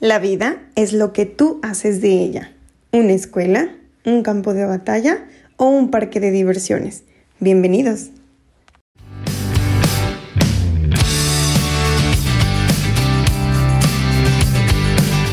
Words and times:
La 0.00 0.18
vida 0.18 0.62
es 0.76 0.94
lo 0.94 1.12
que 1.12 1.26
tú 1.26 1.60
haces 1.62 2.00
de 2.00 2.22
ella. 2.22 2.52
Una 2.90 3.12
escuela, 3.12 3.68
un 4.06 4.22
campo 4.22 4.54
de 4.54 4.64
batalla 4.64 5.26
o 5.58 5.66
un 5.66 5.90
parque 5.90 6.20
de 6.20 6.30
diversiones. 6.30 7.04
Bienvenidos. 7.38 8.06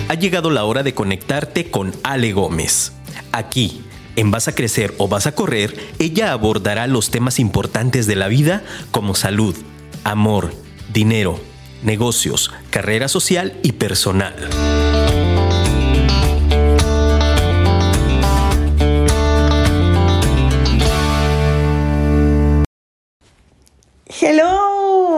Ha 0.10 0.14
llegado 0.16 0.52
la 0.52 0.66
hora 0.66 0.84
de 0.84 0.94
conectarte 0.94 1.72
con 1.72 1.94
Ale 2.04 2.34
Gómez. 2.34 2.92
Aquí, 3.32 3.86
en 4.18 4.32
Vas 4.32 4.50
a 4.50 4.56
Crecer 4.56 4.94
o 4.98 5.08
Vas 5.08 5.28
a 5.28 5.32
Correr, 5.34 5.76
ella 5.98 6.34
abordará 6.34 6.88
los 6.88 7.10
temas 7.10 7.40
importantes 7.40 8.06
de 8.06 8.18
la 8.18 8.28
vida 8.28 8.64
como 8.92 9.16
salud, 9.16 9.56
amor, 10.04 10.52
dinero, 10.92 11.40
negocios, 11.84 12.52
carrera 12.70 13.08
social 13.08 13.58
y 13.64 13.74
personal. 13.74 14.36
Hello 24.20 24.58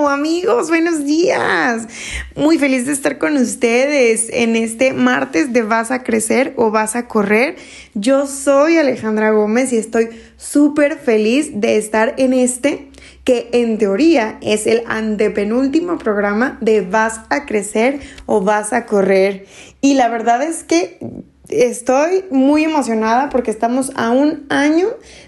amigos, 0.10 0.70
buenos 0.70 1.06
días. 1.06 1.88
Muy 2.36 2.58
feliz 2.58 2.86
de 2.86 2.94
estar 2.94 3.18
con 3.18 3.38
ustedes 3.38 4.28
en 4.32 4.56
este 4.56 4.94
martes 4.94 5.54
de 5.54 5.62
Vas 5.62 5.92
a 5.92 6.04
crecer 6.04 6.54
o 6.58 6.72
vas 6.72 6.96
a 6.96 7.08
correr. 7.08 7.56
Yo 7.94 8.28
soy 8.28 8.78
Alejandra 8.78 9.32
Gómez 9.32 9.72
y 9.72 9.78
estoy 9.78 10.10
súper 10.38 10.98
feliz 10.98 11.52
de 11.54 11.78
estar 11.78 12.16
en 12.18 12.34
este 12.34 12.89
que 13.30 13.48
en 13.52 13.78
teoría 13.78 14.40
es 14.42 14.66
el 14.66 14.82
antepenúltimo 14.88 16.00
programa 16.00 16.58
de 16.62 16.82
Vas 16.82 17.22
a 17.30 17.46
crecer 17.46 18.00
o 18.26 18.42
vas 18.42 18.74
a 18.74 18.88
correr. 18.88 19.46
Y 19.82 19.94
la 19.94 20.10
verdad 20.10 20.42
es 20.42 20.64
que 20.64 20.98
estoy 21.48 22.26
muy 22.32 22.64
emocionada 22.64 23.30
porque 23.30 23.52
estamos 23.52 23.92
a 23.94 24.10
un 24.10 24.48
año 24.50 24.88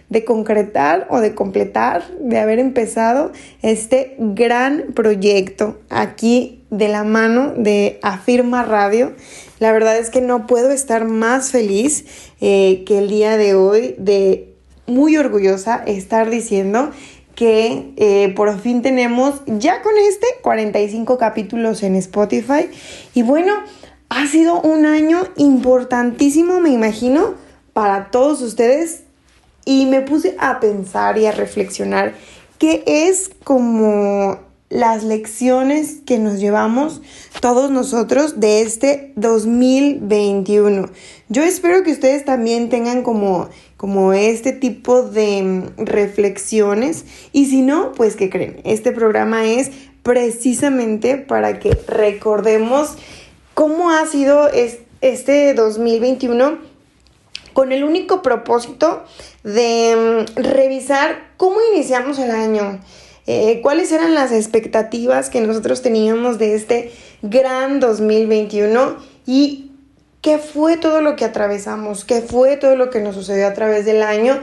de 0.10 0.26
concretar 0.26 1.06
o 1.12 1.20
de 1.20 1.36
completar, 1.36 2.04
de 2.20 2.40
haber 2.40 2.58
empezado 2.58 3.34
este 3.62 4.16
gran 4.18 4.94
proyecto 4.96 5.80
aquí 5.92 6.64
de 6.72 6.88
la 6.88 7.04
mano 7.04 7.54
de 7.56 8.00
Afirma 8.02 8.64
Radio. 8.64 9.14
La 9.60 9.72
verdad 9.72 9.96
es 9.96 10.10
que 10.10 10.22
no 10.22 10.48
puedo 10.48 10.72
estar 10.72 11.06
más 11.06 11.52
feliz 11.52 12.06
eh, 12.42 12.84
que 12.88 12.98
el 12.98 13.10
día 13.10 13.38
de 13.38 13.54
hoy 13.54 13.94
de 14.00 14.52
muy 14.88 15.18
orgullosa 15.18 15.84
estar 15.86 16.30
diciendo 16.30 16.92
que 17.42 17.92
eh, 17.98 18.32
por 18.36 18.56
fin 18.60 18.84
tenemos 18.84 19.42
ya 19.48 19.82
con 19.82 19.98
este 19.98 20.28
45 20.44 21.18
capítulos 21.18 21.82
en 21.82 21.96
Spotify. 21.96 22.70
Y 23.16 23.24
bueno, 23.24 23.52
ha 24.10 24.28
sido 24.28 24.62
un 24.62 24.86
año 24.86 25.24
importantísimo, 25.38 26.60
me 26.60 26.70
imagino, 26.70 27.34
para 27.74 28.12
todos 28.12 28.44
ustedes. 28.44 29.06
Y 29.66 29.88
me 29.88 30.02
puse 30.02 30.36
a 30.38 30.60
pensar 30.60 31.18
y 31.18 31.26
a 31.26 31.32
reflexionar 31.32 32.14
qué 32.60 32.84
es 32.86 33.32
como 33.44 34.38
las 34.70 35.04
lecciones 35.04 35.98
que 36.06 36.20
nos 36.20 36.40
llevamos 36.40 37.02
todos 37.42 37.72
nosotros 37.72 38.40
de 38.40 38.62
este 38.62 39.14
2021. 39.16 40.90
Yo 41.28 41.44
espero 41.44 41.82
que 41.82 41.92
ustedes 41.92 42.24
también 42.24 42.70
tengan 42.70 43.02
como, 43.02 43.50
como 43.82 44.14
este 44.14 44.52
tipo 44.52 45.02
de 45.02 45.42
mm, 45.42 45.86
reflexiones. 45.86 47.04
Y 47.32 47.48
si 47.48 47.64
no, 47.64 47.94
pues 47.94 48.16
que 48.16 48.30
creen, 48.30 48.62
este 48.64 48.92
programa 48.92 49.48
es 49.48 49.72
precisamente 50.04 51.18
para 51.18 51.58
que 51.58 51.72
recordemos 51.88 52.96
cómo 53.56 53.90
ha 53.90 54.06
sido 54.06 54.50
este 55.02 55.56
2021 55.56 56.60
con 57.54 57.72
el 57.72 57.84
único 57.84 58.22
propósito 58.22 59.04
de 59.44 60.28
mm, 60.30 60.40
revisar 60.40 61.32
cómo 61.38 61.56
iniciamos 61.74 62.20
el 62.20 62.30
año 62.30 62.80
eh, 63.26 63.62
cuáles 63.64 63.92
eran 63.92 64.14
las 64.14 64.32
expectativas 64.32 65.32
que 65.32 65.42
nosotros 65.42 65.82
teníamos 65.82 66.38
de 66.38 66.54
este 66.54 66.92
gran 67.24 67.80
2021 67.80 68.98
y 69.26 69.71
qué 70.22 70.38
fue 70.38 70.78
todo 70.78 71.02
lo 71.02 71.16
que 71.16 71.26
atravesamos, 71.26 72.06
qué 72.06 72.22
fue 72.22 72.58
todo 72.58 72.76
lo 72.76 72.90
que 72.90 73.02
nos 73.02 73.16
sucedió 73.16 73.48
a 73.48 73.54
través 73.54 73.86
del 73.86 74.04
año 74.04 74.40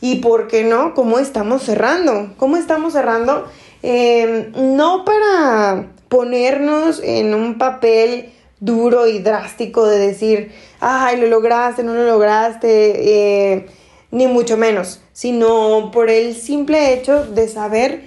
y 0.00 0.16
por 0.16 0.46
qué 0.46 0.64
no, 0.64 0.94
cómo 0.94 1.18
estamos 1.18 1.62
cerrando, 1.62 2.32
cómo 2.36 2.56
estamos 2.56 2.92
cerrando, 2.92 3.46
em, 3.82 4.52
no 4.76 5.04
para 5.04 5.88
ponernos 6.08 7.00
en 7.02 7.34
un 7.34 7.58
papel 7.58 8.32
duro 8.60 9.06
y 9.06 9.18
drástico 9.18 9.86
de 9.86 9.98
decir, 9.98 10.52
ay, 10.80 11.20
lo 11.20 11.26
lograste, 11.26 11.82
no 11.82 11.94
lo 11.94 12.04
lograste, 12.04 13.54
eh, 13.54 13.66
ni 14.10 14.26
mucho 14.26 14.56
menos, 14.56 15.00
sino 15.12 15.90
por 15.92 16.10
el 16.10 16.34
simple 16.34 16.94
hecho 16.94 17.24
de 17.24 17.48
saber 17.48 18.04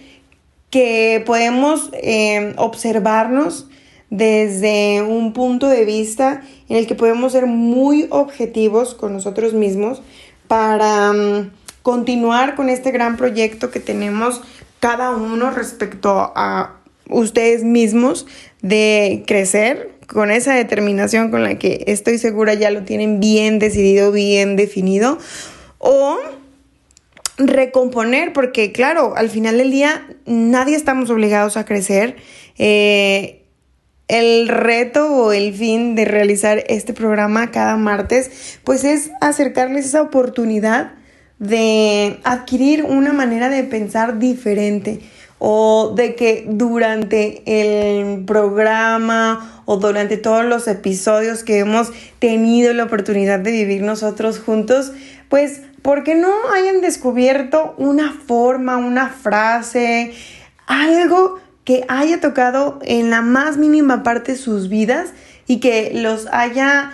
que 0.69 1.21
podemos 1.25 1.89
eh, 1.93 2.53
observarnos 2.57 3.67
desde 4.11 5.01
un 5.01 5.31
punto 5.33 5.67
de 5.67 5.85
vista 5.85 6.43
en 6.69 6.77
el 6.77 6.85
que 6.85 6.95
podemos 6.95 7.31
ser 7.31 7.47
muy 7.47 8.07
objetivos 8.11 8.93
con 8.93 9.13
nosotros 9.13 9.53
mismos 9.53 10.03
para 10.47 11.13
mm, 11.13 11.51
continuar 11.81 12.55
con 12.55 12.69
este 12.69 12.91
gran 12.91 13.17
proyecto 13.17 13.71
que 13.71 13.79
tenemos 13.79 14.41
cada 14.81 15.11
uno 15.11 15.49
respecto 15.49 16.33
a 16.35 16.75
ustedes 17.09 17.63
mismos 17.63 18.27
de 18.61 19.23
crecer 19.25 19.91
con 20.07 20.29
esa 20.29 20.53
determinación 20.53 21.31
con 21.31 21.43
la 21.43 21.57
que 21.57 21.85
estoy 21.87 22.17
segura 22.17 22.53
ya 22.53 22.69
lo 22.69 22.83
tienen 22.83 23.21
bien 23.21 23.59
decidido, 23.59 24.11
bien 24.11 24.57
definido 24.57 25.19
o 25.77 26.17
recomponer, 27.37 28.33
porque 28.33 28.73
claro, 28.73 29.13
al 29.15 29.29
final 29.29 29.57
del 29.57 29.71
día 29.71 30.05
nadie 30.25 30.75
estamos 30.75 31.09
obligados 31.09 31.55
a 31.55 31.63
crecer. 31.63 32.17
Eh, 32.57 33.40
el 34.11 34.49
reto 34.49 35.07
o 35.07 35.31
el 35.31 35.53
fin 35.53 35.95
de 35.95 36.03
realizar 36.03 36.65
este 36.67 36.91
programa 36.91 37.49
cada 37.49 37.77
martes, 37.77 38.59
pues 38.65 38.83
es 38.83 39.09
acercarles 39.21 39.85
esa 39.85 40.01
oportunidad 40.01 40.91
de 41.39 42.19
adquirir 42.25 42.83
una 42.83 43.13
manera 43.13 43.49
de 43.49 43.63
pensar 43.63 44.19
diferente 44.19 44.99
o 45.39 45.93
de 45.95 46.15
que 46.15 46.45
durante 46.45 47.41
el 47.45 48.25
programa 48.25 49.63
o 49.65 49.77
durante 49.77 50.17
todos 50.17 50.43
los 50.43 50.67
episodios 50.67 51.45
que 51.45 51.59
hemos 51.59 51.93
tenido 52.19 52.73
la 52.73 52.83
oportunidad 52.83 53.39
de 53.39 53.51
vivir 53.51 53.81
nosotros 53.81 54.39
juntos, 54.39 54.91
pues 55.29 55.61
porque 55.81 56.15
no 56.15 56.33
hayan 56.53 56.81
descubierto 56.81 57.75
una 57.77 58.11
forma, 58.11 58.75
una 58.75 59.07
frase, 59.07 60.11
algo 60.67 61.39
que 61.63 61.85
haya 61.87 62.19
tocado 62.19 62.79
en 62.83 63.09
la 63.09 63.21
más 63.21 63.57
mínima 63.57 64.03
parte 64.03 64.35
sus 64.35 64.69
vidas 64.69 65.09
y 65.47 65.59
que 65.59 65.91
los 65.93 66.27
haya 66.31 66.91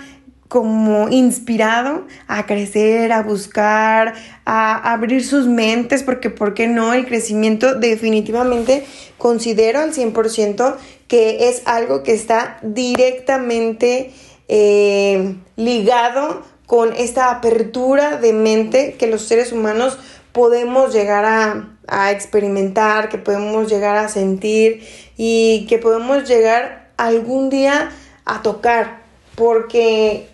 como 0.48 1.10
inspirado 1.10 2.06
a 2.28 2.46
crecer, 2.46 3.12
a 3.12 3.22
buscar, 3.22 4.14
a 4.46 4.94
abrir 4.94 5.26
sus 5.26 5.48
mentes, 5.48 6.04
porque 6.04 6.30
¿por 6.30 6.54
qué 6.54 6.68
no? 6.68 6.94
El 6.94 7.06
crecimiento 7.06 7.76
definitivamente 7.76 8.86
considero 9.18 9.80
al 9.80 9.94
100% 9.94 10.76
que 11.08 11.50
es 11.50 11.64
algo 11.66 12.04
que 12.04 12.14
está 12.14 12.60
directamente 12.62 14.12
eh, 14.48 15.36
ligado 15.56 16.44
con 16.66 16.94
esta 16.94 17.32
apertura 17.32 18.18
de 18.18 18.34
mente 18.34 18.96
que 18.98 19.08
los 19.08 19.22
seres 19.24 19.52
humanos 19.52 19.98
podemos 20.34 20.94
llegar 20.94 21.26
a, 21.26 21.77
experimentar, 22.12 23.10
que 23.10 23.18
podemos 23.18 23.70
llegar 23.70 23.98
a 23.98 24.10
sentir 24.10 24.88
y 25.18 25.66
que 25.68 25.78
podemos 25.78 26.28
llegar 26.28 26.90
algún 26.98 27.50
día 27.50 27.92
a 28.26 28.42
tocar, 28.42 29.02
porque 29.36 30.30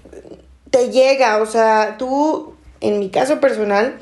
te 0.71 0.89
llega, 0.89 1.37
o 1.37 1.45
sea, 1.45 1.97
tú, 1.97 2.55
en 2.81 2.99
mi 2.99 3.09
caso 3.09 3.39
personal, 3.39 3.99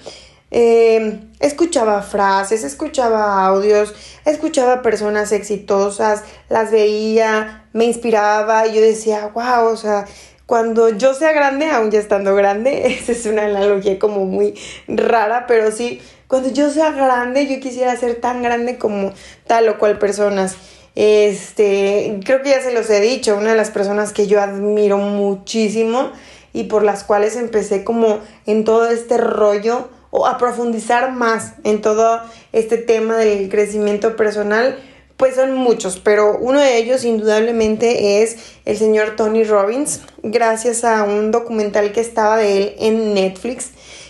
eh, 0.51 1.19
escuchaba 1.39 2.01
frases, 2.01 2.63
escuchaba 2.63 3.45
audios, 3.45 3.93
escuchaba 4.25 4.81
personas 4.81 5.31
exitosas, 5.31 6.23
las 6.49 6.71
veía, 6.71 7.65
me 7.73 7.85
inspiraba 7.85 8.67
y 8.67 8.75
yo 8.75 8.81
decía, 8.81 9.31
wow, 9.33 9.65
o 9.71 9.77
sea, 9.77 10.05
cuando 10.51 10.89
yo 10.89 11.13
sea 11.13 11.31
grande, 11.31 11.67
aún 11.67 11.91
ya 11.91 11.99
estando 11.99 12.35
grande, 12.35 12.87
esa 12.99 13.13
es 13.13 13.25
una 13.25 13.45
analogía 13.45 13.97
como 13.97 14.25
muy 14.25 14.53
rara, 14.85 15.45
pero 15.47 15.71
sí, 15.71 16.01
cuando 16.27 16.49
yo 16.51 16.69
sea 16.69 16.91
grande, 16.91 17.47
yo 17.47 17.61
quisiera 17.61 17.95
ser 17.95 18.15
tan 18.15 18.43
grande 18.43 18.77
como 18.77 19.13
tal 19.47 19.69
o 19.69 19.79
cual 19.79 19.97
personas. 19.97 20.57
Este, 20.93 22.19
creo 22.25 22.41
que 22.41 22.49
ya 22.49 22.61
se 22.61 22.73
los 22.73 22.89
he 22.89 22.99
dicho, 22.99 23.37
una 23.37 23.51
de 23.51 23.55
las 23.55 23.71
personas 23.71 24.11
que 24.11 24.27
yo 24.27 24.41
admiro 24.41 24.97
muchísimo 24.97 26.11
y 26.51 26.65
por 26.65 26.83
las 26.83 27.05
cuales 27.05 27.37
empecé 27.37 27.85
como 27.85 28.19
en 28.45 28.65
todo 28.65 28.89
este 28.89 29.17
rollo 29.17 29.87
o 30.09 30.27
a 30.27 30.37
profundizar 30.37 31.13
más 31.13 31.53
en 31.63 31.79
todo 31.79 32.19
este 32.51 32.75
tema 32.75 33.15
del 33.15 33.47
crecimiento 33.47 34.17
personal 34.17 34.77
pues 35.21 35.35
son 35.35 35.53
muchos, 35.53 35.99
pero 35.99 36.35
uno 36.39 36.59
de 36.59 36.79
ellos 36.79 37.05
indudablemente 37.05 38.23
es 38.23 38.37
el 38.65 38.75
señor 38.75 39.15
Tony 39.15 39.43
Robbins, 39.43 40.01
gracias 40.23 40.83
a 40.83 41.03
un 41.03 41.29
documental 41.29 41.91
que 41.91 41.99
estaba 42.01 42.37
de 42.37 42.57
él 42.57 42.75
en 42.79 43.13
Netflix 43.13 43.69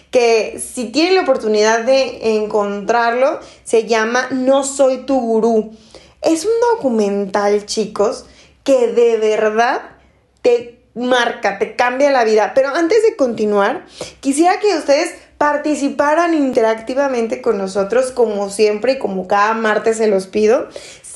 que 0.09 0.57
si 0.57 0.85
tienen 0.85 1.15
la 1.15 1.23
oportunidad 1.23 1.81
de 1.81 2.37
encontrarlo, 2.37 3.41
se 3.65 3.87
llama 3.87 4.29
No 4.31 4.63
soy 4.63 4.99
tu 4.99 5.19
gurú. 5.19 5.73
Es 6.21 6.45
un 6.45 6.51
documental, 6.75 7.65
chicos, 7.65 8.25
que 8.63 8.87
de 8.87 9.17
verdad 9.17 9.81
te 10.41 10.79
marca, 10.95 11.59
te 11.59 11.75
cambia 11.75 12.09
la 12.09 12.23
vida. 12.23 12.53
Pero 12.55 12.69
antes 12.69 13.03
de 13.03 13.17
continuar, 13.17 13.85
quisiera 14.21 14.61
que 14.61 14.77
ustedes 14.77 15.13
participaran 15.41 16.35
interactivamente 16.35 17.41
con 17.41 17.57
nosotros, 17.57 18.11
como 18.11 18.51
siempre 18.51 18.91
y 18.91 18.99
como 18.99 19.27
cada 19.27 19.55
martes 19.55 19.97
se 19.97 20.05
los 20.05 20.27
pido. 20.27 20.67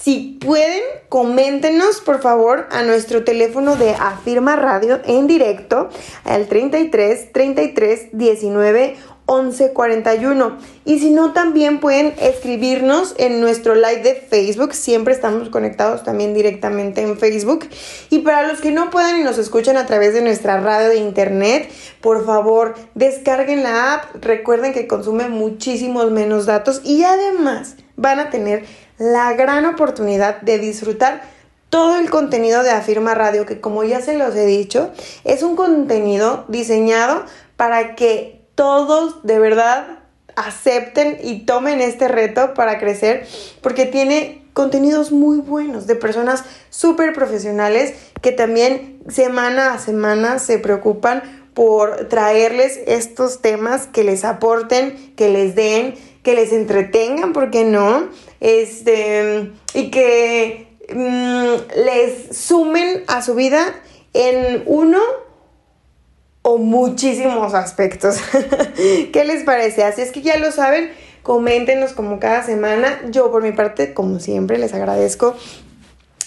Si 0.06 0.38
pueden, 0.40 0.84
coméntenos 1.10 2.00
por 2.00 2.22
favor 2.22 2.68
a 2.70 2.84
nuestro 2.84 3.24
teléfono 3.24 3.76
de 3.76 3.96
Afirma 3.96 4.56
Radio 4.56 5.00
en 5.04 5.26
directo 5.26 5.90
al 6.26 6.46
33 6.46 7.34
33 7.34 8.10
19 8.12 8.98
1141. 9.28 10.58
Y 10.86 11.00
si 11.00 11.10
no, 11.10 11.34
también 11.34 11.80
pueden 11.80 12.14
escribirnos 12.20 13.16
en 13.18 13.42
nuestro 13.42 13.74
live 13.74 14.04
de 14.04 14.14
Facebook. 14.14 14.76
Siempre 14.76 15.12
estamos 15.12 15.50
conectados 15.50 16.04
también 16.04 16.36
directamente 16.36 17.02
en 17.02 17.18
Facebook. 17.18 17.68
Y 18.12 18.20
para 18.20 18.48
los 18.48 18.62
que 18.62 18.70
no 18.70 18.92
puedan 18.92 19.20
y 19.20 19.24
nos 19.24 19.40
escuchan 19.40 19.76
a 19.76 19.88
través 19.88 20.14
de 20.14 20.22
nuestra 20.22 20.60
radio 20.62 20.90
de 20.90 20.98
internet, 20.98 21.68
por 22.02 22.28
favor, 22.28 22.76
descarguen 22.94 23.64
la 23.64 23.96
app. 23.96 24.24
Recuerden 24.24 24.72
que 24.72 24.86
consume 24.86 25.30
muchísimos 25.30 26.12
menos 26.12 26.46
datos 26.46 26.82
y 26.84 27.04
además 27.04 27.78
van 27.98 28.20
a 28.20 28.30
tener 28.30 28.66
la 28.98 29.34
gran 29.34 29.66
oportunidad 29.66 30.42
de 30.42 30.60
disfrutar 30.60 31.22
todo 31.70 31.98
el 31.98 32.10
contenido 32.10 32.64
de 32.64 32.72
Afirma 32.72 33.16
Radio, 33.16 33.46
que 33.46 33.60
como 33.60 33.84
ya 33.84 34.02
se 34.02 34.18
los 34.18 34.36
he 34.36 34.46
dicho, 34.46 34.92
es 35.24 35.44
un 35.44 35.56
contenido 35.56 36.46
diseñado 36.48 37.26
para 37.58 37.96
que 37.96 38.42
todos 38.56 39.24
de 39.24 39.40
verdad 39.40 40.00
acepten 40.36 41.18
y 41.24 41.46
tomen 41.46 41.82
este 41.82 42.08
reto 42.08 42.54
para 42.54 42.78
crecer 42.80 43.26
porque 43.62 43.86
tiene 43.86 44.46
contenidos 44.54 45.12
muy 45.12 45.38
buenos 45.38 45.88
de 45.88 45.96
personas 45.96 46.44
súper 46.70 47.14
profesionales 47.14 47.94
que 48.22 48.32
también 48.32 49.00
semana 49.10 49.74
a 49.74 49.80
semana 49.80 50.40
se 50.40 50.60
preocupan 50.60 51.24
por 51.54 52.10
traerles 52.10 52.80
estos 52.86 53.42
temas 53.42 53.88
que 53.88 54.04
les 54.04 54.26
aporten, 54.26 55.14
que 55.16 55.30
les 55.30 55.56
den, 55.56 55.96
que 56.26 56.34
les 56.34 56.52
entretengan, 56.52 57.34
¿por 57.34 57.52
qué 57.52 57.64
no? 57.64 58.10
Este, 58.42 59.52
y 59.76 59.92
que 59.92 60.68
mm, 60.94 61.84
les 61.86 62.36
sumen 62.36 63.04
a 63.08 63.22
su 63.22 63.36
vida 63.36 63.76
en 64.14 64.64
uno 64.66 65.00
o 66.42 66.58
muchísimos 66.58 67.54
aspectos. 67.54 68.18
¿Qué 68.76 69.24
les 69.24 69.44
parece? 69.44 69.84
Así 69.84 70.02
es 70.02 70.12
que 70.12 70.24
ya 70.24 70.38
lo 70.38 70.52
saben, 70.52 70.92
coméntenos 71.22 71.94
como 71.94 72.20
cada 72.20 72.44
semana. 72.44 73.00
Yo 73.12 73.30
por 73.30 73.44
mi 73.44 73.52
parte, 73.52 73.94
como 73.94 74.20
siempre, 74.20 74.58
les 74.58 74.74
agradezco 74.74 75.36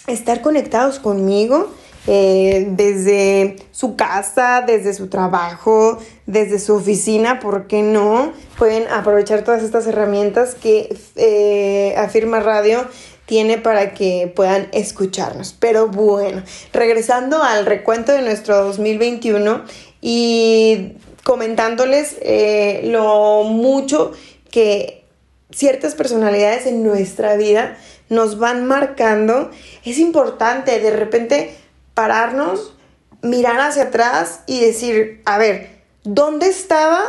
estar 0.06 0.42
conectados 0.42 1.00
conmigo. 1.00 1.74
Eh, 2.06 2.68
desde 2.70 3.56
su 3.70 3.96
casa, 3.96 4.64
desde 4.66 4.94
su 4.94 5.08
trabajo, 5.08 5.98
desde 6.26 6.58
su 6.58 6.76
oficina, 6.76 7.38
¿por 7.38 7.66
qué 7.66 7.82
no? 7.82 8.32
Pueden 8.56 8.88
aprovechar 8.88 9.44
todas 9.44 9.62
estas 9.62 9.86
herramientas 9.86 10.54
que 10.54 10.96
eh, 11.16 11.94
Afirma 11.98 12.40
Radio 12.40 12.86
tiene 13.26 13.58
para 13.58 13.92
que 13.92 14.32
puedan 14.34 14.68
escucharnos. 14.72 15.54
Pero 15.58 15.88
bueno, 15.88 16.42
regresando 16.72 17.42
al 17.42 17.66
recuento 17.66 18.12
de 18.12 18.22
nuestro 18.22 18.64
2021 18.64 19.64
y 20.00 20.94
comentándoles 21.24 22.16
eh, 22.22 22.80
lo 22.84 23.42
mucho 23.44 24.12
que 24.50 25.04
ciertas 25.50 25.94
personalidades 25.94 26.66
en 26.66 26.82
nuestra 26.82 27.36
vida 27.36 27.76
nos 28.08 28.38
van 28.38 28.66
marcando, 28.66 29.50
es 29.84 29.98
importante 29.98 30.80
de 30.80 30.90
repente 30.90 31.54
pararnos, 31.98 32.74
mirar 33.22 33.58
hacia 33.58 33.82
atrás 33.82 34.42
y 34.46 34.60
decir, 34.60 35.20
a 35.24 35.36
ver, 35.36 35.82
¿dónde 36.04 36.46
estaba 36.46 37.02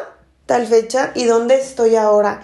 tal 0.47 0.65
fecha 0.65 1.11
y 1.13 1.25
dónde 1.25 1.61
estoy 1.61 1.95
ahora? 1.95 2.41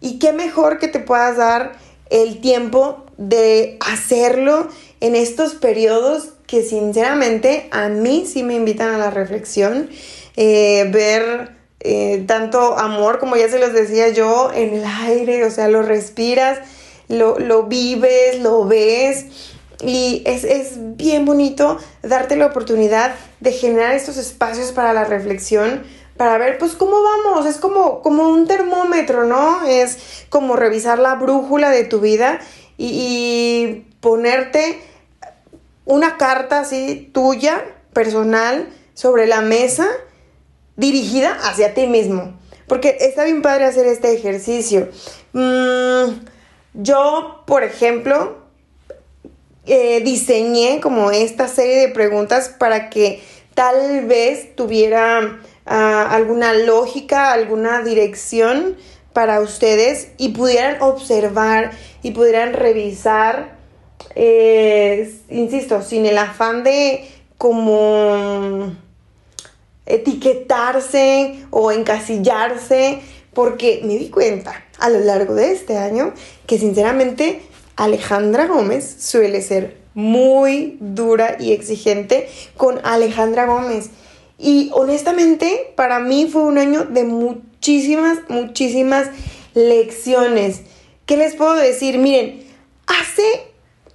Y 0.00 0.18
qué 0.18 0.32
mejor 0.32 0.80
que 0.80 0.88
te 0.88 0.98
puedas 0.98 1.36
dar 1.36 1.74
el 2.10 2.40
tiempo 2.40 3.04
de 3.16 3.78
hacerlo 3.78 4.66
en 4.98 5.14
estos 5.14 5.54
periodos 5.54 6.30
que 6.48 6.64
sinceramente 6.64 7.68
a 7.70 7.88
mí 7.88 8.26
sí 8.26 8.42
me 8.42 8.56
invitan 8.56 8.92
a 8.92 8.98
la 8.98 9.10
reflexión, 9.10 9.88
eh, 10.34 10.90
ver 10.92 11.52
eh, 11.78 12.24
tanto 12.26 12.76
amor, 12.76 13.20
como 13.20 13.36
ya 13.36 13.48
se 13.48 13.60
los 13.60 13.72
decía 13.72 14.08
yo, 14.08 14.50
en 14.52 14.74
el 14.74 14.84
aire, 14.84 15.44
o 15.44 15.50
sea, 15.52 15.68
lo 15.68 15.82
respiras, 15.82 16.58
lo, 17.06 17.38
lo 17.38 17.68
vives, 17.68 18.40
lo 18.40 18.64
ves. 18.64 19.53
Y 19.82 20.22
es, 20.24 20.44
es, 20.44 20.96
bien 20.96 21.24
bonito 21.24 21.78
darte 22.02 22.36
la 22.36 22.46
oportunidad 22.46 23.14
de 23.40 23.52
generar 23.52 23.94
estos 23.94 24.16
espacios 24.16 24.72
para 24.72 24.92
la 24.92 25.04
reflexión, 25.04 25.82
para 26.16 26.38
ver 26.38 26.58
pues 26.58 26.72
cómo 26.74 27.02
vamos, 27.02 27.46
es 27.46 27.56
como, 27.56 28.00
como 28.00 28.28
un 28.28 28.46
termómetro, 28.46 29.24
¿no? 29.24 29.64
Es 29.66 30.26
como 30.28 30.56
revisar 30.56 30.98
la 30.98 31.16
brújula 31.16 31.70
de 31.70 31.84
tu 31.84 32.00
vida 32.00 32.38
y, 32.76 32.86
y 32.86 33.86
ponerte 34.00 34.80
una 35.84 36.16
carta 36.16 36.60
así 36.60 37.10
tuya, 37.12 37.64
personal, 37.92 38.68
sobre 38.94 39.26
la 39.26 39.40
mesa, 39.40 39.86
dirigida 40.76 41.36
hacia 41.42 41.74
ti 41.74 41.86
mismo. 41.86 42.38
Porque 42.66 42.96
está 43.00 43.24
bien 43.24 43.42
padre 43.42 43.64
hacer 43.64 43.86
este 43.86 44.14
ejercicio. 44.14 44.88
Mm, 45.32 46.20
yo, 46.74 47.42
por 47.46 47.62
ejemplo, 47.62 48.43
eh, 49.66 50.00
diseñé 50.02 50.80
como 50.80 51.10
esta 51.10 51.48
serie 51.48 51.76
de 51.76 51.88
preguntas 51.88 52.48
para 52.58 52.90
que 52.90 53.22
tal 53.54 54.06
vez 54.06 54.54
tuviera 54.56 55.40
ah, 55.66 56.08
alguna 56.10 56.52
lógica, 56.52 57.32
alguna 57.32 57.82
dirección 57.82 58.76
para 59.12 59.40
ustedes 59.40 60.08
y 60.18 60.30
pudieran 60.30 60.82
observar 60.82 61.70
y 62.02 62.10
pudieran 62.10 62.52
revisar 62.52 63.54
eh, 64.14 65.12
insisto, 65.28 65.82
sin 65.82 66.06
el 66.06 66.18
afán 66.18 66.62
de 66.62 67.08
como 67.38 68.72
etiquetarse 69.86 71.44
o 71.50 71.72
encasillarse, 71.72 73.00
porque 73.32 73.80
me 73.84 73.96
di 73.96 74.08
cuenta 74.10 74.64
a 74.78 74.88
lo 74.88 75.00
largo 75.00 75.34
de 75.34 75.52
este 75.52 75.76
año 75.76 76.14
que 76.46 76.58
sinceramente 76.58 77.42
Alejandra 77.76 78.46
Gómez 78.46 78.96
suele 79.00 79.42
ser 79.42 79.76
muy 79.94 80.76
dura 80.80 81.36
y 81.38 81.52
exigente 81.52 82.28
con 82.56 82.80
Alejandra 82.84 83.46
Gómez. 83.46 83.90
Y 84.38 84.70
honestamente, 84.72 85.72
para 85.76 86.00
mí 86.00 86.28
fue 86.30 86.42
un 86.42 86.58
año 86.58 86.84
de 86.84 87.04
muchísimas, 87.04 88.18
muchísimas 88.28 89.08
lecciones. 89.54 90.62
¿Qué 91.06 91.16
les 91.16 91.34
puedo 91.34 91.54
decir? 91.54 91.98
Miren, 91.98 92.44
hace 92.86 93.24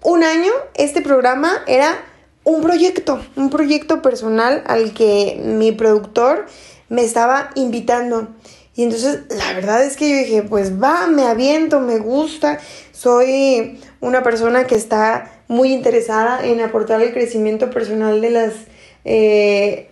un 0.02 0.24
año 0.24 0.52
este 0.76 1.02
programa 1.02 1.52
era 1.68 2.04
un 2.44 2.62
proyecto, 2.62 3.20
un 3.36 3.50
proyecto 3.50 4.02
personal 4.02 4.64
al 4.66 4.94
que 4.94 5.40
mi 5.44 5.72
productor 5.72 6.46
me 6.88 7.04
estaba 7.04 7.52
invitando. 7.56 8.30
Y 8.76 8.84
entonces 8.84 9.22
la 9.30 9.54
verdad 9.54 9.84
es 9.84 9.98
que 9.98 10.10
yo 10.10 10.18
dije, 10.18 10.44
pues 10.44 10.82
va, 10.82 11.08
me 11.08 11.24
aviento, 11.24 11.80
me 11.80 11.98
gusta, 12.00 12.60
soy 12.92 13.80
una 14.00 14.24
persona 14.24 14.68
que 14.68 14.76
está 14.76 15.32
muy 15.48 15.74
interesada 15.74 16.46
en 16.46 16.62
aportar 16.62 17.02
el 17.02 17.12
crecimiento 17.12 17.70
personal 17.70 18.22
de 18.22 18.30
las 18.30 18.54
eh, 19.04 19.90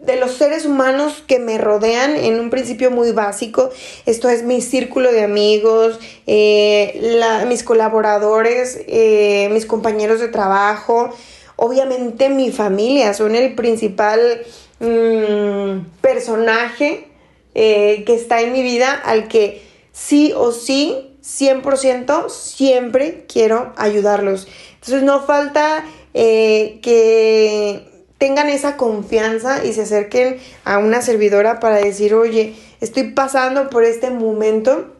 de 0.00 0.16
los 0.16 0.32
seres 0.32 0.64
humanos 0.64 1.22
que 1.26 1.38
me 1.38 1.58
rodean 1.58 2.16
en 2.16 2.40
un 2.40 2.50
principio 2.50 2.90
muy 2.90 3.12
básico. 3.12 3.70
Esto 4.06 4.28
es 4.28 4.42
mi 4.42 4.60
círculo 4.60 5.12
de 5.12 5.22
amigos, 5.22 6.00
eh, 6.26 7.44
mis 7.46 7.62
colaboradores, 7.62 8.80
eh, 8.86 9.48
mis 9.52 9.66
compañeros 9.66 10.20
de 10.20 10.28
trabajo, 10.28 11.10
obviamente 11.56 12.30
mi 12.30 12.50
familia, 12.50 13.12
son 13.12 13.36
el 13.36 13.54
principal 13.54 14.42
mm, 14.80 16.00
personaje 16.00 17.08
eh, 17.54 18.02
que 18.04 18.14
está 18.14 18.40
en 18.40 18.52
mi 18.52 18.62
vida 18.62 18.92
al 18.92 19.28
que 19.28 19.62
sí 19.92 20.32
o 20.34 20.52
sí, 20.52 21.16
100%, 21.22 22.28
siempre 22.28 23.24
quiero 23.28 23.72
ayudarlos. 23.76 24.48
Entonces 24.74 25.02
no 25.02 25.22
falta 25.22 25.84
que 26.12 27.90
tengan 28.20 28.50
esa 28.50 28.76
confianza 28.76 29.64
y 29.64 29.72
se 29.72 29.82
acerquen 29.82 30.38
a 30.64 30.76
una 30.76 31.00
servidora 31.00 31.58
para 31.58 31.76
decir, 31.76 32.14
oye, 32.14 32.54
estoy 32.82 33.12
pasando 33.12 33.70
por 33.70 33.82
este 33.82 34.10
momento 34.10 34.94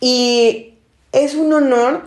y 0.00 0.74
es 1.12 1.36
un 1.36 1.52
honor. 1.52 2.02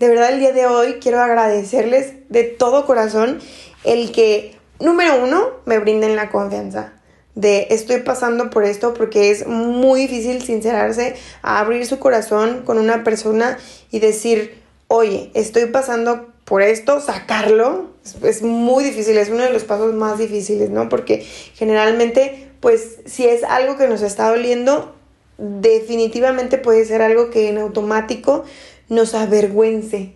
De 0.00 0.08
verdad 0.08 0.32
el 0.32 0.40
día 0.40 0.52
de 0.52 0.66
hoy 0.66 0.94
quiero 1.00 1.20
agradecerles 1.20 2.28
de 2.28 2.42
todo 2.42 2.86
corazón 2.86 3.38
el 3.84 4.10
que, 4.10 4.56
número 4.82 5.22
uno, 5.22 5.50
me 5.64 5.78
brinden 5.78 6.16
la 6.16 6.30
confianza 6.30 6.92
de 7.34 7.68
estoy 7.70 8.00
pasando 8.00 8.50
por 8.50 8.64
esto 8.64 8.92
porque 8.94 9.30
es 9.30 9.46
muy 9.46 10.02
difícil 10.02 10.42
sincerarse 10.42 11.14
a 11.40 11.60
abrir 11.60 11.86
su 11.86 11.98
corazón 11.98 12.62
con 12.64 12.78
una 12.78 13.04
persona 13.04 13.58
y 13.90 14.00
decir, 14.00 14.60
oye, 14.88 15.30
estoy 15.34 15.66
pasando 15.66 16.28
por 16.44 16.60
esto, 16.62 17.00
sacarlo, 17.00 17.90
es, 18.22 18.42
muy 18.42 18.84
difícil, 18.84 19.16
es 19.16 19.30
uno 19.30 19.42
de 19.44 19.52
los 19.52 19.64
pasos 19.64 19.94
más 19.94 20.18
difíciles, 20.18 20.70
¿no? 20.70 20.88
Porque 20.88 21.24
generalmente, 21.54 22.50
pues 22.60 22.98
si 23.06 23.26
es 23.26 23.44
algo 23.44 23.78
que 23.78 23.88
nos 23.88 24.02
está 24.02 24.28
doliendo, 24.28 24.94
definitivamente 25.38 26.58
puede 26.58 26.84
ser 26.84 27.00
algo 27.00 27.30
que 27.30 27.48
en 27.48 27.58
automático 27.58 28.44
nos 28.88 29.14
avergüence. 29.14 30.12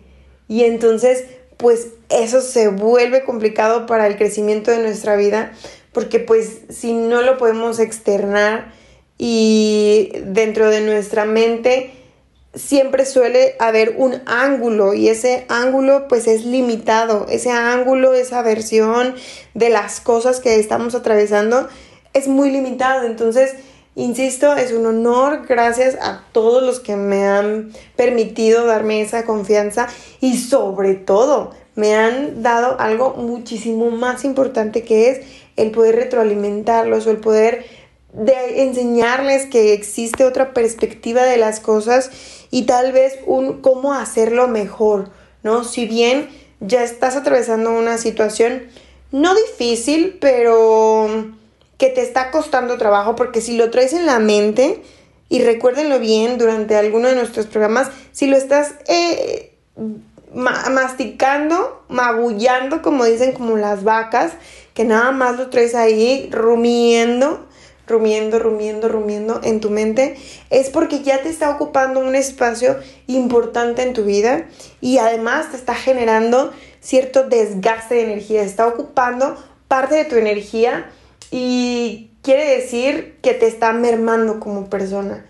Y 0.47 0.63
entonces, 0.65 1.23
pues 1.57 1.87
eso 2.09 2.41
se 2.41 2.67
vuelve 2.69 3.23
complicado 3.23 3.85
para 3.85 4.07
el 4.07 4.17
crecimiento 4.17 4.71
de 4.71 4.79
nuestra 4.79 5.15
vida 5.15 5.51
porque 5.91 6.19
pues 6.19 6.61
si 6.69 6.93
no 6.93 7.21
lo 7.21 7.37
podemos 7.37 7.79
externar 7.79 8.73
y 9.17 10.11
dentro 10.25 10.69
de 10.69 10.81
nuestra 10.81 11.25
mente 11.25 11.91
siempre 12.53 13.05
suele 13.05 13.55
haber 13.59 13.95
un 13.97 14.21
ángulo 14.25 14.93
y 14.93 15.09
ese 15.09 15.45
ángulo 15.49 16.07
pues 16.07 16.27
es 16.27 16.45
limitado, 16.45 17.27
ese 17.29 17.51
ángulo, 17.51 18.13
esa 18.13 18.41
versión 18.41 19.15
de 19.53 19.69
las 19.69 19.99
cosas 19.99 20.39
que 20.39 20.59
estamos 20.59 20.95
atravesando 20.95 21.67
es 22.13 22.27
muy 22.27 22.51
limitado, 22.51 23.05
entonces 23.05 23.55
Insisto, 23.97 24.55
es 24.55 24.73
un 24.73 24.85
honor, 24.85 25.47
gracias 25.47 25.97
a 25.99 26.23
todos 26.31 26.61
los 26.61 26.79
que 26.79 26.95
me 26.95 27.25
han 27.25 27.71
permitido 27.95 28.67
darme 28.67 29.01
esa 29.01 29.25
confianza 29.25 29.87
y 30.21 30.37
sobre 30.37 30.93
todo 30.93 31.49
me 31.77 31.95
han 31.95 32.41
dado 32.41 32.79
algo 32.79 33.13
muchísimo 33.13 33.91
más 33.91 34.25
importante 34.25 34.83
que 34.83 35.11
es 35.11 35.21
el 35.55 35.71
poder 35.71 35.95
retroalimentarlos 35.95 37.05
o 37.05 37.11
el 37.11 37.17
poder 37.17 37.65
de 38.13 38.63
enseñarles 38.63 39.45
que 39.45 39.73
existe 39.73 40.25
otra 40.25 40.53
perspectiva 40.53 41.23
de 41.23 41.37
las 41.37 41.59
cosas 41.59 42.09
y 42.49 42.63
tal 42.63 42.93
vez 42.93 43.19
un 43.27 43.61
cómo 43.61 43.93
hacerlo 43.93 44.47
mejor, 44.47 45.11
¿no? 45.43 45.63
Si 45.63 45.85
bien 45.85 46.29
ya 46.59 46.83
estás 46.83 47.15
atravesando 47.15 47.71
una 47.71 47.99
situación 47.99 48.63
no 49.11 49.35
difícil, 49.35 50.17
pero 50.19 51.07
que 51.77 51.89
te 51.89 52.01
está 52.01 52.31
costando 52.31 52.79
trabajo, 52.79 53.15
porque 53.15 53.39
si 53.39 53.55
lo 53.55 53.69
traes 53.69 53.93
en 53.93 54.07
la 54.07 54.17
mente, 54.17 54.81
y 55.29 55.43
recuérdenlo 55.43 55.99
bien 55.99 56.39
durante 56.39 56.75
alguno 56.75 57.09
de 57.09 57.15
nuestros 57.15 57.45
programas, 57.45 57.89
si 58.11 58.25
lo 58.25 58.35
estás 58.35 58.73
eh, 58.87 59.53
masticando, 60.37 61.83
magullando, 61.89 62.83
como 62.83 63.05
dicen 63.05 63.31
como 63.31 63.57
las 63.57 63.83
vacas, 63.83 64.33
que 64.75 64.85
nada 64.85 65.11
más 65.11 65.35
lo 65.37 65.49
traes 65.49 65.73
ahí 65.73 66.29
rumiendo, 66.31 67.47
rumiendo, 67.87 68.37
rumiendo, 68.37 68.87
rumiendo 68.87 69.41
en 69.43 69.59
tu 69.59 69.71
mente, 69.71 70.15
es 70.51 70.69
porque 70.69 71.01
ya 71.01 71.23
te 71.23 71.29
está 71.29 71.49
ocupando 71.49 71.99
un 72.01 72.13
espacio 72.13 72.77
importante 73.07 73.81
en 73.81 73.93
tu 73.93 74.03
vida 74.03 74.45
y 74.79 74.99
además 74.99 75.49
te 75.49 75.57
está 75.57 75.73
generando 75.73 76.51
cierto 76.81 77.27
desgaste 77.27 77.95
de 77.95 78.03
energía, 78.03 78.43
está 78.43 78.67
ocupando 78.67 79.35
parte 79.67 79.95
de 79.95 80.05
tu 80.05 80.17
energía 80.17 80.91
y 81.31 82.11
quiere 82.21 82.57
decir 82.57 83.17
que 83.23 83.33
te 83.33 83.47
está 83.47 83.73
mermando 83.73 84.39
como 84.39 84.69
persona. 84.69 85.25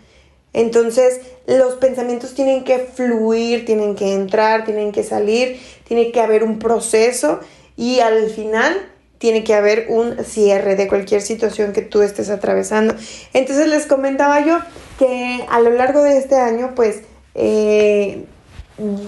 Entonces, 0.52 1.22
los 1.48 1.76
pensamientos 1.76 2.34
tienen 2.34 2.66
que 2.66 2.80
fluir, 2.80 3.66
tienen 3.66 3.96
que 3.96 4.14
entrar, 4.14 4.66
tienen 4.66 4.92
que 4.92 5.04
salir, 5.04 5.60
tiene 5.86 6.12
que 6.12 6.20
haber 6.20 6.44
un 6.44 6.60
proceso 6.60 7.40
y 7.78 8.02
al 8.02 8.30
final 8.30 8.76
tiene 9.18 9.44
que 9.44 9.56
haber 9.56 9.88
un 9.90 10.24
cierre 10.24 10.76
de 10.76 10.88
cualquier 10.88 11.22
situación 11.22 11.72
que 11.72 11.82
tú 11.82 12.02
estés 12.02 12.30
atravesando. 12.30 12.94
Entonces 13.34 13.68
les 13.68 13.86
comentaba 13.86 14.46
yo 14.46 14.60
que 15.00 15.46
a 15.50 15.60
lo 15.62 15.72
largo 15.72 16.04
de 16.04 16.18
este 16.18 16.36
año, 16.36 16.74
pues 16.76 17.02
eh, 17.34 18.26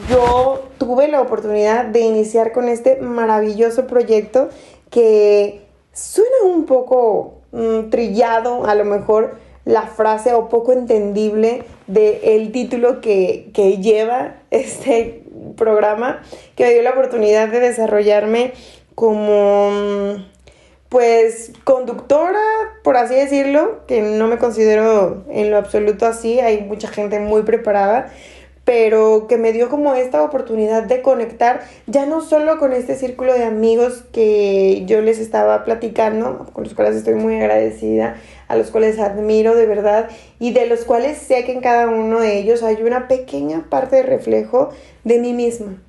yo 0.10 0.70
tuve 0.78 1.10
la 1.10 1.22
oportunidad 1.22 1.86
de 1.86 2.00
iniciar 2.00 2.54
con 2.54 2.70
este 2.70 2.96
maravilloso 3.02 3.86
proyecto 3.86 4.50
que 4.90 5.68
suena 5.94 6.38
un 6.46 6.66
poco 6.66 7.36
mm, 7.52 7.90
trillado, 7.90 8.66
a 8.66 8.76
lo 8.76 8.86
mejor 8.86 9.36
la 9.70 9.84
frase 9.84 10.34
o 10.34 10.50
poco 10.50 10.74
entendible 10.74 11.64
del 11.86 12.52
título 12.52 13.02
que, 13.02 13.52
que 13.54 13.78
lleva 13.78 14.38
este 14.52 15.24
programa, 15.56 16.22
que 16.56 16.66
me 16.66 16.74
dio 16.74 16.82
la 16.82 16.92
oportunidad 16.92 17.50
de 17.50 17.60
desarrollarme 17.60 18.54
como 18.96 20.18
pues 20.90 21.52
conductora, 21.66 22.42
por 22.84 22.98
así 22.98 23.14
decirlo, 23.14 23.86
que 23.86 24.02
no 24.02 24.28
me 24.28 24.40
considero 24.40 25.24
en 25.30 25.52
lo 25.52 25.58
absoluto 25.58 26.08
así, 26.08 26.40
hay 26.40 26.62
mucha 26.62 26.88
gente 26.88 27.20
muy 27.20 27.44
preparada, 27.44 28.12
pero 28.66 29.28
que 29.28 29.38
me 29.38 29.54
dio 29.54 29.70
como 29.70 29.94
esta 29.94 30.24
oportunidad 30.24 30.84
de 30.84 31.04
conectar 31.04 31.62
ya 31.86 32.08
no 32.08 32.22
solo 32.22 32.58
con 32.58 32.74
este 32.74 32.96
círculo 32.96 33.34
de 33.34 33.44
amigos 33.44 34.04
que 34.12 34.84
yo 34.88 35.02
les 35.02 35.20
estaba 35.20 35.64
platicando, 35.64 36.48
con 36.54 36.64
los 36.64 36.74
cuales 36.74 36.96
estoy 36.96 37.14
muy 37.14 37.36
agradecida, 37.36 38.16
a 38.50 38.58
los 38.58 38.72
cuales 38.72 39.00
admiro 39.00 39.56
de 39.56 39.66
verdad 39.66 40.10
y 40.40 40.52
de 40.52 40.66
los 40.66 40.84
cuales 40.84 41.18
sé 41.20 41.46
que 41.46 41.54
en 41.54 41.62
cada 41.62 41.88
uno 41.88 42.20
de 42.20 42.40
ellos 42.40 42.64
hay 42.64 42.82
una 42.82 43.08
pequeña 43.08 43.68
parte 43.70 43.98
de 43.98 44.04
reflejo 44.04 44.72
de 45.06 45.20
mí 45.20 45.34
misma. 45.34 45.82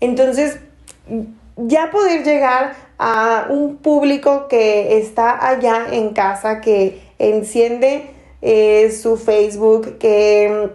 Entonces, 0.00 0.58
ya 1.56 1.90
poder 1.90 2.24
llegar 2.24 2.74
a 2.98 3.46
un 3.50 3.76
público 3.76 4.48
que 4.48 4.98
está 4.98 5.46
allá 5.46 5.86
en 5.90 6.10
casa, 6.10 6.60
que 6.60 7.02
enciende 7.18 8.10
eh, 8.40 8.90
su 8.90 9.16
Facebook, 9.16 9.98
que 9.98 10.70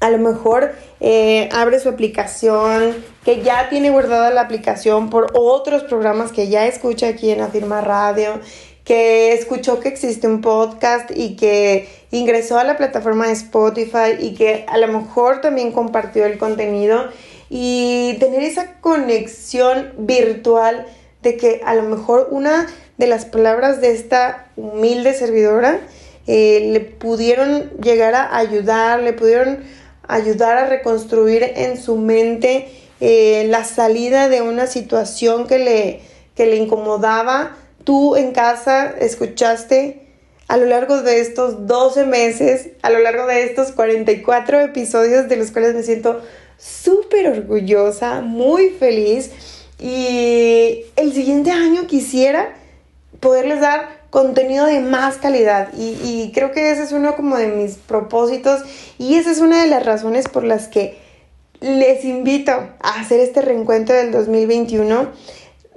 a 0.00 0.10
lo 0.10 0.18
mejor 0.18 0.74
eh, 1.00 1.48
abre 1.52 1.80
su 1.80 1.88
aplicación, 1.88 2.94
que 3.24 3.42
ya 3.42 3.68
tiene 3.68 3.90
guardada 3.90 4.30
la 4.30 4.42
aplicación 4.42 5.10
por 5.10 5.32
otros 5.34 5.82
programas 5.84 6.32
que 6.32 6.48
ya 6.48 6.66
escucha 6.66 7.08
aquí 7.08 7.30
en 7.30 7.40
Afirma 7.40 7.80
Radio, 7.80 8.40
que 8.86 9.32
escuchó 9.32 9.80
que 9.80 9.88
existe 9.88 10.28
un 10.28 10.40
podcast 10.40 11.10
y 11.14 11.34
que 11.34 11.88
ingresó 12.12 12.56
a 12.58 12.64
la 12.64 12.76
plataforma 12.76 13.26
de 13.26 13.32
Spotify 13.32 14.16
y 14.18 14.34
que 14.34 14.64
a 14.68 14.78
lo 14.78 14.86
mejor 14.86 15.40
también 15.40 15.72
compartió 15.72 16.24
el 16.24 16.38
contenido 16.38 17.10
y 17.50 18.16
tener 18.20 18.42
esa 18.44 18.80
conexión 18.80 19.92
virtual 19.98 20.86
de 21.22 21.36
que 21.36 21.60
a 21.64 21.74
lo 21.74 21.82
mejor 21.82 22.28
una 22.30 22.68
de 22.96 23.08
las 23.08 23.24
palabras 23.24 23.80
de 23.80 23.90
esta 23.90 24.46
humilde 24.56 25.14
servidora 25.14 25.80
eh, 26.28 26.70
le 26.72 26.78
pudieron 26.78 27.70
llegar 27.82 28.14
a 28.14 28.36
ayudar, 28.36 29.00
le 29.00 29.12
pudieron 29.12 29.64
ayudar 30.06 30.58
a 30.58 30.66
reconstruir 30.66 31.42
en 31.42 31.76
su 31.76 31.96
mente 31.96 32.68
eh, 33.00 33.46
la 33.48 33.64
salida 33.64 34.28
de 34.28 34.42
una 34.42 34.68
situación 34.68 35.48
que 35.48 35.58
le, 35.58 36.00
que 36.36 36.46
le 36.46 36.56
incomodaba. 36.56 37.56
Tú 37.86 38.16
en 38.16 38.32
casa 38.32 38.96
escuchaste 38.98 40.08
a 40.48 40.56
lo 40.56 40.66
largo 40.66 41.02
de 41.02 41.20
estos 41.20 41.68
12 41.68 42.04
meses, 42.04 42.70
a 42.82 42.90
lo 42.90 42.98
largo 42.98 43.28
de 43.28 43.44
estos 43.44 43.70
44 43.70 44.60
episodios 44.60 45.28
de 45.28 45.36
los 45.36 45.52
cuales 45.52 45.72
me 45.72 45.84
siento 45.84 46.20
súper 46.58 47.28
orgullosa, 47.28 48.22
muy 48.22 48.70
feliz 48.70 49.30
y 49.78 50.84
el 50.96 51.12
siguiente 51.12 51.52
año 51.52 51.86
quisiera 51.86 52.56
poderles 53.20 53.60
dar 53.60 54.00
contenido 54.10 54.66
de 54.66 54.80
más 54.80 55.18
calidad 55.18 55.68
y, 55.78 56.32
creo 56.34 56.50
que 56.50 56.72
ese 56.72 56.82
es 56.82 56.90
uno 56.90 57.14
como 57.14 57.36
de 57.36 57.52
mis 57.52 57.76
propósitos 57.76 58.62
y 58.98 59.14
esa 59.14 59.30
es 59.30 59.38
una 59.38 59.62
de 59.62 59.68
las 59.68 59.86
razones 59.86 60.26
por 60.26 60.42
las 60.42 60.66
que 60.66 60.98
les 61.60 62.04
invito 62.04 62.50
a 62.50 63.00
hacer 63.00 63.20
este 63.20 63.42
reencuentro 63.42 63.94
del 63.94 64.10
2021 64.10 65.12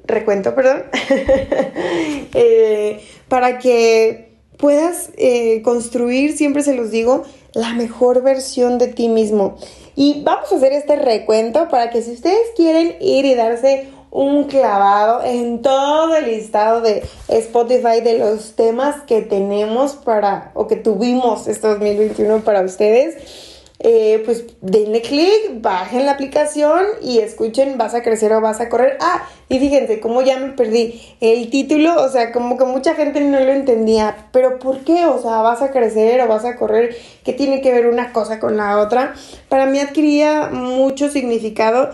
recuento, 0.10 0.54
perdón, 0.56 0.84
eh, 2.34 3.02
para 3.28 3.60
que 3.60 4.34
puedas 4.58 5.10
eh, 5.18 5.62
construir, 5.62 6.36
siempre 6.36 6.64
se 6.64 6.76
los 6.76 6.92
digo, 6.92 7.24
la 7.54 7.74
mejor 7.74 8.22
versión 8.22 8.78
de 8.78 8.88
ti 8.88 9.08
mismo. 9.08 9.58
Y 9.96 10.22
vamos 10.24 10.52
a 10.52 10.56
hacer 10.56 10.74
este 10.74 10.96
recuento 10.96 11.68
para 11.70 11.90
que 11.90 12.02
si 12.02 12.12
ustedes 12.12 12.48
quieren 12.56 12.96
ir 13.00 13.26
y 13.26 13.36
darse 13.36 13.88
un 14.12 14.46
clavado 14.46 15.24
en 15.24 15.62
todo 15.62 16.16
el 16.16 16.26
listado 16.26 16.82
de 16.82 17.04
Spotify 17.28 18.02
de 18.04 18.18
los 18.18 18.56
temas 18.56 19.02
que 19.04 19.22
tenemos 19.22 19.94
para 19.94 20.52
o 20.56 20.68
que 20.68 20.76
tuvimos 20.76 21.48
este 21.48 21.68
2021 21.68 22.40
para 22.44 22.62
ustedes. 22.62 23.49
Eh, 23.82 24.22
pues 24.26 24.46
denle 24.60 25.02
clic, 25.02 25.62
bajen 25.62 26.06
la 26.06 26.12
aplicación 26.12 26.84
y 27.02 27.20
escuchen 27.20 27.78
Vas 27.78 27.94
a 27.94 28.04
crecer 28.04 28.34
o 28.34 28.42
vas 28.42 28.60
a 28.60 28.68
correr. 28.68 28.98
Ah, 29.00 29.26
y 29.48 29.58
fíjense, 29.58 30.02
como 30.02 30.22
ya 30.22 30.38
me 30.38 30.50
perdí 30.50 31.02
el 31.22 31.50
título, 31.50 32.04
o 32.04 32.10
sea, 32.10 32.34
como 32.34 32.58
que 32.58 32.66
mucha 32.66 32.96
gente 32.96 33.22
no 33.22 33.40
lo 33.40 33.52
entendía, 33.52 34.28
pero 34.34 34.60
¿por 34.60 34.80
qué? 34.80 35.06
O 35.06 35.22
sea, 35.22 35.42
vas 35.42 35.62
a 35.62 35.72
crecer 35.72 36.20
o 36.22 36.28
vas 36.28 36.44
a 36.44 36.58
correr, 36.58 36.96
¿qué 37.24 37.32
tiene 37.32 37.62
que 37.62 37.72
ver 37.72 37.88
una 37.88 38.12
cosa 38.12 38.40
con 38.40 38.58
la 38.58 38.80
otra? 38.80 39.14
Para 39.48 39.66
mí 39.66 39.80
adquiría 39.80 40.50
mucho 40.52 41.10
significado 41.10 41.92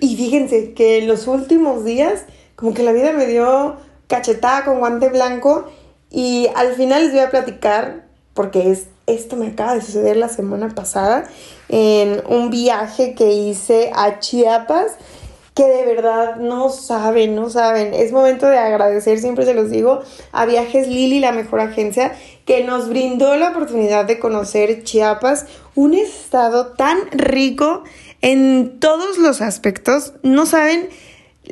y 0.00 0.16
fíjense 0.16 0.74
que 0.74 1.02
los 1.02 1.26
últimos 1.26 1.84
días, 1.84 2.24
como 2.54 2.72
que 2.72 2.84
la 2.84 2.92
vida 2.92 3.12
me 3.12 3.26
dio 3.26 3.76
cachetada 4.06 4.64
con 4.64 4.78
guante 4.78 5.08
blanco 5.08 5.66
y 6.10 6.48
al 6.54 6.74
final 6.74 7.02
les 7.02 7.12
voy 7.12 7.20
a 7.20 7.30
platicar, 7.30 8.04
porque 8.34 8.70
es 8.70 8.86
esto 9.14 9.36
me 9.36 9.48
acaba 9.48 9.74
de 9.74 9.82
suceder 9.82 10.16
la 10.16 10.28
semana 10.28 10.74
pasada 10.74 11.24
en 11.68 12.22
un 12.28 12.50
viaje 12.50 13.14
que 13.14 13.32
hice 13.32 13.90
a 13.94 14.18
Chiapas 14.18 14.92
que 15.54 15.64
de 15.64 15.84
verdad 15.84 16.36
no 16.36 16.70
saben, 16.70 17.34
no 17.34 17.50
saben. 17.50 17.92
Es 17.92 18.12
momento 18.12 18.46
de 18.46 18.58
agradecer, 18.58 19.18
siempre 19.18 19.44
se 19.44 19.54
los 19.54 19.70
digo, 19.70 20.00
a 20.32 20.46
Viajes 20.46 20.88
Lili, 20.88 21.20
la 21.20 21.32
mejor 21.32 21.60
agencia, 21.60 22.12
que 22.46 22.64
nos 22.64 22.88
brindó 22.88 23.36
la 23.36 23.50
oportunidad 23.50 24.06
de 24.06 24.18
conocer 24.18 24.82
Chiapas, 24.82 25.46
un 25.74 25.94
estado 25.94 26.68
tan 26.68 26.98
rico 27.12 27.84
en 28.22 28.78
todos 28.80 29.18
los 29.18 29.42
aspectos. 29.42 30.14
No 30.22 30.46
saben 30.46 30.88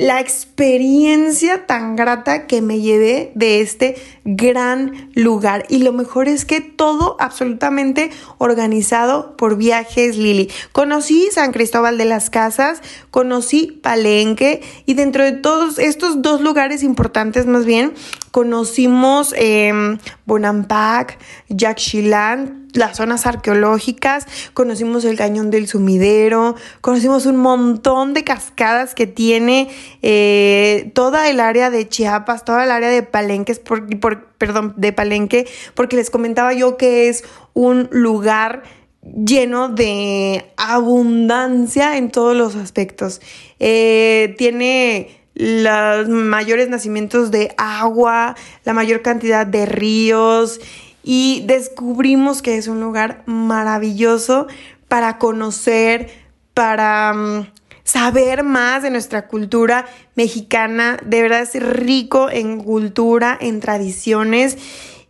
la 0.01 0.19
experiencia 0.19 1.67
tan 1.67 1.95
grata 1.95 2.47
que 2.47 2.63
me 2.63 2.81
llevé 2.81 3.33
de 3.35 3.61
este 3.61 3.97
gran 4.25 5.11
lugar. 5.15 5.67
Y 5.69 5.81
lo 5.81 5.93
mejor 5.93 6.27
es 6.27 6.47
que 6.47 6.63
todo 6.63 7.17
absolutamente 7.21 8.11
organizado 8.39 9.37
por 9.37 9.59
Viajes 9.59 10.17
Lili. 10.17 10.51
Conocí 10.73 11.29
San 11.31 11.53
Cristóbal 11.53 11.99
de 11.99 12.07
las 12.07 12.31
Casas, 12.31 12.81
conocí 13.11 13.79
Palenque 13.83 14.63
y 14.87 14.95
dentro 14.95 15.23
de 15.23 15.33
todos 15.33 15.79
estos 15.79 16.23
dos 16.23 16.41
lugares 16.41 16.83
importantes 16.83 17.45
más 17.45 17.67
bien, 17.67 17.93
conocimos 18.31 19.35
eh, 19.37 19.99
Bonampak, 20.25 21.19
Yaxchilán, 21.51 22.60
las 22.75 22.97
zonas 22.97 23.27
arqueológicas, 23.27 24.27
conocimos 24.55 25.05
el 25.05 25.17
cañón 25.17 25.51
del 25.51 25.67
sumidero, 25.69 26.55
conocimos 26.81 27.27
un 27.27 27.37
montón 27.37 28.15
de 28.15 28.25
cascadas 28.25 28.95
que 28.95 29.07
tiene 29.07 29.69
eh, 30.03 30.91
toda 30.95 31.29
el 31.29 31.41
área 31.41 31.71
de 31.71 31.89
Chiapas, 31.89 32.45
toda 32.45 32.65
el 32.65 32.71
área 32.71 32.89
de 32.89 33.03
Palenque, 33.03 33.55
por, 33.55 34.27
perdón, 34.39 34.75
de 34.77 34.93
Palenque, 34.93 35.47
porque 35.75 35.97
les 35.97 36.11
comentaba 36.11 36.53
yo 36.53 36.77
que 36.77 37.09
es 37.09 37.25
un 37.55 37.89
lugar 37.91 38.63
lleno 39.03 39.69
de 39.69 40.53
abundancia 40.57 41.97
en 41.97 42.11
todos 42.11 42.37
los 42.37 42.57
aspectos. 42.57 43.21
Eh, 43.59 44.35
tiene 44.39 45.21
los 45.35 46.09
mayores 46.09 46.69
nacimientos 46.69 47.31
de 47.31 47.55
agua, 47.57 48.37
la 48.65 48.73
mayor 48.73 49.01
cantidad 49.03 49.47
de 49.47 49.65
ríos 49.65 50.61
y 51.03 51.43
descubrimos 51.47 52.43
que 52.43 52.57
es 52.57 52.69
un 52.69 52.81
lugar 52.81 53.23
maravilloso 53.27 54.47
para 54.89 55.19
conocer, 55.19 56.11
para 56.55 57.13
mm, 57.13 57.53
saber 57.85 58.43
más 58.45 58.83
de 58.83 58.91
nuestra 58.91 59.29
cultura 59.29 59.87
mexicana. 60.15 60.99
De 61.05 61.23
verdad 61.23 61.43
es 61.43 61.63
rico 61.63 62.31
en 62.31 62.63
cultura, 62.63 63.37
en 63.41 63.61
tradiciones 63.61 64.59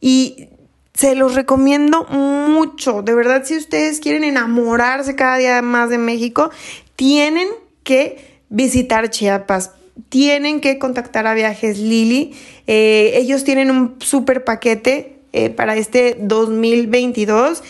y 0.00 0.48
se 0.94 1.14
los 1.14 1.34
recomiendo 1.34 2.04
mucho. 2.04 3.02
De 3.02 3.14
verdad, 3.14 3.44
si 3.44 3.56
ustedes 3.56 4.00
quieren 4.00 4.24
enamorarse 4.24 5.16
cada 5.16 5.36
día 5.36 5.62
más 5.62 5.90
de 5.90 5.98
México, 5.98 6.50
tienen 6.96 7.48
que 7.82 8.40
visitar 8.48 9.08
Chiapas 9.10 9.72
tienen 10.08 10.60
que 10.60 10.78
contactar 10.78 11.26
a 11.26 11.34
Viajes 11.34 11.78
Lili. 11.78 12.34
Eh, 12.66 13.12
ellos 13.16 13.44
tienen 13.44 13.70
un 13.70 13.96
super 14.00 14.44
paquete 14.44 15.19
eh, 15.32 15.50
para 15.50 15.76
este 15.76 16.16
2022 16.20 17.62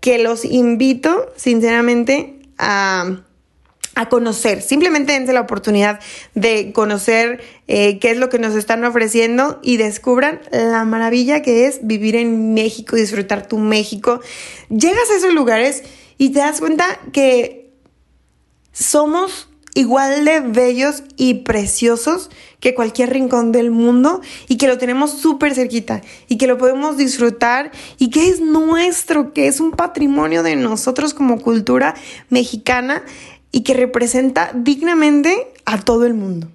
que 0.00 0.18
los 0.18 0.44
invito 0.44 1.32
sinceramente 1.36 2.40
a, 2.58 3.22
conocer. 4.08 4.62
Simplemente 4.62 5.12
dense 5.12 5.34
la 5.34 5.42
oportunidad 5.42 6.00
de 6.34 6.72
conocer 6.72 7.42
eh, 7.68 7.98
qué 7.98 8.12
es 8.12 8.16
lo 8.16 8.30
que 8.30 8.38
nos 8.38 8.54
están 8.54 8.82
ofreciendo 8.86 9.60
y 9.62 9.76
descubran 9.76 10.40
la 10.52 10.86
maravilla 10.86 11.42
que 11.42 11.66
es 11.66 11.86
vivir 11.86 12.16
en 12.16 12.54
México, 12.54 12.96
disfrutar 12.96 13.46
tu 13.46 13.58
México. 13.58 14.20
Llegas 14.70 15.10
a 15.10 15.16
esos 15.16 15.34
lugares 15.34 15.82
y 16.16 16.30
te 16.30 16.38
das 16.38 16.60
cuenta 16.60 16.98
que 17.12 17.72
somos 18.72 19.49
igual 19.74 20.24
de 20.24 20.40
bellos 20.40 21.02
y 21.16 21.34
preciosos 21.34 22.30
que 22.60 22.74
cualquier 22.74 23.10
rincón 23.10 23.52
del 23.52 23.70
mundo 23.70 24.20
y 24.48 24.56
que 24.56 24.66
lo 24.66 24.78
tenemos 24.78 25.12
súper 25.12 25.54
cerquita 25.54 26.02
y 26.28 26.36
que 26.36 26.46
lo 26.46 26.58
podemos 26.58 26.96
disfrutar 26.96 27.70
y 27.98 28.10
que 28.10 28.28
es 28.28 28.40
nuestro, 28.40 29.32
que 29.32 29.46
es 29.46 29.60
un 29.60 29.72
patrimonio 29.72 30.42
de 30.42 30.56
nosotros 30.56 31.14
como 31.14 31.40
cultura 31.40 31.94
mexicana 32.28 33.02
y 33.52 33.62
que 33.62 33.74
representa 33.74 34.52
dignamente 34.54 35.48
a 35.64 35.80
todo 35.80 36.04
el 36.06 36.14
mundo. 36.14 36.48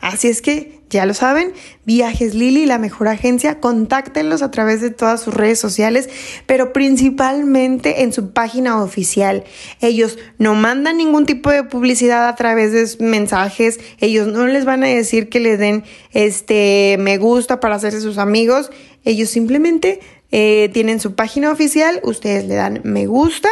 Así 0.00 0.28
es 0.28 0.42
que 0.42 0.81
ya 0.92 1.06
lo 1.06 1.14
saben, 1.14 1.54
Viajes 1.86 2.34
Lili, 2.34 2.66
la 2.66 2.78
mejor 2.78 3.08
agencia, 3.08 3.60
contáctenlos 3.60 4.42
a 4.42 4.50
través 4.50 4.82
de 4.82 4.90
todas 4.90 5.22
sus 5.22 5.32
redes 5.32 5.58
sociales, 5.58 6.10
pero 6.46 6.72
principalmente 6.72 8.02
en 8.02 8.12
su 8.12 8.32
página 8.32 8.82
oficial. 8.82 9.44
Ellos 9.80 10.18
no 10.38 10.54
mandan 10.54 10.98
ningún 10.98 11.24
tipo 11.24 11.50
de 11.50 11.64
publicidad 11.64 12.28
a 12.28 12.34
través 12.34 12.72
de 12.72 13.04
mensajes, 13.04 13.80
ellos 13.98 14.28
no 14.28 14.46
les 14.46 14.66
van 14.66 14.84
a 14.84 14.88
decir 14.88 15.30
que 15.30 15.40
le 15.40 15.56
den 15.56 15.82
este 16.12 16.96
me 17.00 17.16
gusta 17.16 17.58
para 17.58 17.76
hacerse 17.76 18.02
sus 18.02 18.18
amigos, 18.18 18.70
ellos 19.04 19.30
simplemente 19.30 20.00
eh, 20.30 20.68
tienen 20.74 21.00
su 21.00 21.14
página 21.14 21.50
oficial, 21.50 22.00
ustedes 22.04 22.44
le 22.44 22.54
dan 22.54 22.80
me 22.84 23.06
gusta 23.06 23.48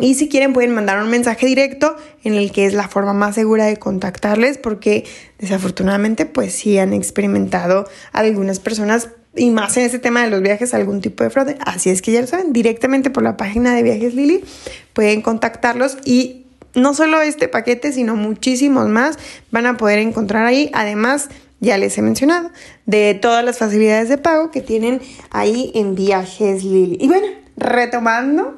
y 0.00 0.14
si 0.14 0.28
quieren 0.28 0.52
pueden 0.52 0.74
mandar 0.74 1.02
un 1.02 1.10
mensaje 1.10 1.46
directo 1.46 1.96
en 2.22 2.34
el 2.34 2.52
que 2.52 2.66
es 2.66 2.74
la 2.74 2.88
forma 2.88 3.12
más 3.12 3.34
segura 3.34 3.64
de 3.66 3.76
contactarles 3.78 4.58
porque 4.58 5.04
desafortunadamente 5.38 6.26
pues 6.26 6.52
sí 6.52 6.78
han 6.78 6.92
experimentado 6.92 7.88
algunas 8.12 8.60
personas 8.60 9.08
y 9.34 9.50
más 9.50 9.76
en 9.76 9.84
este 9.84 9.98
tema 9.98 10.22
de 10.24 10.30
los 10.30 10.42
viajes 10.42 10.74
algún 10.74 11.00
tipo 11.00 11.22
de 11.22 11.30
fraude. 11.30 11.56
Así 11.64 11.90
es 11.90 12.02
que 12.02 12.12
ya 12.12 12.20
lo 12.20 12.26
saben, 12.26 12.52
directamente 12.52 13.10
por 13.10 13.22
la 13.22 13.36
página 13.36 13.74
de 13.74 13.82
Viajes 13.82 14.14
Lili 14.14 14.44
pueden 14.92 15.22
contactarlos 15.22 15.98
y 16.04 16.46
no 16.74 16.94
solo 16.94 17.20
este 17.22 17.48
paquete, 17.48 17.92
sino 17.92 18.16
muchísimos 18.16 18.88
más 18.88 19.18
van 19.50 19.66
a 19.66 19.76
poder 19.76 19.98
encontrar 19.98 20.44
ahí. 20.46 20.70
Además, 20.74 21.28
ya 21.60 21.78
les 21.78 21.96
he 21.96 22.02
mencionado, 22.02 22.50
de 22.84 23.14
todas 23.14 23.44
las 23.44 23.58
facilidades 23.58 24.08
de 24.08 24.18
pago 24.18 24.50
que 24.50 24.60
tienen 24.60 25.00
ahí 25.30 25.72
en 25.74 25.94
Viajes 25.94 26.64
Lili. 26.64 26.98
Y 27.00 27.08
bueno, 27.08 27.26
retomando 27.56 28.56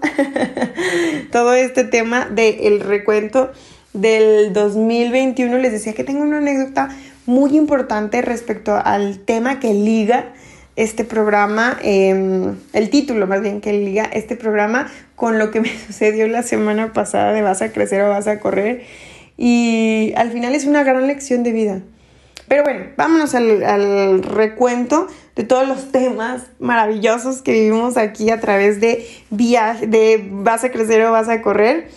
todo 1.32 1.54
este 1.54 1.84
tema 1.84 2.26
del 2.26 2.80
recuento 2.80 3.50
del 3.92 4.52
2021, 4.52 5.58
les 5.58 5.72
decía 5.72 5.92
que 5.92 6.04
tengo 6.04 6.22
una 6.22 6.38
anécdota 6.38 6.88
muy 7.26 7.56
importante 7.56 8.22
respecto 8.22 8.74
al 8.76 9.18
tema 9.18 9.60
que 9.60 9.74
liga 9.74 10.32
este 10.76 11.04
programa, 11.04 11.76
em, 11.82 12.56
el 12.72 12.90
título 12.90 13.26
más 13.26 13.42
bien 13.42 13.60
que 13.60 13.72
liga 13.72 14.04
este 14.04 14.36
programa 14.36 14.90
con 15.16 15.38
lo 15.38 15.50
que 15.50 15.60
me 15.62 15.76
sucedió 15.86 16.28
la 16.28 16.42
semana 16.42 16.92
pasada 16.92 17.32
de 17.32 17.42
vas 17.42 17.62
a 17.62 17.72
crecer 17.72 18.02
o 18.02 18.08
vas 18.08 18.26
a 18.28 18.38
correr. 18.40 18.82
Y 19.36 20.12
al 20.16 20.30
final 20.30 20.54
es 20.54 20.64
una 20.66 20.84
gran 20.84 21.06
lección 21.06 21.42
de 21.42 21.52
vida. 21.52 21.82
Pero 22.48 22.62
bueno, 22.64 22.86
vámonos 22.96 23.34
al, 23.34 24.22
recuento 24.22 25.06
de 25.36 25.44
todos 25.44 25.68
los 25.68 25.92
temas 25.92 26.44
maravillosos 26.58 27.42
que 27.42 27.52
vivimos 27.52 27.96
aquí 27.96 28.30
a 28.30 28.40
través 28.40 28.80
de 28.80 29.06
viaje, 29.30 29.86
de 29.86 30.26
vas 30.30 30.64
a 30.64 30.70
crecer 30.70 31.04
o 31.04 31.12
vas 31.12 31.28
a 31.28 31.42
correr. 31.42 31.90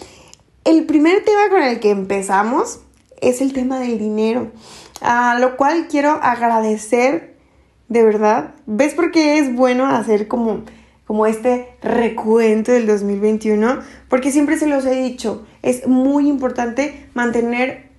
El 0.65 0.85
primer 0.85 1.23
tema 1.23 1.49
con 1.49 1.63
el 1.63 1.79
que 1.79 1.89
empezamos 1.89 2.81
es 3.21 3.41
el 3.41 3.53
tema 3.53 3.79
del 3.79 3.97
dinero, 3.97 4.51
a 4.99 5.39
lo 5.39 5.55
cual 5.55 5.87
quiero 5.89 6.19
agradecer 6.21 7.35
de 7.87 8.03
verdad. 8.03 8.53
¿Ves 8.65 8.93
por 8.93 9.11
qué 9.11 9.37
es 9.37 9.55
bueno 9.55 9.87
hacer 9.87 10.27
como, 10.27 10.63
como 11.05 11.25
este 11.27 11.77
recuento 11.81 12.73
del 12.73 12.87
2021? 12.87 13.79
Porque 14.09 14.31
siempre 14.31 14.57
se 14.57 14.67
los 14.67 14.85
he 14.85 15.01
dicho, 15.01 15.45
es 15.61 15.87
muy 15.87 16.27
importante 16.27 17.07
mantener 17.13 17.89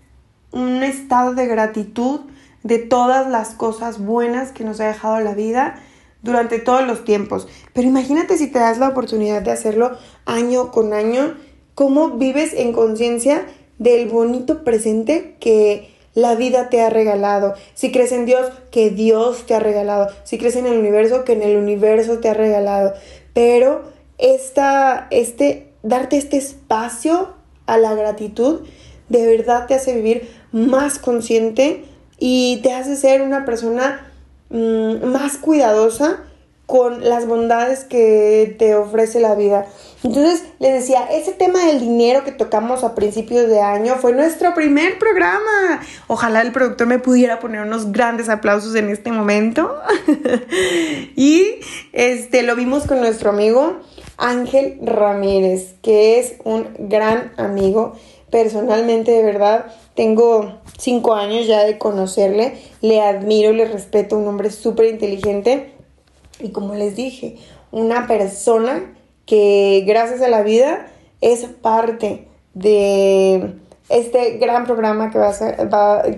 un 0.50 0.82
estado 0.82 1.34
de 1.34 1.46
gratitud 1.46 2.20
de 2.62 2.78
todas 2.78 3.28
las 3.28 3.50
cosas 3.50 3.98
buenas 3.98 4.52
que 4.52 4.64
nos 4.64 4.80
ha 4.80 4.86
dejado 4.86 5.20
la 5.20 5.34
vida 5.34 5.80
durante 6.22 6.58
todos 6.58 6.86
los 6.86 7.04
tiempos. 7.04 7.48
Pero 7.72 7.88
imagínate 7.88 8.38
si 8.38 8.46
te 8.46 8.58
das 8.58 8.78
la 8.78 8.88
oportunidad 8.88 9.42
de 9.42 9.50
hacerlo 9.50 9.96
año 10.24 10.70
con 10.70 10.92
año, 10.92 11.36
cómo 11.74 12.10
vives 12.10 12.52
en 12.54 12.72
conciencia 12.72 13.46
del 13.78 14.08
bonito 14.08 14.64
presente 14.64 15.36
que 15.40 15.90
la 16.14 16.34
vida 16.34 16.68
te 16.68 16.80
ha 16.82 16.90
regalado. 16.90 17.54
Si 17.74 17.90
crees 17.90 18.12
en 18.12 18.26
Dios, 18.26 18.52
que 18.70 18.90
Dios 18.90 19.46
te 19.46 19.54
ha 19.54 19.60
regalado. 19.60 20.08
Si 20.24 20.38
crees 20.38 20.56
en 20.56 20.66
el 20.66 20.78
universo, 20.78 21.24
que 21.24 21.32
en 21.32 21.42
el 21.42 21.56
universo 21.56 22.18
te 22.18 22.28
ha 22.28 22.34
regalado. 22.34 22.92
Pero 23.32 23.82
esta, 24.18 25.08
este, 25.10 25.72
darte 25.82 26.18
este 26.18 26.36
espacio 26.36 27.34
a 27.66 27.78
la 27.78 27.94
gratitud, 27.94 28.60
de 29.08 29.26
verdad 29.26 29.66
te 29.66 29.74
hace 29.74 29.94
vivir 29.94 30.28
más 30.52 30.98
consciente 30.98 31.84
y 32.24 32.60
te 32.62 32.72
hace 32.72 32.94
ser 32.94 33.20
una 33.20 33.44
persona 33.44 34.06
mm, 34.48 35.06
más 35.06 35.38
cuidadosa 35.38 36.20
con 36.66 37.02
las 37.02 37.26
bondades 37.26 37.82
que 37.82 38.54
te 38.60 38.76
ofrece 38.76 39.18
la 39.18 39.34
vida. 39.34 39.66
Entonces 40.04 40.44
les 40.60 40.72
decía, 40.72 41.04
ese 41.10 41.32
tema 41.32 41.66
del 41.66 41.80
dinero 41.80 42.22
que 42.22 42.30
tocamos 42.30 42.84
a 42.84 42.94
principios 42.94 43.48
de 43.48 43.60
año 43.60 43.96
fue 43.96 44.12
nuestro 44.12 44.54
primer 44.54 45.00
programa. 45.00 45.80
Ojalá 46.06 46.42
el 46.42 46.52
productor 46.52 46.86
me 46.86 47.00
pudiera 47.00 47.40
poner 47.40 47.62
unos 47.62 47.90
grandes 47.90 48.28
aplausos 48.28 48.76
en 48.76 48.88
este 48.90 49.10
momento. 49.10 49.74
y 51.16 51.56
este 51.92 52.44
lo 52.44 52.54
vimos 52.54 52.86
con 52.86 53.00
nuestro 53.00 53.30
amigo 53.30 53.80
Ángel 54.16 54.78
Ramírez, 54.80 55.74
que 55.82 56.20
es 56.20 56.34
un 56.44 56.68
gran 56.78 57.32
amigo. 57.36 57.96
Personalmente, 58.32 59.10
de 59.10 59.22
verdad, 59.22 59.66
tengo 59.94 60.54
cinco 60.78 61.12
años 61.12 61.46
ya 61.46 61.64
de 61.64 61.76
conocerle. 61.76 62.54
Le 62.80 63.02
admiro, 63.02 63.52
le 63.52 63.66
respeto, 63.66 64.16
un 64.16 64.26
hombre 64.26 64.50
súper 64.50 64.86
inteligente 64.86 65.74
y 66.40 66.48
como 66.48 66.74
les 66.74 66.96
dije, 66.96 67.36
una 67.72 68.06
persona 68.06 68.94
que 69.26 69.84
gracias 69.86 70.22
a 70.22 70.28
la 70.28 70.42
vida 70.42 70.86
es 71.20 71.44
parte 71.44 72.26
de 72.54 73.52
este 73.90 74.38
gran 74.38 74.64
programa 74.64 75.10
que, 75.10 75.18
vas 75.18 75.44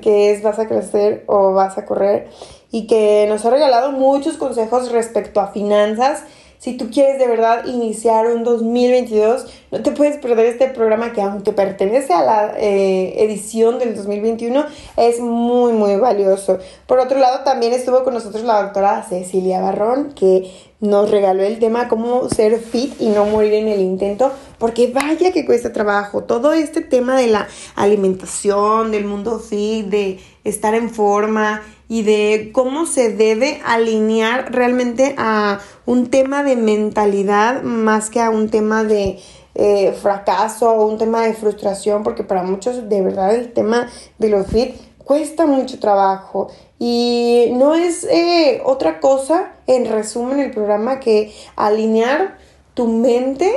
que 0.00 0.30
es 0.30 0.40
Vas 0.44 0.60
a 0.60 0.68
crecer 0.68 1.24
o 1.26 1.52
vas 1.52 1.78
a 1.78 1.84
correr 1.84 2.28
y 2.70 2.86
que 2.86 3.26
nos 3.28 3.44
ha 3.44 3.50
regalado 3.50 3.90
muchos 3.90 4.36
consejos 4.36 4.92
respecto 4.92 5.40
a 5.40 5.48
finanzas 5.48 6.22
si 6.64 6.78
tú 6.78 6.88
quieres 6.90 7.18
de 7.18 7.28
verdad 7.28 7.66
iniciar 7.66 8.26
un 8.26 8.42
2022, 8.42 9.44
no 9.70 9.82
te 9.82 9.90
puedes 9.90 10.16
perder 10.16 10.46
este 10.46 10.68
programa 10.68 11.12
que 11.12 11.20
aunque 11.20 11.52
pertenece 11.52 12.14
a 12.14 12.22
la 12.22 12.54
eh, 12.56 13.22
edición 13.22 13.78
del 13.78 13.94
2021, 13.94 14.64
es 14.96 15.20
muy, 15.20 15.74
muy 15.74 15.96
valioso. 15.96 16.58
Por 16.86 17.00
otro 17.00 17.18
lado, 17.18 17.44
también 17.44 17.74
estuvo 17.74 18.02
con 18.02 18.14
nosotros 18.14 18.44
la 18.44 18.62
doctora 18.62 19.04
Cecilia 19.06 19.60
Barrón, 19.60 20.14
que 20.14 20.50
nos 20.80 21.10
regaló 21.10 21.42
el 21.42 21.58
tema 21.58 21.86
cómo 21.86 22.30
ser 22.30 22.58
fit 22.58 22.98
y 22.98 23.10
no 23.10 23.26
morir 23.26 23.52
en 23.52 23.68
el 23.68 23.80
intento, 23.80 24.32
porque 24.58 24.90
vaya 24.90 25.32
que 25.32 25.44
cuesta 25.44 25.70
trabajo. 25.70 26.24
Todo 26.24 26.54
este 26.54 26.80
tema 26.80 27.14
de 27.18 27.26
la 27.26 27.46
alimentación, 27.76 28.90
del 28.90 29.04
mundo 29.04 29.38
fit, 29.38 29.84
de 29.88 30.18
estar 30.44 30.74
en 30.74 30.88
forma, 30.88 31.60
y 31.88 32.02
de 32.02 32.50
cómo 32.52 32.86
se 32.86 33.10
debe 33.10 33.60
alinear 33.64 34.52
realmente 34.52 35.14
a 35.18 35.60
un 35.86 36.10
tema 36.10 36.42
de 36.42 36.56
mentalidad 36.56 37.62
más 37.62 38.10
que 38.10 38.20
a 38.20 38.30
un 38.30 38.48
tema 38.48 38.84
de 38.84 39.18
eh, 39.54 39.92
fracaso 39.92 40.70
o 40.70 40.86
un 40.86 40.98
tema 40.98 41.22
de 41.22 41.34
frustración, 41.34 42.02
porque 42.02 42.24
para 42.24 42.42
muchos 42.42 42.88
de 42.88 43.02
verdad 43.02 43.34
el 43.34 43.52
tema 43.52 43.88
de 44.18 44.28
los 44.28 44.46
fit 44.46 44.74
cuesta 44.98 45.46
mucho 45.46 45.78
trabajo. 45.78 46.48
Y 46.78 47.50
no 47.52 47.74
es 47.74 48.04
eh, 48.04 48.62
otra 48.64 49.00
cosa, 49.00 49.52
en 49.66 49.86
resumen, 49.86 50.40
el 50.40 50.50
programa 50.50 50.98
que 51.00 51.32
alinear 51.56 52.38
tu 52.74 52.88
mente 52.88 53.52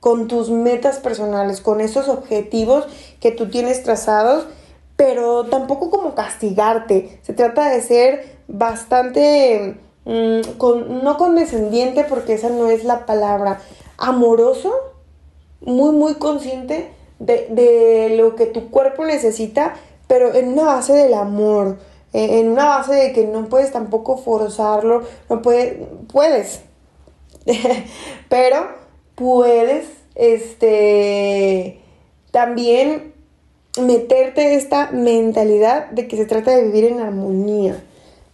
con 0.00 0.26
tus 0.28 0.50
metas 0.50 0.98
personales, 0.98 1.60
con 1.60 1.80
esos 1.80 2.08
objetivos 2.08 2.86
que 3.20 3.30
tú 3.30 3.48
tienes 3.48 3.82
trazados 3.82 4.46
pero 4.96 5.44
tampoco 5.44 5.90
como 5.90 6.14
castigarte. 6.14 7.18
Se 7.22 7.32
trata 7.32 7.70
de 7.70 7.80
ser 7.80 8.36
bastante, 8.48 9.76
mm, 10.04 10.40
no 11.02 11.16
condescendiente 11.16 12.04
porque 12.04 12.34
esa 12.34 12.50
no 12.50 12.68
es 12.68 12.84
la 12.84 13.06
palabra, 13.06 13.60
amoroso, 13.98 14.72
muy, 15.60 15.92
muy 15.92 16.14
consciente 16.14 16.90
de, 17.18 18.14
lo 18.16 18.36
que 18.36 18.46
tu 18.46 18.70
cuerpo 18.70 19.04
necesita, 19.04 19.74
pero 20.06 20.34
en 20.34 20.48
una 20.48 20.64
base 20.64 20.92
del 20.92 21.14
amor, 21.14 21.78
e, 22.12 22.40
en 22.40 22.50
una 22.50 22.66
base 22.66 22.94
de 22.94 23.12
que 23.12 23.26
no 23.26 23.46
puedes 23.48 23.72
tampoco 23.72 24.16
forzarlo, 24.18 25.02
no 25.30 25.42
puedes, 25.42 25.78
puedes, 26.12 26.60
pero 28.28 28.68
puedes, 29.14 29.86
este, 30.14 31.80
también 32.30 33.13
meterte 33.80 34.54
esta 34.54 34.90
mentalidad 34.92 35.90
de 35.90 36.06
que 36.06 36.16
se 36.16 36.26
trata 36.26 36.54
de 36.54 36.64
vivir 36.64 36.84
en 36.84 37.00
armonía, 37.00 37.82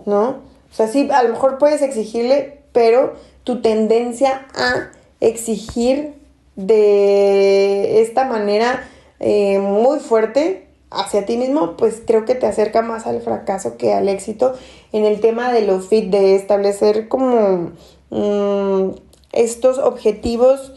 ¿no? 0.04 0.28
O 0.70 0.74
sea, 0.74 0.86
sí, 0.86 1.08
a 1.12 1.22
lo 1.22 1.30
mejor 1.30 1.58
puedes 1.58 1.82
exigirle, 1.82 2.58
pero 2.72 3.14
tu 3.44 3.62
tendencia 3.62 4.46
a 4.54 4.90
exigir 5.20 6.14
de 6.56 8.02
esta 8.02 8.24
manera 8.24 8.86
eh, 9.18 9.58
muy 9.58 9.98
fuerte 9.98 10.66
hacia 10.90 11.24
ti 11.24 11.36
mismo, 11.36 11.76
pues 11.76 12.02
creo 12.04 12.24
que 12.24 12.34
te 12.34 12.46
acerca 12.46 12.82
más 12.82 13.06
al 13.06 13.20
fracaso 13.20 13.76
que 13.76 13.92
al 13.92 14.08
éxito 14.08 14.54
en 14.92 15.04
el 15.04 15.20
tema 15.20 15.52
de 15.52 15.62
lo 15.62 15.80
fit, 15.80 16.10
de 16.10 16.34
establecer 16.34 17.08
como 17.08 17.72
mm, 18.10 18.90
estos 19.32 19.78
objetivos, 19.78 20.72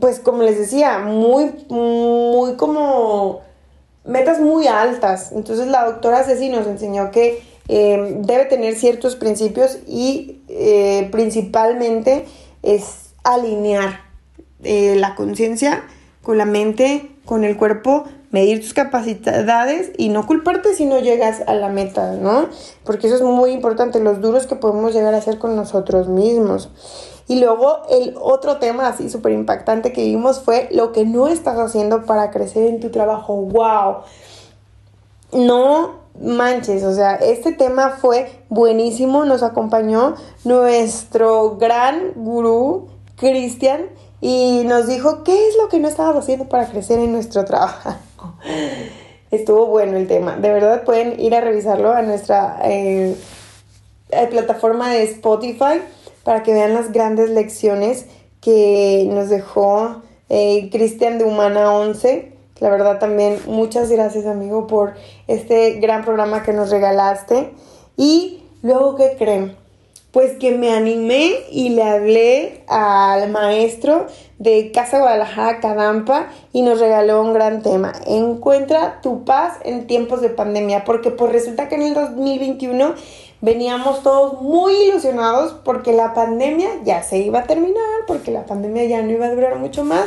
pues 0.00 0.18
como 0.18 0.42
les 0.42 0.58
decía, 0.58 0.98
muy, 1.00 1.50
muy 1.68 2.56
como 2.56 3.40
metas 4.08 4.40
muy 4.40 4.66
altas. 4.66 5.32
Entonces 5.32 5.68
la 5.68 5.84
doctora 5.84 6.24
Ceci 6.24 6.48
nos 6.48 6.66
enseñó 6.66 7.10
que 7.10 7.42
em, 7.68 8.22
debe 8.22 8.46
tener 8.46 8.74
ciertos 8.74 9.14
principios 9.14 9.78
y 9.86 10.40
eh, 10.48 11.08
principalmente 11.12 12.24
es 12.62 13.10
alinear 13.22 14.00
eh, 14.64 14.96
la 14.96 15.14
conciencia 15.14 15.84
con 16.22 16.38
la 16.38 16.46
mente, 16.46 17.10
con 17.24 17.44
el 17.44 17.56
cuerpo, 17.56 18.04
medir 18.30 18.60
tus 18.60 18.74
capacidades 18.74 19.92
y 19.96 20.10
no 20.10 20.26
culparte 20.26 20.74
si 20.74 20.84
no 20.84 20.98
llegas 20.98 21.42
a 21.46 21.54
la 21.54 21.68
meta, 21.68 22.12
¿no? 22.12 22.48
Porque 22.84 23.06
eso 23.06 23.16
es 23.16 23.22
muy 23.22 23.52
importante, 23.52 24.00
los 24.00 24.20
duros 24.20 24.46
que 24.46 24.56
podemos 24.56 24.92
llegar 24.94 25.14
a 25.14 25.18
hacer 25.18 25.38
con 25.38 25.56
nosotros 25.56 26.08
mismos. 26.08 26.70
Y 27.26 27.40
luego 27.40 27.82
el 27.90 28.14
otro 28.20 28.56
tema 28.56 28.88
así 28.88 29.10
súper 29.10 29.32
impactante 29.32 29.92
que 29.92 30.04
vimos 30.04 30.40
fue 30.40 30.68
lo 30.72 30.92
que 30.92 31.04
no 31.04 31.28
estás 31.28 31.58
haciendo 31.58 32.06
para 32.06 32.30
crecer 32.30 32.64
en 32.64 32.80
tu 32.80 32.90
trabajo. 32.90 33.34
¡Wow! 33.34 33.96
No 35.32 36.08
manches, 36.20 36.84
o 36.84 36.94
sea, 36.94 37.16
este 37.16 37.52
tema 37.52 37.90
fue 37.90 38.30
buenísimo. 38.48 39.26
Nos 39.26 39.42
acompañó 39.42 40.14
nuestro 40.44 41.56
gran 41.58 42.12
gurú, 42.16 42.88
Cristian, 43.16 43.86
y 44.20 44.62
nos 44.64 44.86
dijo 44.86 45.22
qué 45.22 45.48
es 45.48 45.56
lo 45.56 45.68
que 45.68 45.78
no 45.78 45.88
estabas 45.88 46.16
haciendo 46.16 46.48
para 46.48 46.68
crecer 46.68 46.98
en 46.98 47.12
nuestro 47.12 47.44
trabajo. 47.44 47.94
Estuvo 49.30 49.66
bueno 49.66 49.96
el 49.96 50.06
tema. 50.08 50.36
De 50.36 50.50
verdad 50.50 50.84
pueden 50.84 51.20
ir 51.20 51.34
a 51.34 51.40
revisarlo 51.40 51.92
a 51.92 52.02
nuestra 52.02 52.58
eh, 52.64 53.14
plataforma 54.30 54.90
de 54.90 55.04
Spotify 55.04 55.82
para 56.24 56.42
que 56.42 56.54
vean 56.54 56.74
las 56.74 56.92
grandes 56.92 57.30
lecciones 57.30 58.06
que 58.40 59.06
nos 59.10 59.28
dejó 59.28 60.02
eh, 60.28 60.68
Cristian 60.70 61.18
de 61.18 61.24
Humana 61.24 61.72
11. 61.74 62.32
La 62.60 62.70
verdad 62.70 62.98
también 62.98 63.38
muchas 63.46 63.90
gracias 63.90 64.26
amigo 64.26 64.66
por 64.66 64.94
este 65.26 65.74
gran 65.74 66.04
programa 66.04 66.42
que 66.42 66.52
nos 66.52 66.70
regalaste. 66.70 67.52
Y 67.96 68.42
luego, 68.62 68.96
¿qué 68.96 69.14
creen? 69.18 69.56
Pues 70.12 70.38
que 70.38 70.56
me 70.56 70.72
animé 70.72 71.36
y 71.50 71.70
le 71.70 71.82
hablé 71.82 72.64
al 72.66 73.30
maestro 73.30 74.06
de 74.38 74.72
Casa 74.72 75.00
Guadalajara 75.00 75.60
Cadampa 75.60 76.28
y 76.52 76.62
nos 76.62 76.80
regaló 76.80 77.20
un 77.22 77.34
gran 77.34 77.62
tema. 77.62 77.92
Encuentra 78.06 79.00
tu 79.02 79.24
paz 79.24 79.58
en 79.64 79.86
tiempos 79.86 80.20
de 80.22 80.30
pandemia, 80.30 80.84
porque 80.84 81.10
pues 81.10 81.32
resulta 81.32 81.68
que 81.68 81.74
en 81.74 81.82
el 81.82 81.94
2021 81.94 82.94
veníamos 83.40 84.02
todos 84.02 84.40
muy 84.40 84.74
ilusionados 84.74 85.54
porque 85.64 85.92
la 85.92 86.14
pandemia 86.14 86.68
ya 86.84 87.02
se 87.02 87.18
iba 87.18 87.40
a 87.40 87.44
terminar, 87.44 87.84
porque 88.06 88.30
la 88.30 88.46
pandemia 88.46 88.84
ya 88.84 89.02
no 89.02 89.10
iba 89.10 89.26
a 89.26 89.34
durar 89.34 89.58
mucho 89.58 89.84
más 89.84 90.06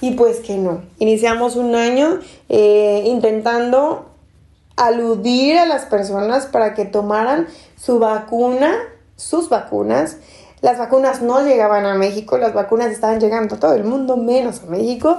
y 0.00 0.12
pues 0.12 0.40
que 0.40 0.56
no. 0.56 0.82
Iniciamos 0.98 1.56
un 1.56 1.74
año 1.74 2.20
eh, 2.48 3.02
intentando 3.06 4.06
aludir 4.76 5.58
a 5.58 5.66
las 5.66 5.86
personas 5.86 6.46
para 6.46 6.74
que 6.74 6.84
tomaran 6.84 7.48
su 7.76 7.98
vacuna, 7.98 8.76
sus 9.18 9.50
vacunas. 9.50 10.16
Las 10.60 10.78
vacunas 10.78 11.20
no 11.20 11.42
llegaban 11.42 11.84
a 11.86 11.94
México, 11.94 12.38
las 12.38 12.54
vacunas 12.54 12.90
estaban 12.90 13.20
llegando 13.20 13.56
a 13.56 13.60
todo 13.60 13.74
el 13.74 13.84
mundo, 13.84 14.16
menos 14.16 14.62
a 14.62 14.66
México. 14.66 15.18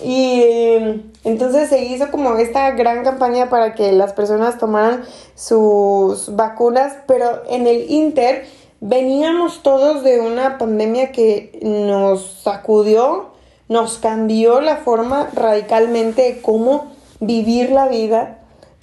Y 0.00 0.42
em, 0.44 1.10
entonces 1.24 1.68
se 1.68 1.84
hizo 1.84 2.10
como 2.10 2.36
esta 2.36 2.70
gran 2.70 3.02
campaña 3.02 3.50
para 3.50 3.74
que 3.74 3.92
las 3.92 4.12
personas 4.12 4.58
tomaran 4.58 5.02
sus 5.34 6.34
vacunas, 6.36 6.94
pero 7.06 7.42
en 7.48 7.66
el 7.66 7.90
Inter 7.90 8.46
veníamos 8.80 9.62
todos 9.62 10.04
de 10.04 10.20
una 10.20 10.56
pandemia 10.56 11.10
que 11.10 11.58
nos 11.62 12.42
sacudió, 12.42 13.32
nos 13.68 13.98
cambió 13.98 14.60
la 14.60 14.76
forma 14.76 15.28
radicalmente 15.34 16.22
de 16.22 16.40
cómo 16.40 16.92
vivir 17.20 17.70
la 17.70 17.88
vida 17.88 18.37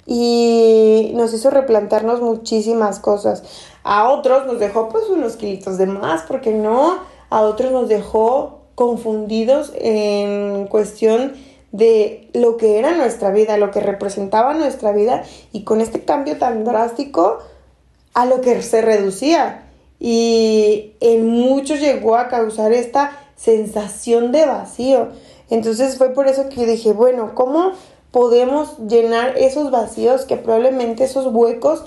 y 0.06 1.10
nos 1.14 1.34
hizo 1.34 1.50
replantarnos 1.50 2.20
muchísimas 2.20 3.00
cosas. 3.00 3.42
A 3.82 4.08
otros 4.08 4.46
nos 4.46 4.60
dejó 4.60 4.88
pues 4.88 5.08
unos 5.08 5.36
kilitos 5.36 5.78
de 5.78 5.86
más, 5.86 6.22
porque 6.22 6.52
no, 6.52 6.98
a 7.28 7.42
otros 7.42 7.72
nos 7.72 7.88
dejó 7.88 8.60
confundidos 8.74 9.72
en 9.74 10.66
cuestión 10.68 11.34
de 11.72 12.30
lo 12.32 12.56
que 12.56 12.78
era 12.78 12.92
nuestra 12.92 13.30
vida, 13.30 13.58
lo 13.58 13.70
que 13.70 13.80
representaba 13.80 14.54
nuestra 14.54 14.92
vida 14.92 15.24
y 15.52 15.64
con 15.64 15.80
este 15.80 16.04
cambio 16.04 16.38
tan 16.38 16.64
drástico 16.64 17.38
a 18.14 18.26
lo 18.26 18.40
que 18.40 18.62
se 18.62 18.82
reducía. 18.82 19.64
Y 19.98 20.94
en 21.00 21.26
muchos 21.26 21.80
llegó 21.80 22.16
a 22.16 22.28
causar 22.28 22.72
esta 22.72 23.18
sensación 23.34 24.30
de 24.30 24.46
vacío. 24.46 25.08
Entonces 25.50 25.98
fue 25.98 26.10
por 26.10 26.26
eso 26.26 26.48
que 26.48 26.66
dije, 26.66 26.92
bueno, 26.92 27.32
¿cómo 27.34 27.72
podemos 28.10 28.78
llenar 28.78 29.36
esos 29.36 29.70
vacíos 29.70 30.24
que 30.24 30.36
probablemente 30.36 31.04
esos 31.04 31.26
huecos 31.26 31.84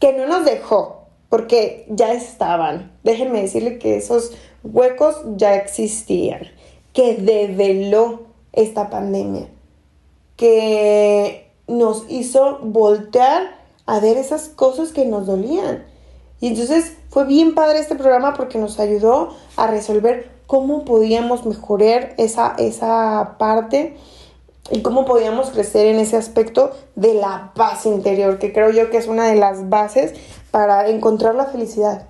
que 0.00 0.12
no 0.12 0.26
nos 0.26 0.44
dejó? 0.44 1.02
Porque 1.28 1.86
ya 1.90 2.12
estaban. 2.12 2.92
Déjenme 3.04 3.42
decirle 3.42 3.78
que 3.78 3.96
esos 3.96 4.32
huecos 4.64 5.16
ya 5.36 5.54
existían. 5.56 6.48
Que 6.92 7.14
develó 7.14 8.22
esta 8.52 8.90
pandemia. 8.90 9.48
Que 10.36 11.50
nos 11.66 12.04
hizo 12.08 12.58
voltear 12.62 13.58
a 13.86 14.00
ver 14.00 14.16
esas 14.16 14.48
cosas 14.48 14.92
que 14.92 15.04
nos 15.04 15.26
dolían. 15.26 15.84
Y 16.40 16.48
entonces 16.48 16.96
fue 17.10 17.24
bien 17.24 17.54
padre 17.54 17.78
este 17.78 17.94
programa 17.94 18.34
porque 18.34 18.58
nos 18.58 18.78
ayudó 18.78 19.34
a 19.56 19.66
resolver 19.66 20.30
cómo 20.46 20.84
podíamos 20.84 21.44
mejorar 21.44 22.14
esa, 22.16 22.54
esa 22.58 23.36
parte 23.38 23.96
y 24.70 24.82
cómo 24.82 25.04
podíamos 25.04 25.50
crecer 25.50 25.86
en 25.86 25.98
ese 25.98 26.16
aspecto 26.16 26.72
de 26.94 27.14
la 27.14 27.52
paz 27.54 27.86
interior, 27.86 28.38
que 28.38 28.52
creo 28.52 28.70
yo 28.70 28.90
que 28.90 28.98
es 28.98 29.06
una 29.06 29.28
de 29.28 29.36
las 29.36 29.68
bases 29.68 30.14
para 30.50 30.88
encontrar 30.88 31.34
la 31.34 31.46
felicidad. 31.46 32.06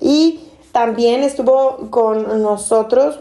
Y 0.00 0.40
también 0.72 1.22
estuvo 1.22 1.90
con 1.90 2.42
nosotros 2.42 3.20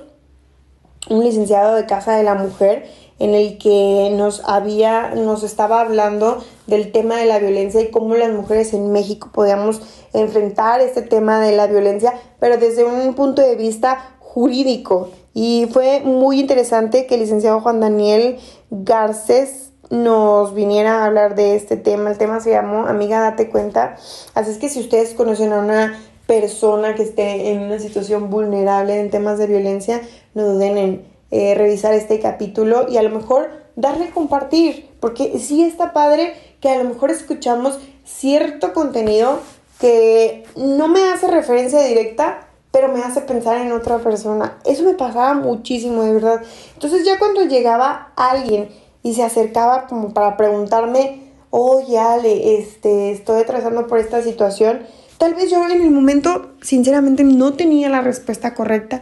un 1.10 1.24
licenciado 1.24 1.76
de 1.76 1.86
Casa 1.86 2.16
de 2.16 2.24
la 2.24 2.36
Mujer 2.36 2.90
en 3.20 3.34
el 3.34 3.58
que 3.58 4.12
nos 4.16 4.42
había, 4.46 5.14
nos 5.16 5.44
estaba 5.44 5.82
hablando 5.82 6.44
del 6.68 6.92
tema 6.92 7.18
de 7.18 7.26
la 7.26 7.40
violencia 7.40 7.82
y 7.82 7.92
cómo 7.92 8.16
las 8.16 8.32
mujeres 8.32 8.74
en 8.74 8.92
México 8.92 9.30
podíamos 9.34 9.82
enfrentar 10.14 10.80
este 10.80 11.02
tema 11.02 11.42
de 11.42 11.52
la 11.52 11.68
violencia, 11.68 12.14
pero 12.40 12.58
desde 12.58 12.86
un 12.86 13.14
punto 13.16 13.42
de 13.42 13.56
vista 13.56 14.16
jurídico. 14.20 15.10
Y 15.34 15.68
fue 15.72 16.02
muy 16.02 16.40
interesante 16.40 17.06
que 17.06 17.16
el 17.16 17.22
licenciado 17.22 17.62
Juan 17.62 17.80
Daniel 17.80 18.38
Garces 18.72 19.72
nos 19.90 20.54
viniera 20.54 21.02
a 21.02 21.06
hablar 21.06 21.36
de 21.36 21.56
este 21.56 21.78
tema. 21.78 22.12
El 22.12 22.18
tema 22.18 22.40
se 22.40 22.52
llamó 22.52 22.86
Amiga, 22.86 23.22
date 23.22 23.50
cuenta. 23.50 23.98
Así 24.34 24.52
es 24.52 24.58
que 24.58 24.70
si 24.70 24.80
ustedes 24.80 25.14
conocen 25.14 25.54
a 25.54 25.60
una 25.60 26.00
persona 26.28 26.94
que 26.94 27.04
esté 27.04 27.52
en 27.52 27.62
una 27.62 27.80
situación 27.80 28.30
vulnerable 28.30 29.00
en 29.00 29.10
temas 29.10 29.40
de 29.40 29.48
violencia, 29.48 30.02
no 30.36 30.46
duden 30.46 30.78
en 30.78 31.06
eh, 31.32 31.56
revisar 31.56 31.94
este 31.94 32.20
capítulo 32.20 32.88
y 32.88 32.98
a 32.98 33.04
lo 33.04 33.10
mejor 33.10 33.50
darle 33.76 34.06
a 34.06 34.12
compartir, 34.12 34.90
porque 35.00 35.40
sí 35.40 35.64
está 35.64 35.94
padre 35.94 36.34
que 36.60 36.70
a 36.70 36.84
lo 36.84 36.90
mejor 36.90 37.10
escuchamos 37.12 37.80
cierto 38.04 38.74
contenido 38.74 39.40
que 39.80 40.44
no 40.56 40.88
me 40.88 41.02
hace 41.10 41.28
referencia 41.28 41.82
directa, 41.82 42.49
pero 42.72 42.88
me 42.90 43.02
hace 43.02 43.22
pensar 43.22 43.58
en 43.58 43.72
otra 43.72 44.00
persona. 44.00 44.58
Eso 44.66 44.84
me 44.84 44.94
pasaba 44.94 45.34
muchísimo, 45.34 46.04
de 46.04 46.14
verdad. 46.14 46.42
Entonces 46.74 47.06
ya 47.06 47.18
cuando 47.18 47.44
llegaba 47.46 48.12
alguien 48.16 48.70
y 49.04 49.14
se 49.14 49.24
acercaba 49.24 49.88
como 49.88 50.14
para 50.14 50.38
preguntarme, 50.38 51.30
oye 51.50 51.98
Ale, 51.98 52.60
este, 52.60 53.12
estoy 53.12 53.42
atravesando 53.42 53.88
por 53.88 54.00
esta 54.00 54.22
situación, 54.22 54.82
tal 55.18 55.34
vez 55.34 55.50
yo 55.50 55.66
en 55.68 55.82
el 55.82 55.92
momento 55.92 56.52
sinceramente 56.62 57.24
no 57.24 57.54
tenía 57.54 57.90
la 57.90 58.02
respuesta 58.02 58.54
correcta, 58.54 59.02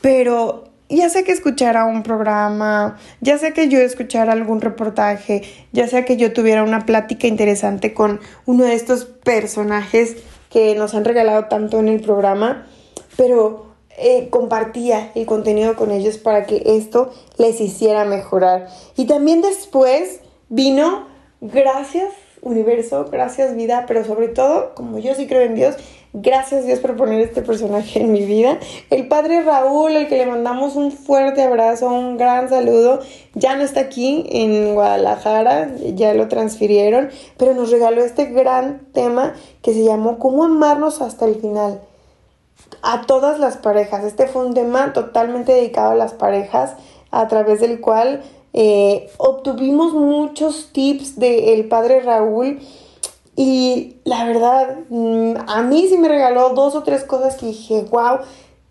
pero 0.00 0.64
ya 0.88 1.08
sea 1.10 1.22
que 1.22 1.32
escuchara 1.32 1.84
un 1.84 2.02
programa, 2.02 2.98
ya 3.20 3.38
sea 3.38 3.52
que 3.52 3.68
yo 3.68 3.78
escuchara 3.78 4.32
algún 4.32 4.60
reportaje, 4.60 5.42
ya 5.72 5.86
sea 5.86 6.04
que 6.04 6.16
yo 6.16 6.32
tuviera 6.32 6.64
una 6.64 6.86
plática 6.86 7.26
interesante 7.26 7.92
con 7.92 8.20
uno 8.46 8.64
de 8.64 8.74
estos 8.74 9.04
personajes 9.04 10.16
que 10.50 10.74
nos 10.74 10.94
han 10.94 11.04
regalado 11.04 11.44
tanto 11.44 11.78
en 11.78 11.88
el 11.88 12.00
programa, 12.00 12.66
pero 13.18 13.66
eh, 13.98 14.28
compartía 14.30 15.10
el 15.16 15.26
contenido 15.26 15.74
con 15.74 15.90
ellos 15.90 16.18
para 16.18 16.46
que 16.46 16.62
esto 16.64 17.10
les 17.36 17.60
hiciera 17.60 18.04
mejorar. 18.04 18.68
Y 18.96 19.06
también 19.06 19.42
después 19.42 20.20
vino, 20.48 21.08
gracias 21.40 22.12
universo, 22.40 23.06
gracias 23.10 23.56
vida, 23.56 23.84
pero 23.88 24.04
sobre 24.04 24.28
todo, 24.28 24.72
como 24.76 24.98
yo 24.98 25.16
sí 25.16 25.26
creo 25.26 25.42
en 25.42 25.56
Dios, 25.56 25.74
Gracias 26.14 26.64
Dios 26.64 26.78
por 26.78 26.96
poner 26.96 27.20
este 27.20 27.42
personaje 27.42 28.00
en 28.00 28.12
mi 28.12 28.24
vida. 28.24 28.58
El 28.88 29.08
padre 29.08 29.42
Raúl, 29.42 29.94
al 29.94 30.08
que 30.08 30.16
le 30.16 30.24
mandamos 30.24 30.74
un 30.74 30.90
fuerte 30.90 31.42
abrazo, 31.42 31.88
un 31.88 32.16
gran 32.16 32.48
saludo, 32.48 33.00
ya 33.34 33.56
no 33.56 33.62
está 33.62 33.80
aquí 33.80 34.24
en 34.30 34.74
Guadalajara, 34.74 35.70
ya 35.94 36.14
lo 36.14 36.28
transfirieron, 36.28 37.10
pero 37.36 37.52
nos 37.52 37.70
regaló 37.70 38.02
este 38.02 38.24
gran 38.24 38.90
tema 38.94 39.34
que 39.60 39.74
se 39.74 39.84
llamó 39.84 40.18
¿Cómo 40.18 40.44
amarnos 40.44 41.02
hasta 41.02 41.26
el 41.26 41.34
final? 41.34 41.82
A 42.82 43.02
todas 43.02 43.38
las 43.38 43.56
parejas. 43.56 44.04
Este 44.04 44.26
fue 44.26 44.46
un 44.46 44.54
tema 44.54 44.92
totalmente 44.92 45.52
dedicado 45.52 45.92
a 45.92 45.96
las 45.96 46.12
parejas, 46.12 46.74
a 47.10 47.28
través 47.28 47.60
del 47.60 47.80
cual 47.80 48.22
eh, 48.52 49.10
obtuvimos 49.18 49.92
muchos 49.92 50.70
tips 50.72 51.18
del 51.18 51.68
padre 51.68 52.00
Raúl 52.00 52.60
y 53.40 53.98
la 54.02 54.24
verdad, 54.24 54.78
mm, 54.88 55.34
a 55.46 55.62
mí 55.62 55.86
sí 55.88 55.96
me 55.96 56.08
regaló 56.08 56.50
dos 56.50 56.74
o 56.74 56.82
tres 56.82 57.04
cosas 57.04 57.36
que 57.36 57.46
dije, 57.46 57.86
wow, 57.88 58.18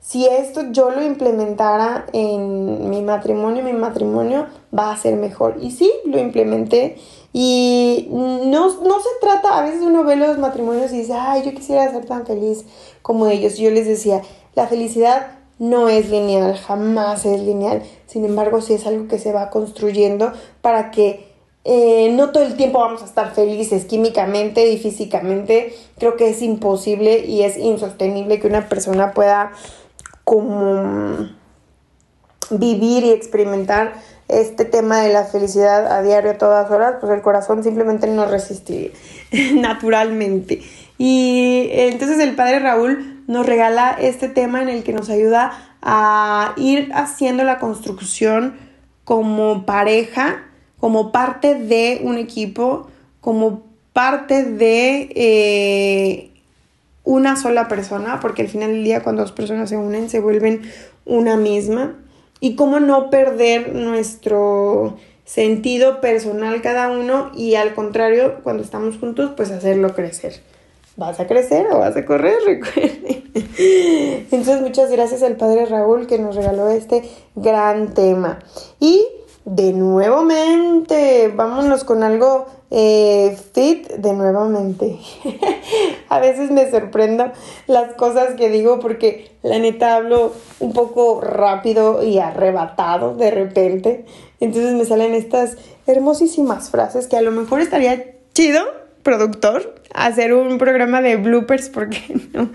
si 0.02 0.26
esto 0.26 0.71
yo 0.71 0.89
lo 0.89 1.02
implementara 1.02 2.06
en 2.12 2.89
mi 2.89 3.02
matrimonio, 3.02 3.63
mi 3.63 3.71
matrimonio 3.71 4.47
va 4.78 4.91
a 4.91 4.97
ser 4.97 5.15
mejor. 5.15 5.56
Y 5.62 5.71
sí, 5.71 5.89
lo 6.06 6.19
implementé. 6.19 6.97
Y 7.32 8.08
no, 8.10 8.67
no 8.82 9.00
se 9.00 9.10
trata, 9.21 9.58
a 9.58 9.62
veces 9.62 9.82
uno 9.82 10.04
ve 10.04 10.17
los 10.17 10.38
matrimonios 10.38 10.91
y 10.91 10.97
dice, 10.97 11.13
ay, 11.13 11.43
yo 11.45 11.54
quisiera 11.54 11.89
ser 11.89 12.06
tan 12.06 12.26
feliz 12.26 12.65
como 13.08 13.28
ellos. 13.28 13.58
Yo 13.58 13.72
les 13.72 13.88
decía, 13.88 14.22
la 14.54 14.67
felicidad 14.67 15.28
no 15.60 15.88
es 15.88 16.10
lineal, 16.10 16.58
jamás 16.58 17.26
es 17.26 17.39
lineal. 17.39 17.82
Sin 18.06 18.26
embargo, 18.26 18.60
sí 18.60 18.74
es 18.74 18.86
algo 18.86 19.08
que 19.08 19.17
se 19.17 19.32
va 19.32 19.50
construyendo 19.50 20.34
para 20.62 20.91
que 20.91 21.26
eh, 21.63 22.12
no 22.12 22.32
todo 22.32 22.43
el 22.43 22.58
tiempo 22.58 22.80
vamos 22.80 23.02
a 23.02 23.06
estar 23.06 23.34
felices 23.34 23.86
químicamente 23.86 24.70
y 24.70 24.78
físicamente. 24.78 25.74
Creo 25.98 26.17
que 26.17 26.30
es 26.30 26.41
imposible 26.41 27.26
y 27.26 27.43
es 27.43 27.58
insostenible 27.58 28.41
que 28.41 28.48
una 28.48 28.67
persona 28.67 29.13
pueda 29.13 29.54
como 30.26 31.30
vivir 32.50 33.06
y 33.06 33.12
experimentar 33.12 33.93
este 34.28 34.65
tema 34.65 35.00
de 35.02 35.13
la 35.13 35.24
felicidad 35.24 35.88
a 35.88 36.02
diario 36.02 36.32
a 36.32 36.38
todas 36.38 36.70
horas, 36.70 36.96
pues 37.00 37.13
el 37.13 37.22
corazón 37.22 37.63
simplemente 37.63 38.08
no 38.08 38.26
resistiría 38.26 38.91
naturalmente. 39.54 40.62
Y 40.98 41.70
entonces 41.72 42.20
el 42.20 42.36
padre 42.36 42.60
Raúl 42.60 43.24
nos 43.28 43.46
regala 43.46 43.98
este 44.00 44.30
tema 44.30 44.62
en 44.62 44.70
el 44.70 44.84
que 44.84 44.94
nos 44.94 45.10
ayuda 45.10 45.52
a 45.82 46.54
ir 46.58 46.90
haciendo 46.94 47.44
la 47.44 47.60
construcción 47.60 48.56
como 49.04 49.66
pareja 49.66 50.44
como 50.80 51.12
parte 51.12 51.56
de 51.56 52.02
un 52.04 52.18
equipo, 52.18 52.88
como 53.22 53.64
parte 53.94 54.44
de 54.44 55.10
eh, 55.16 56.32
una 57.04 57.36
sola 57.36 57.68
persona, 57.68 58.20
porque 58.20 58.44
al 58.44 58.48
final 58.48 58.72
del 58.72 58.84
día 58.84 59.04
cuando 59.04 59.24
dos 59.24 59.32
personas 59.32 59.70
se 59.70 59.78
unen 59.78 60.10
se 60.10 60.20
vuelven 60.20 60.62
una 61.06 61.36
misma. 61.36 61.96
Y 62.40 62.56
cómo 62.56 62.80
no 62.80 63.10
perder 63.10 63.74
nuestro 63.74 64.98
sentido 65.26 66.00
personal 66.02 66.62
cada 66.62 66.90
uno 66.90 67.32
y 67.36 67.56
al 67.56 67.74
contrario, 67.74 68.42
cuando 68.44 68.62
estamos 68.62 68.98
juntos, 68.98 69.32
pues 69.36 69.50
hacerlo 69.50 69.96
crecer. 69.96 70.42
¿Vas 70.98 71.20
a 71.20 71.28
crecer 71.28 71.68
o 71.72 71.78
vas 71.78 71.96
a 71.96 72.04
correr? 72.06 72.38
Recuerden. 72.46 73.32
Entonces, 74.32 74.62
muchas 74.62 74.92
gracias 74.92 75.22
al 75.22 75.38
padre 75.38 75.68
Raúl 75.68 76.08
que 76.08 76.18
nos 76.18 76.36
regaló 76.36 76.70
este 76.70 77.04
gran 77.36 77.94
tema. 77.94 78.40
Y 78.80 79.06
de 79.46 79.74
nuevamente. 79.74 81.32
Vámonos 81.34 81.84
con 81.84 82.02
algo 82.02 82.48
eh, 82.72 83.38
fit 83.54 83.88
de 83.92 84.14
nuevamente. 84.14 84.98
a 86.10 86.20
veces 86.20 86.50
me 86.50 86.70
sorprendo 86.72 87.32
las 87.68 87.94
cosas 87.94 88.34
que 88.34 88.50
digo 88.50 88.80
porque 88.80 89.32
la 89.44 89.60
neta 89.60 89.96
hablo 89.96 90.34
un 90.60 90.74
poco 90.74 91.22
rápido 91.22 92.04
y 92.04 92.18
arrebatado 92.18 93.16
de 93.16 93.30
repente. 93.30 94.06
Entonces 94.40 94.74
me 94.74 94.86
salen 94.86 95.14
estas 95.14 95.58
hermosísimas 95.86 96.72
frases 96.72 97.08
que 97.08 97.18
a 97.18 97.22
lo 97.22 97.32
mejor 97.32 97.62
estaría 97.62 98.04
chido 98.34 98.87
productor 99.08 99.74
hacer 99.96 100.34
un 100.34 100.58
programa 100.58 101.02
de 101.02 101.15
bloopers, 101.15 101.70
porque 101.70 102.04
no? 102.34 102.50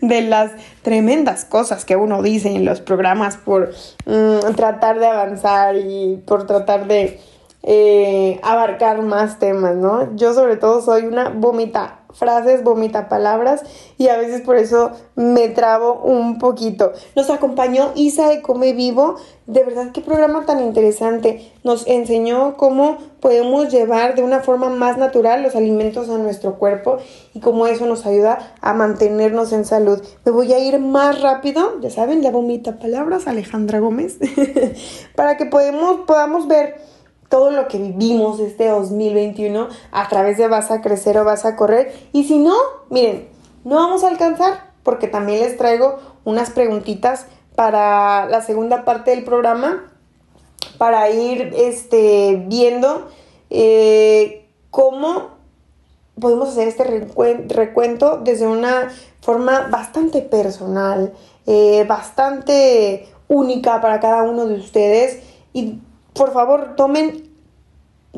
De 0.00 0.22
las 0.22 0.52
tremendas 0.82 1.44
cosas 1.44 1.84
que 1.84 1.96
uno 1.96 2.22
dice 2.22 2.50
en 2.54 2.64
los 2.64 2.80
programas 2.80 3.36
por 3.36 3.72
mm, 4.06 4.54
tratar 4.54 5.00
de 5.00 5.06
avanzar 5.08 5.74
y 5.74 6.22
por 6.24 6.46
tratar 6.46 6.86
de 6.86 7.18
eh, 7.64 8.38
abarcar 8.44 9.02
más 9.02 9.40
temas, 9.40 9.74
¿no? 9.74 10.14
Yo 10.14 10.34
sobre 10.34 10.56
todo 10.56 10.82
soy 10.82 11.02
una 11.02 11.30
vomita 11.30 11.97
frases, 12.18 12.64
vomita 12.64 13.08
palabras 13.08 13.62
y 13.96 14.08
a 14.08 14.16
veces 14.16 14.42
por 14.42 14.56
eso 14.56 14.92
me 15.14 15.48
trabo 15.48 16.02
un 16.02 16.38
poquito. 16.38 16.92
Nos 17.16 17.30
acompañó 17.30 17.92
Isa 17.94 18.28
de 18.28 18.42
Come 18.42 18.72
Vivo, 18.72 19.16
de 19.46 19.64
verdad 19.64 19.92
qué 19.92 20.00
programa 20.00 20.44
tan 20.44 20.60
interesante. 20.60 21.52
Nos 21.64 21.86
enseñó 21.86 22.56
cómo 22.56 22.98
podemos 23.20 23.70
llevar 23.72 24.14
de 24.14 24.22
una 24.22 24.40
forma 24.40 24.68
más 24.68 24.98
natural 24.98 25.42
los 25.42 25.56
alimentos 25.56 26.08
a 26.08 26.18
nuestro 26.18 26.58
cuerpo 26.58 26.98
y 27.34 27.40
cómo 27.40 27.66
eso 27.66 27.86
nos 27.86 28.04
ayuda 28.04 28.54
a 28.60 28.74
mantenernos 28.74 29.52
en 29.52 29.64
salud. 29.64 30.02
Me 30.24 30.32
voy 30.32 30.52
a 30.52 30.58
ir 30.58 30.78
más 30.78 31.20
rápido, 31.20 31.80
ya 31.80 31.90
saben, 31.90 32.22
ya 32.22 32.30
vomita 32.30 32.78
palabras 32.78 33.26
Alejandra 33.26 33.78
Gómez, 33.78 34.18
para 35.14 35.36
que 35.36 35.46
podamos 35.46 36.48
ver 36.48 36.97
todo 37.28 37.50
lo 37.50 37.68
que 37.68 37.78
vivimos 37.78 38.40
este 38.40 38.68
2021 38.68 39.68
a 39.92 40.08
través 40.08 40.38
de 40.38 40.48
vas 40.48 40.70
a 40.70 40.80
crecer 40.80 41.18
o 41.18 41.24
vas 41.24 41.44
a 41.44 41.56
correr. 41.56 41.92
Y 42.12 42.24
si 42.24 42.38
no, 42.38 42.54
miren, 42.90 43.28
no 43.64 43.76
vamos 43.76 44.04
a 44.04 44.08
alcanzar 44.08 44.68
porque 44.82 45.08
también 45.08 45.40
les 45.40 45.56
traigo 45.56 45.98
unas 46.24 46.50
preguntitas 46.50 47.26
para 47.54 48.26
la 48.26 48.40
segunda 48.40 48.84
parte 48.84 49.10
del 49.10 49.24
programa 49.24 49.92
para 50.78 51.10
ir 51.10 51.52
este, 51.56 52.42
viendo 52.46 53.08
eh, 53.50 54.46
cómo 54.70 55.38
podemos 56.20 56.50
hacer 56.50 56.68
este 56.68 56.84
recuento 57.48 58.18
desde 58.18 58.46
una 58.46 58.90
forma 59.20 59.68
bastante 59.70 60.22
personal, 60.22 61.12
eh, 61.46 61.84
bastante 61.88 63.08
única 63.28 63.80
para 63.80 64.00
cada 64.00 64.22
uno 64.22 64.46
de 64.46 64.54
ustedes 64.54 65.20
y 65.52 65.80
por 66.18 66.32
favor, 66.32 66.74
tomen, 66.76 67.30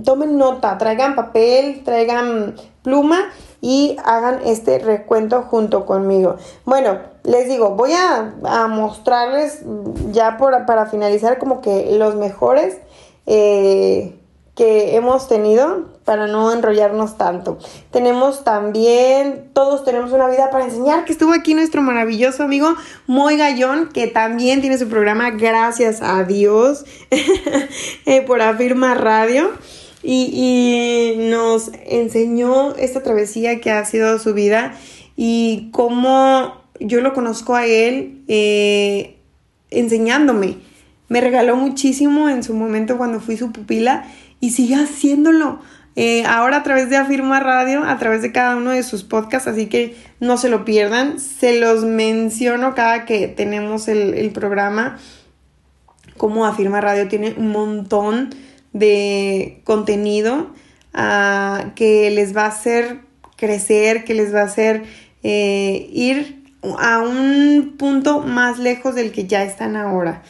tomen 0.02 0.38
nota, 0.38 0.78
traigan 0.78 1.14
papel, 1.14 1.84
traigan 1.84 2.56
pluma 2.82 3.30
y 3.60 3.96
hagan 4.04 4.40
este 4.44 4.78
recuento 4.78 5.42
junto 5.42 5.84
conmigo. 5.84 6.36
Bueno, 6.64 6.98
les 7.24 7.46
digo, 7.48 7.70
voy 7.76 7.92
a, 7.92 8.66
mostrarles 8.68 9.62
ya 10.10 10.38
para 10.38 10.86
finalizar 10.86 11.38
como 11.38 11.60
que 11.60 11.92
los 11.98 12.16
mejores 12.16 12.78
eh, 13.26 14.18
que 14.54 14.96
hemos 14.96 15.28
tenido 15.28 15.89
para 16.04 16.26
no 16.26 16.52
enrollarnos 16.52 17.16
tanto. 17.18 17.58
Tenemos 17.90 18.42
también, 18.44 19.50
todos 19.52 19.84
tenemos 19.84 20.12
una 20.12 20.28
vida 20.28 20.50
para 20.50 20.64
enseñar, 20.64 21.04
que 21.04 21.12
estuvo 21.12 21.32
aquí 21.32 21.54
nuestro 21.54 21.82
maravilloso 21.82 22.42
amigo 22.42 22.74
Moy 23.06 23.36
Gallón, 23.36 23.88
que 23.88 24.06
también 24.06 24.60
tiene 24.60 24.78
su 24.78 24.88
programa, 24.88 25.30
gracias 25.30 26.02
a 26.02 26.24
Dios, 26.24 26.84
eh, 28.06 28.22
por 28.22 28.42
Afirma 28.42 28.94
Radio. 28.94 29.50
Y, 30.02 31.14
nos 31.18 31.70
enseñó 31.86 32.74
esta 32.76 33.02
travesía 33.02 33.60
que 33.60 33.70
ha 33.70 33.84
sido 33.84 34.18
su 34.18 34.32
vida 34.32 34.74
y 35.14 35.68
cómo 35.72 36.54
yo 36.80 37.02
lo 37.02 37.12
conozco 37.12 37.54
a 37.54 37.66
él 37.66 38.24
eh, 38.26 39.18
enseñándome. 39.70 40.56
Me 41.08 41.20
regaló 41.20 41.56
muchísimo 41.56 42.28
en 42.30 42.42
su 42.42 42.54
momento 42.54 42.96
cuando 42.96 43.20
fui 43.20 43.36
su 43.36 43.52
pupila 43.52 44.04
y 44.40 44.50
sigue 44.50 44.76
haciéndolo. 44.76 45.60
Eh, 45.96 46.24
ahora 46.24 46.58
a 46.58 46.62
través 46.62 46.88
de 46.88 46.96
Afirma 46.96 47.40
Radio, 47.40 47.84
a 47.84 47.98
través 47.98 48.22
de 48.22 48.32
cada 48.32 48.56
uno 48.56 48.70
de 48.70 48.82
sus 48.82 49.02
podcasts, 49.02 49.48
así 49.48 49.66
que 49.66 49.96
no 50.20 50.36
se 50.36 50.48
lo 50.48 50.64
pierdan. 50.64 51.18
Se 51.18 51.58
los 51.58 51.84
menciono 51.84 52.74
cada 52.74 53.04
que 53.04 53.28
tenemos 53.28 53.88
el, 53.88 54.30
programa. 54.30 54.98
Como 56.16 56.46
Afirma 56.46 56.80
Radio 56.80 57.08
tiene 57.08 57.34
un 57.36 57.48
montón 57.48 58.30
de 58.72 59.62
contenido 59.64 60.54
ah, 60.94 61.72
que 61.74 62.10
les 62.10 62.36
va 62.36 62.44
a 62.44 62.48
hacer 62.48 63.00
crecer, 63.36 64.04
que 64.04 64.14
les 64.14 64.34
va 64.34 64.42
a 64.42 64.44
hacer 64.44 64.84
eh, 65.22 65.88
ir 65.92 66.44
a 66.78 67.00
un 67.00 67.76
punto 67.78 68.20
más 68.20 68.58
lejos 68.58 68.94
del 68.94 69.12
que 69.12 69.26
ya 69.26 69.42
están 69.42 69.76
ahora. 69.76 70.22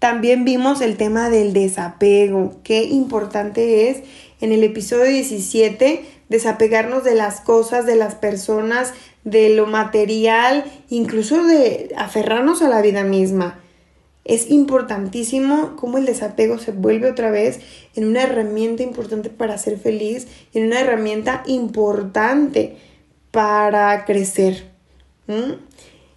También 0.00 0.46
vimos 0.46 0.80
el 0.80 0.96
tema 0.96 1.28
del 1.28 1.52
desapego, 1.52 2.56
qué 2.64 2.84
importante 2.84 3.90
es 3.90 3.98
en 4.40 4.50
el 4.50 4.64
episodio 4.64 5.04
17 5.04 6.02
desapegarnos 6.30 7.04
de 7.04 7.14
las 7.14 7.42
cosas, 7.42 7.84
de 7.84 7.96
las 7.96 8.14
personas, 8.14 8.94
de 9.24 9.50
lo 9.50 9.66
material, 9.66 10.64
incluso 10.88 11.44
de 11.44 11.92
aferrarnos 11.98 12.62
a 12.62 12.70
la 12.70 12.80
vida 12.80 13.04
misma. 13.04 13.60
Es 14.24 14.50
importantísimo 14.50 15.76
cómo 15.76 15.98
el 15.98 16.06
desapego 16.06 16.56
se 16.56 16.72
vuelve 16.72 17.10
otra 17.10 17.30
vez 17.30 17.60
en 17.94 18.06
una 18.06 18.22
herramienta 18.22 18.82
importante 18.82 19.28
para 19.28 19.58
ser 19.58 19.78
feliz, 19.78 20.28
en 20.54 20.64
una 20.64 20.80
herramienta 20.80 21.42
importante 21.44 22.76
para 23.32 24.06
crecer. 24.06 24.70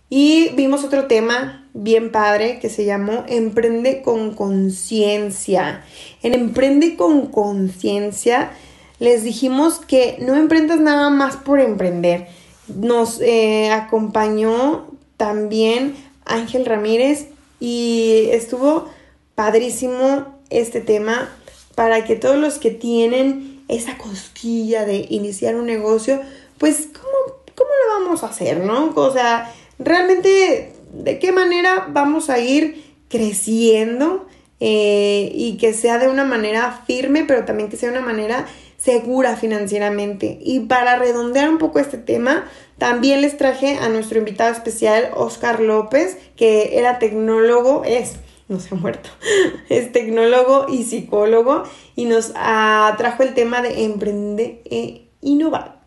Y 0.10 0.50
vimos 0.56 0.86
otro 0.86 1.08
tema 1.08 1.63
bien 1.74 2.12
padre 2.12 2.60
que 2.60 2.70
se 2.70 2.86
llamó 2.86 3.24
Emprende 3.28 4.02
con 4.02 4.34
conciencia. 4.34 5.84
En 6.22 6.34
Emprende 6.34 6.96
con 6.96 7.28
conciencia 7.28 8.52
les 9.00 9.24
dijimos 9.24 9.80
que 9.80 10.18
no 10.20 10.36
emprendas 10.36 10.80
nada 10.80 11.10
más 11.10 11.36
por 11.36 11.60
emprender. 11.60 12.28
Nos 12.68 13.20
eh, 13.22 13.72
acompañó 13.72 14.88
también 15.18 15.96
Ángel 16.26 16.66
Ramírez 16.66 17.28
y 17.60 18.28
estuvo 18.32 18.88
padrísimo 19.36 20.40
este 20.50 20.80
tema 20.80 21.30
para 21.76 22.06
que 22.06 22.16
todos 22.16 22.38
los 22.38 22.60
que 22.60 22.72
tienen 22.72 23.64
esa 23.68 23.98
cosquilla 23.98 24.86
de 24.86 25.06
iniciar 25.10 25.56
un 25.56 25.66
negocio, 25.66 26.22
pues 26.58 26.88
¿cómo, 26.94 27.42
cómo 27.56 27.70
lo 27.70 28.04
vamos 28.04 28.24
a 28.24 28.28
hacer, 28.28 28.60
no? 28.60 28.94
O 28.96 29.12
sea, 29.12 29.52
realmente 29.80 30.73
de 30.94 31.20
qué 31.20 31.32
manera 31.32 31.88
vamos 31.90 32.30
a 32.30 32.40
ir 32.40 32.84
creciendo 33.10 34.28
eh, 34.60 35.32
y 35.34 35.58
que 35.58 35.74
sea 35.74 36.00
de 36.00 36.08
una 36.08 36.24
manera 36.24 36.84
firme, 36.88 37.26
pero 37.28 37.46
también 37.46 37.70
que 37.70 37.78
sea 37.78 37.92
de 37.92 37.98
una 37.98 38.06
manera 38.06 38.46
segura 38.78 39.36
financieramente. 39.36 40.40
Y 40.42 40.62
para 40.62 40.98
redondear 40.98 41.50
un 41.50 41.58
poco 41.58 41.80
este 41.80 41.98
tema, 41.98 42.46
también 42.78 43.22
les 43.22 43.38
traje 43.38 43.78
a 43.78 43.90
nuestro 43.90 44.20
invitado 44.20 44.52
especial, 44.52 45.10
Oscar 45.16 45.60
López, 45.60 46.18
que 46.36 46.78
era 46.78 47.00
tecnólogo, 47.00 47.84
es, 47.86 48.16
no 48.48 48.60
se 48.60 48.74
ha 48.74 48.78
muerto, 48.78 49.10
es 49.70 49.92
tecnólogo 49.92 50.68
y 50.70 50.84
psicólogo, 50.84 51.64
y 51.96 52.06
nos 52.06 52.32
ah, 52.36 52.94
trajo 52.98 53.24
el 53.24 53.34
tema 53.34 53.62
de 53.62 53.86
emprender 53.86 54.62
e 54.66 55.08
innovar. 55.22 55.82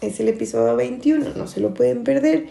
Es 0.00 0.20
el 0.20 0.28
episodio 0.28 0.76
21, 0.76 1.30
no 1.36 1.46
se 1.46 1.60
lo 1.60 1.74
pueden 1.74 2.04
perder. 2.04 2.48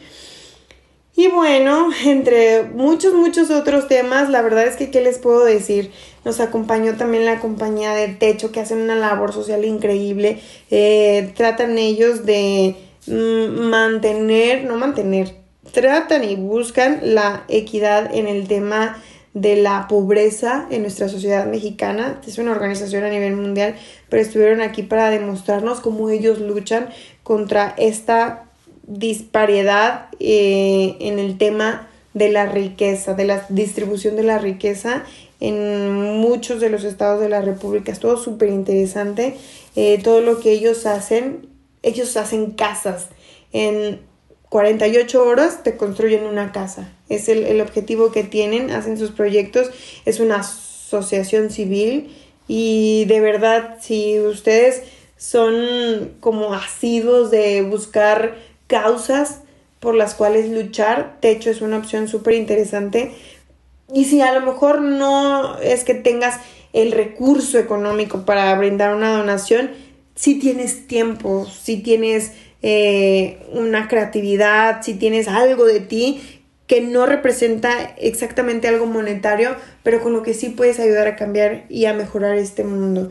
Y 1.18 1.30
bueno, 1.30 1.90
entre 2.06 2.62
muchos, 2.62 3.16
muchos 3.16 3.50
otros 3.50 3.88
temas, 3.88 4.30
la 4.30 4.44
verdad 4.44 4.68
es 4.68 4.76
que, 4.76 4.92
¿qué 4.92 5.02
les 5.02 5.18
puedo 5.18 5.44
decir? 5.44 5.92
Nos 6.24 6.40
acompañó 6.40 6.96
también 6.96 7.26
la 7.26 7.40
compañía 7.40 7.96
de 7.96 8.10
Techo, 8.10 8.52
que 8.52 8.60
hacen 8.60 8.82
una 8.82 8.94
labor 8.94 9.34
social 9.34 9.66
increíble. 9.66 10.40
Eh, 10.70 11.34
tratan 11.36 11.80
ellos 11.80 12.24
de 12.28 12.76
mm, 13.08 13.62
mantener, 13.68 14.66
no 14.66 14.76
mantener, 14.76 15.34
tratan 15.72 16.24
y 16.24 16.36
buscan 16.36 17.00
la 17.02 17.46
equidad 17.48 18.14
en 18.14 18.28
el 18.28 18.48
tema 18.48 19.02
de 19.34 19.56
la 19.56 19.88
pobreza 19.88 20.68
en 20.70 20.84
nuestra 20.84 21.10
sociedad 21.10 21.48
mexicana. 21.48 22.22
Es 22.28 22.38
una 22.38 22.52
organización 22.52 23.04
a 23.04 23.10
nivel 23.10 23.36
mundial, 23.36 23.76
pero 24.10 24.22
estuvieron 24.22 24.62
aquí 24.62 24.84
para 24.84 25.10
demostrarnos 25.10 25.80
cómo 25.80 26.12
ellos 26.12 26.40
luchan 26.40 26.90
contra 27.24 27.74
esta 27.76 28.47
disparidad 28.88 30.08
eh, 30.20 30.96
en 31.00 31.20
el 31.20 31.38
tema 31.38 31.88
de 32.14 32.30
la 32.30 32.48
riqueza, 32.48 33.14
de 33.14 33.26
la 33.26 33.46
distribución 33.50 34.16
de 34.16 34.24
la 34.24 34.40
riqueza 34.40 35.04
en 35.40 36.18
muchos 36.20 36.60
de 36.60 36.70
los 36.70 36.84
estados 36.84 37.22
de 37.22 37.30
la 37.30 37.42
República. 37.42 37.92
Es 37.92 38.00
todo 38.00 38.18
súper 38.18 38.50
interesante. 38.50 39.38
Eh, 39.76 40.02
todo 40.04 40.22
lo 40.22 40.40
que 40.40 40.52
ellos 40.52 40.86
hacen, 40.86 41.48
ellos 41.84 42.18
hacen 42.18 42.52
casas. 42.52 43.10
En 43.54 44.00
48 44.50 45.24
horas 45.24 45.64
te 45.64 45.78
construyen 45.78 46.24
una 46.24 46.52
casa. 46.52 46.92
Es 47.10 47.30
el, 47.30 47.46
el 47.46 47.62
objetivo 47.62 48.12
que 48.12 48.24
tienen, 48.24 48.72
hacen 48.72 48.98
sus 48.98 49.12
proyectos. 49.12 49.70
Es 50.06 50.20
una 50.20 50.38
asociación 50.38 51.52
civil 51.52 52.16
y 52.48 53.06
de 53.06 53.20
verdad, 53.20 53.78
si 53.82 54.20
ustedes 54.20 54.84
son 55.18 56.14
como 56.20 56.54
asiduos 56.54 57.32
de 57.32 57.64
buscar 57.64 58.36
causas 58.68 59.42
por 59.80 59.96
las 59.96 60.16
cuales 60.16 60.50
luchar. 60.50 61.18
Techo 61.20 61.50
es 61.50 61.62
una 61.62 61.78
opción 61.78 62.08
súper 62.08 62.34
interesante. 62.36 63.12
Y 63.94 64.06
si 64.06 64.22
a 64.22 64.34
lo 64.34 64.46
mejor 64.46 64.82
no 64.82 65.58
es 65.60 65.84
que 65.84 65.94
tengas 65.94 66.40
el 66.74 66.92
recurso 66.92 67.58
económico 67.58 68.26
para 68.26 68.54
brindar 68.56 68.94
una 68.94 69.16
donación, 69.16 69.72
si 70.16 70.40
tienes 70.40 70.88
tiempo, 70.88 71.46
si 71.46 71.78
tienes 71.78 72.34
eh, 72.62 73.40
una 73.54 73.88
creatividad, 73.88 74.82
si 74.82 74.96
tienes 74.96 75.28
algo 75.28 75.66
de 75.66 75.80
ti 75.80 76.22
que 76.66 76.82
no 76.82 77.06
representa 77.06 77.96
exactamente 77.98 78.68
algo 78.68 78.86
monetario, 78.88 79.56
pero 79.84 80.02
con 80.02 80.12
lo 80.12 80.22
que 80.22 80.34
sí 80.34 80.50
puedes 80.50 80.80
ayudar 80.80 81.08
a 81.08 81.16
cambiar 81.16 81.64
y 81.70 81.86
a 81.86 81.94
mejorar 81.94 82.36
este 82.38 82.66
mundo. 82.66 83.10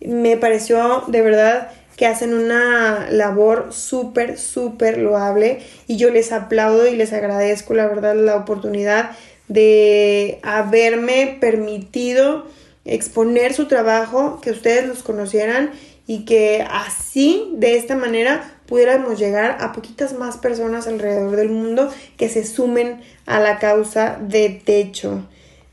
Me 0.00 0.36
pareció 0.36 1.04
de 1.06 1.22
verdad 1.22 1.70
que 1.96 2.06
hacen 2.06 2.34
una 2.34 3.08
labor 3.10 3.68
súper, 3.70 4.38
súper 4.38 4.98
loable 4.98 5.60
y 5.86 5.96
yo 5.96 6.10
les 6.10 6.32
aplaudo 6.32 6.86
y 6.86 6.94
les 6.94 7.12
agradezco 7.12 7.74
la 7.74 7.86
verdad 7.86 8.14
la 8.14 8.36
oportunidad 8.36 9.12
de 9.48 10.38
haberme 10.42 11.38
permitido 11.40 12.46
exponer 12.84 13.54
su 13.54 13.66
trabajo, 13.66 14.40
que 14.40 14.50
ustedes 14.50 14.86
los 14.86 15.02
conocieran 15.02 15.72
y 16.06 16.24
que 16.24 16.64
así, 16.70 17.52
de 17.54 17.76
esta 17.76 17.96
manera, 17.96 18.58
pudiéramos 18.66 19.18
llegar 19.18 19.58
a 19.60 19.72
poquitas 19.72 20.12
más 20.12 20.36
personas 20.36 20.86
alrededor 20.86 21.34
del 21.36 21.48
mundo 21.48 21.90
que 22.16 22.28
se 22.28 22.44
sumen 22.44 23.00
a 23.26 23.40
la 23.40 23.58
causa 23.58 24.18
de 24.20 24.50
techo. 24.50 25.26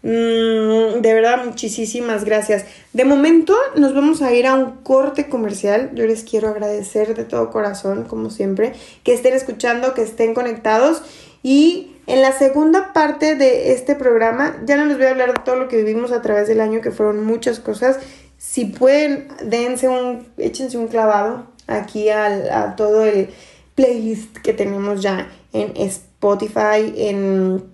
Mm, 0.03 0.99
de 0.99 1.13
verdad, 1.13 1.45
muchísimas 1.45 2.25
gracias. 2.25 2.65
De 2.91 3.05
momento 3.05 3.55
nos 3.77 3.95
vamos 3.95 4.21
a 4.21 4.33
ir 4.33 4.45
a 4.45 4.53
un 4.53 4.83
corte 4.83 5.29
comercial. 5.29 5.91
Yo 5.95 6.05
les 6.05 6.23
quiero 6.23 6.49
agradecer 6.49 7.15
de 7.15 7.23
todo 7.23 7.49
corazón, 7.51 8.03
como 8.03 8.29
siempre, 8.29 8.73
que 9.03 9.13
estén 9.13 9.33
escuchando, 9.33 9.93
que 9.93 10.01
estén 10.01 10.33
conectados. 10.33 11.01
Y 11.41 11.95
en 12.05 12.21
la 12.21 12.33
segunda 12.33 12.91
parte 12.91 13.35
de 13.35 13.71
este 13.71 13.95
programa, 13.95 14.57
ya 14.65 14.75
no 14.75 14.85
les 14.85 14.97
voy 14.97 15.05
a 15.05 15.11
hablar 15.11 15.33
de 15.33 15.41
todo 15.45 15.55
lo 15.55 15.69
que 15.69 15.77
vivimos 15.77 16.11
a 16.11 16.21
través 16.21 16.49
del 16.49 16.59
año, 16.59 16.81
que 16.81 16.91
fueron 16.91 17.23
muchas 17.25 17.61
cosas. 17.61 17.97
Si 18.37 18.65
pueden, 18.65 19.29
dense 19.41 19.87
un, 19.87 20.27
échense 20.37 20.77
un 20.77 20.87
clavado 20.87 21.47
aquí 21.67 22.09
a 22.09 22.75
todo 22.75 23.05
el 23.05 23.29
playlist 23.75 24.37
que 24.39 24.51
tenemos 24.51 25.01
ya 25.01 25.29
en 25.53 25.71
Spotify, 25.77 26.93
en 26.97 27.72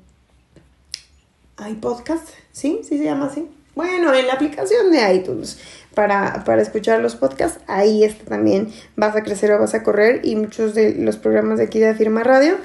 hay 1.60 1.76
podcast, 1.76 2.28
¿sí? 2.52 2.82
¿Sí 2.84 2.98
se 2.98 3.04
llama 3.04 3.28
así? 3.28 3.48
Bueno, 3.76 4.14
en 4.14 4.28
la 4.28 4.34
aplicación 4.34 4.92
de 4.92 5.14
iTunes 5.14 5.60
para, 5.94 6.44
escuchar 6.62 7.02
los 7.02 7.16
podcasts, 7.16 7.60
ahí 7.68 8.04
está 8.04 8.26
también 8.26 8.72
Vas 8.96 9.16
a 9.16 9.24
crecer 9.24 9.52
o 9.52 9.60
vas 9.60 9.74
a 9.74 9.84
correr 9.84 10.22
y 10.24 10.36
muchos 10.36 10.74
de 10.74 10.96
los 10.96 11.18
programas 11.18 11.60
de 11.60 11.66
aquí 11.66 11.80
de 11.80 11.90
Afirma 11.90 12.24
Radio. 12.24 12.56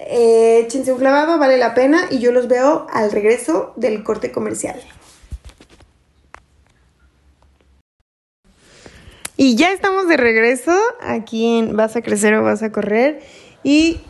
Eh, 0.00 0.68
un 0.72 0.96
clavado, 0.96 1.38
vale 1.38 1.58
la 1.58 1.74
pena 1.74 2.06
y 2.10 2.20
yo 2.20 2.32
los 2.32 2.48
veo 2.48 2.86
al 2.92 3.10
regreso 3.10 3.72
del 3.76 4.04
corte 4.04 4.30
comercial. 4.30 4.80
Y 9.36 9.54
ya 9.54 9.72
estamos 9.72 10.08
de 10.08 10.16
regreso 10.16 10.76
aquí 11.00 11.58
en 11.58 11.76
Vas 11.76 11.94
a 11.94 12.02
crecer 12.02 12.34
o 12.34 12.42
vas 12.42 12.62
a 12.62 12.72
correr 12.72 13.20
y 13.62 14.00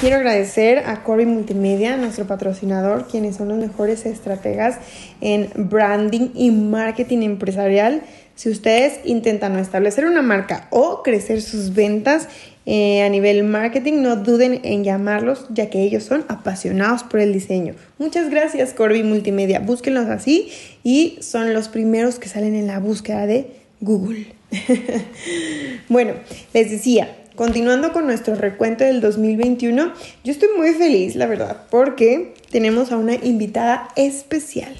Quiero 0.00 0.14
agradecer 0.14 0.84
a 0.86 1.02
Corey 1.02 1.26
Multimedia, 1.26 1.96
nuestro 1.96 2.24
patrocinador, 2.24 3.08
quienes 3.08 3.34
son 3.34 3.48
los 3.48 3.58
mejores 3.58 4.06
estrategas 4.06 4.78
en 5.20 5.50
branding 5.56 6.28
y 6.36 6.52
marketing 6.52 7.22
empresarial. 7.22 8.04
Si 8.36 8.48
ustedes 8.48 9.00
intentan 9.04 9.58
establecer 9.58 10.04
una 10.04 10.22
marca 10.22 10.68
o 10.70 11.02
crecer 11.02 11.42
sus 11.42 11.74
ventas 11.74 12.28
eh, 12.64 13.02
a 13.02 13.08
nivel 13.08 13.42
marketing, 13.42 13.94
no 14.02 14.14
duden 14.14 14.60
en 14.62 14.84
llamarlos, 14.84 15.46
ya 15.50 15.68
que 15.68 15.82
ellos 15.82 16.04
son 16.04 16.24
apasionados 16.28 17.02
por 17.02 17.18
el 17.18 17.32
diseño. 17.32 17.74
Muchas 17.98 18.30
gracias, 18.30 18.74
Corby 18.74 19.02
Multimedia. 19.02 19.58
Búsquenlos 19.58 20.06
así 20.06 20.52
y 20.84 21.18
son 21.22 21.52
los 21.52 21.66
primeros 21.66 22.20
que 22.20 22.28
salen 22.28 22.54
en 22.54 22.68
la 22.68 22.78
búsqueda 22.78 23.26
de 23.26 23.50
Google. 23.80 24.26
bueno, 25.88 26.12
les 26.54 26.70
decía, 26.70 27.16
continuando 27.38 27.92
con 27.92 28.04
nuestro 28.04 28.34
recuento 28.34 28.82
del 28.82 29.00
2021, 29.00 29.92
yo 30.24 30.32
estoy 30.32 30.48
muy 30.56 30.74
feliz, 30.74 31.14
la 31.14 31.26
verdad, 31.26 31.66
porque 31.70 32.34
tenemos 32.50 32.90
a 32.90 32.96
una 32.96 33.14
invitada 33.14 33.90
especial. 33.94 34.74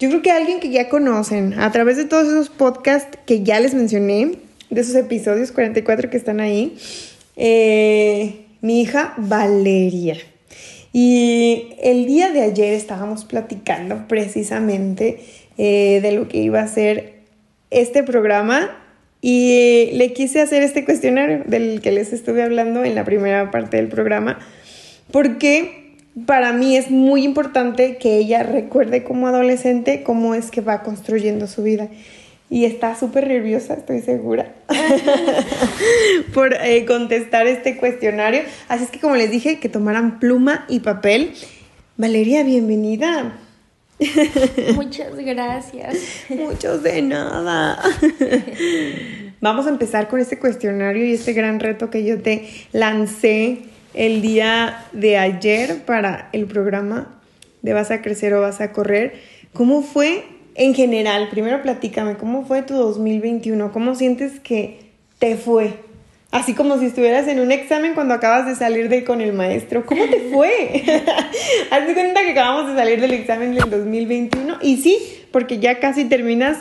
Yo 0.00 0.08
creo 0.08 0.20
que 0.20 0.32
alguien 0.32 0.58
que 0.58 0.70
ya 0.70 0.88
conocen 0.88 1.54
a 1.56 1.70
través 1.70 1.96
de 1.96 2.04
todos 2.04 2.26
esos 2.26 2.48
podcasts 2.48 3.16
que 3.26 3.44
ya 3.44 3.60
les 3.60 3.74
mencioné, 3.74 4.32
de 4.70 4.80
esos 4.80 4.96
episodios 4.96 5.52
44 5.52 6.10
que 6.10 6.16
están 6.16 6.40
ahí, 6.40 6.76
eh, 7.36 8.44
mi 8.60 8.82
hija 8.82 9.14
Valeria. 9.16 10.16
Y 10.92 11.76
el 11.80 12.06
día 12.06 12.32
de 12.32 12.42
ayer 12.42 12.72
estábamos 12.72 13.24
platicando 13.24 14.08
precisamente 14.08 15.20
eh, 15.58 16.00
de 16.02 16.10
lo 16.10 16.26
que 16.26 16.38
iba 16.38 16.60
a 16.60 16.66
ser 16.66 17.20
este 17.70 18.02
programa 18.02 18.83
y 19.26 19.88
le 19.94 20.12
quise 20.12 20.42
hacer 20.42 20.62
este 20.62 20.84
cuestionario 20.84 21.44
del 21.46 21.80
que 21.80 21.92
les 21.92 22.12
estuve 22.12 22.42
hablando 22.42 22.84
en 22.84 22.94
la 22.94 23.04
primera 23.04 23.50
parte 23.50 23.78
del 23.78 23.88
programa, 23.88 24.38
porque 25.10 25.94
para 26.26 26.52
mí 26.52 26.76
es 26.76 26.90
muy 26.90 27.24
importante 27.24 27.96
que 27.96 28.18
ella 28.18 28.42
recuerde 28.42 29.02
como 29.02 29.26
adolescente 29.26 30.02
cómo 30.02 30.34
es 30.34 30.50
que 30.50 30.60
va 30.60 30.82
construyendo 30.82 31.46
su 31.46 31.62
vida. 31.62 31.88
Y 32.50 32.66
está 32.66 32.94
súper 32.96 33.26
nerviosa, 33.26 33.72
estoy 33.72 34.02
segura, 34.02 34.52
por 36.34 36.52
eh, 36.52 36.84
contestar 36.84 37.46
este 37.46 37.78
cuestionario. 37.78 38.42
Así 38.68 38.84
es 38.84 38.90
que 38.90 39.00
como 39.00 39.16
les 39.16 39.30
dije, 39.30 39.58
que 39.58 39.70
tomaran 39.70 40.20
pluma 40.20 40.66
y 40.68 40.80
papel. 40.80 41.32
Valeria, 41.96 42.42
bienvenida. 42.42 43.38
Muchas 44.74 45.14
gracias. 45.16 45.96
Muchos 46.28 46.82
de 46.82 47.02
nada. 47.02 47.78
Vamos 49.40 49.66
a 49.66 49.68
empezar 49.68 50.08
con 50.08 50.20
este 50.20 50.38
cuestionario 50.38 51.04
y 51.04 51.12
este 51.12 51.32
gran 51.32 51.60
reto 51.60 51.90
que 51.90 52.04
yo 52.04 52.20
te 52.20 52.48
lancé 52.72 53.58
el 53.92 54.22
día 54.22 54.86
de 54.92 55.18
ayer 55.18 55.84
para 55.84 56.28
el 56.32 56.46
programa 56.46 57.20
de 57.62 57.72
Vas 57.72 57.90
a 57.90 58.02
crecer 58.02 58.34
o 58.34 58.40
vas 58.40 58.60
a 58.60 58.72
correr. 58.72 59.14
¿Cómo 59.52 59.82
fue 59.82 60.24
en 60.54 60.74
general? 60.74 61.28
Primero 61.30 61.62
platícame, 61.62 62.16
¿cómo 62.16 62.44
fue 62.44 62.62
tu 62.62 62.74
2021? 62.74 63.72
¿Cómo 63.72 63.94
sientes 63.94 64.40
que 64.40 64.90
te 65.18 65.36
fue? 65.36 65.83
Así 66.34 66.52
como 66.52 66.78
si 66.80 66.86
estuvieras 66.86 67.28
en 67.28 67.38
un 67.38 67.52
examen 67.52 67.94
cuando 67.94 68.12
acabas 68.12 68.44
de 68.44 68.56
salir 68.56 68.88
de 68.88 69.04
con 69.04 69.20
el 69.20 69.32
maestro. 69.32 69.86
¿Cómo 69.86 70.04
te 70.06 70.30
fue? 70.32 70.82
Haz 71.70 71.86
de 71.86 71.94
cuenta 71.94 72.22
que 72.22 72.32
acabamos 72.32 72.72
de 72.72 72.74
salir 72.74 73.00
del 73.00 73.12
examen 73.12 73.54
del 73.54 73.70
2021 73.70 74.58
y 74.60 74.78
sí, 74.78 74.98
porque 75.30 75.60
ya 75.60 75.78
casi 75.78 76.06
terminas 76.06 76.58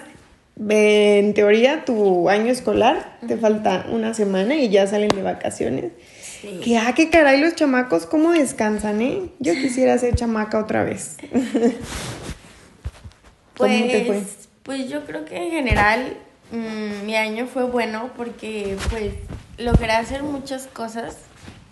en 0.70 1.34
teoría 1.34 1.86
tu 1.86 2.30
año 2.30 2.52
escolar, 2.52 3.18
te 3.28 3.36
falta 3.36 3.88
una 3.90 4.14
semana 4.14 4.54
y 4.54 4.70
ya 4.70 4.86
salen 4.86 5.10
de 5.10 5.24
vacaciones. 5.24 5.92
Sí. 6.40 6.62
Que, 6.64 6.78
ah, 6.78 6.94
qué 6.96 7.10
caray, 7.10 7.42
los 7.42 7.56
chamacos, 7.56 8.06
¿cómo 8.06 8.32
descansan, 8.32 9.02
eh? 9.02 9.22
Yo 9.40 9.54
quisiera 9.54 9.98
ser 9.98 10.14
chamaca 10.14 10.60
otra 10.60 10.84
vez. 10.84 11.18
¿Cómo 13.58 13.74
te 13.74 14.06
fue? 14.06 14.08
Pues, 14.20 14.50
pues 14.62 14.88
yo 14.88 15.04
creo 15.04 15.26
que 15.26 15.36
en 15.36 15.50
general 15.50 16.16
mm, 16.52 17.08
mi 17.08 17.16
año 17.16 17.48
fue 17.48 17.64
bueno 17.64 18.12
porque 18.16 18.78
pues 18.92 19.14
logré 19.58 19.92
hacer 19.92 20.24
muchas 20.24 20.68
cosas, 20.68 21.18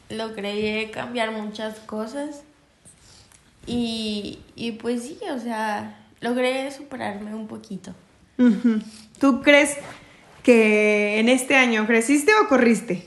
logré 0.09 0.91
cambiar 0.91 1.31
muchas 1.31 1.79
cosas 1.79 2.43
y, 3.65 4.39
pues 4.81 5.03
sí, 5.03 5.19
o 5.33 5.39
sea, 5.39 5.97
logré 6.19 6.71
superarme 6.71 7.33
un 7.33 7.47
poquito. 7.47 7.93
¿Tú 9.19 9.41
crees 9.41 9.77
que 10.43 11.19
en 11.19 11.29
este 11.29 11.55
año 11.55 11.85
creciste 11.85 12.31
o 12.43 12.47
corriste? 12.47 13.05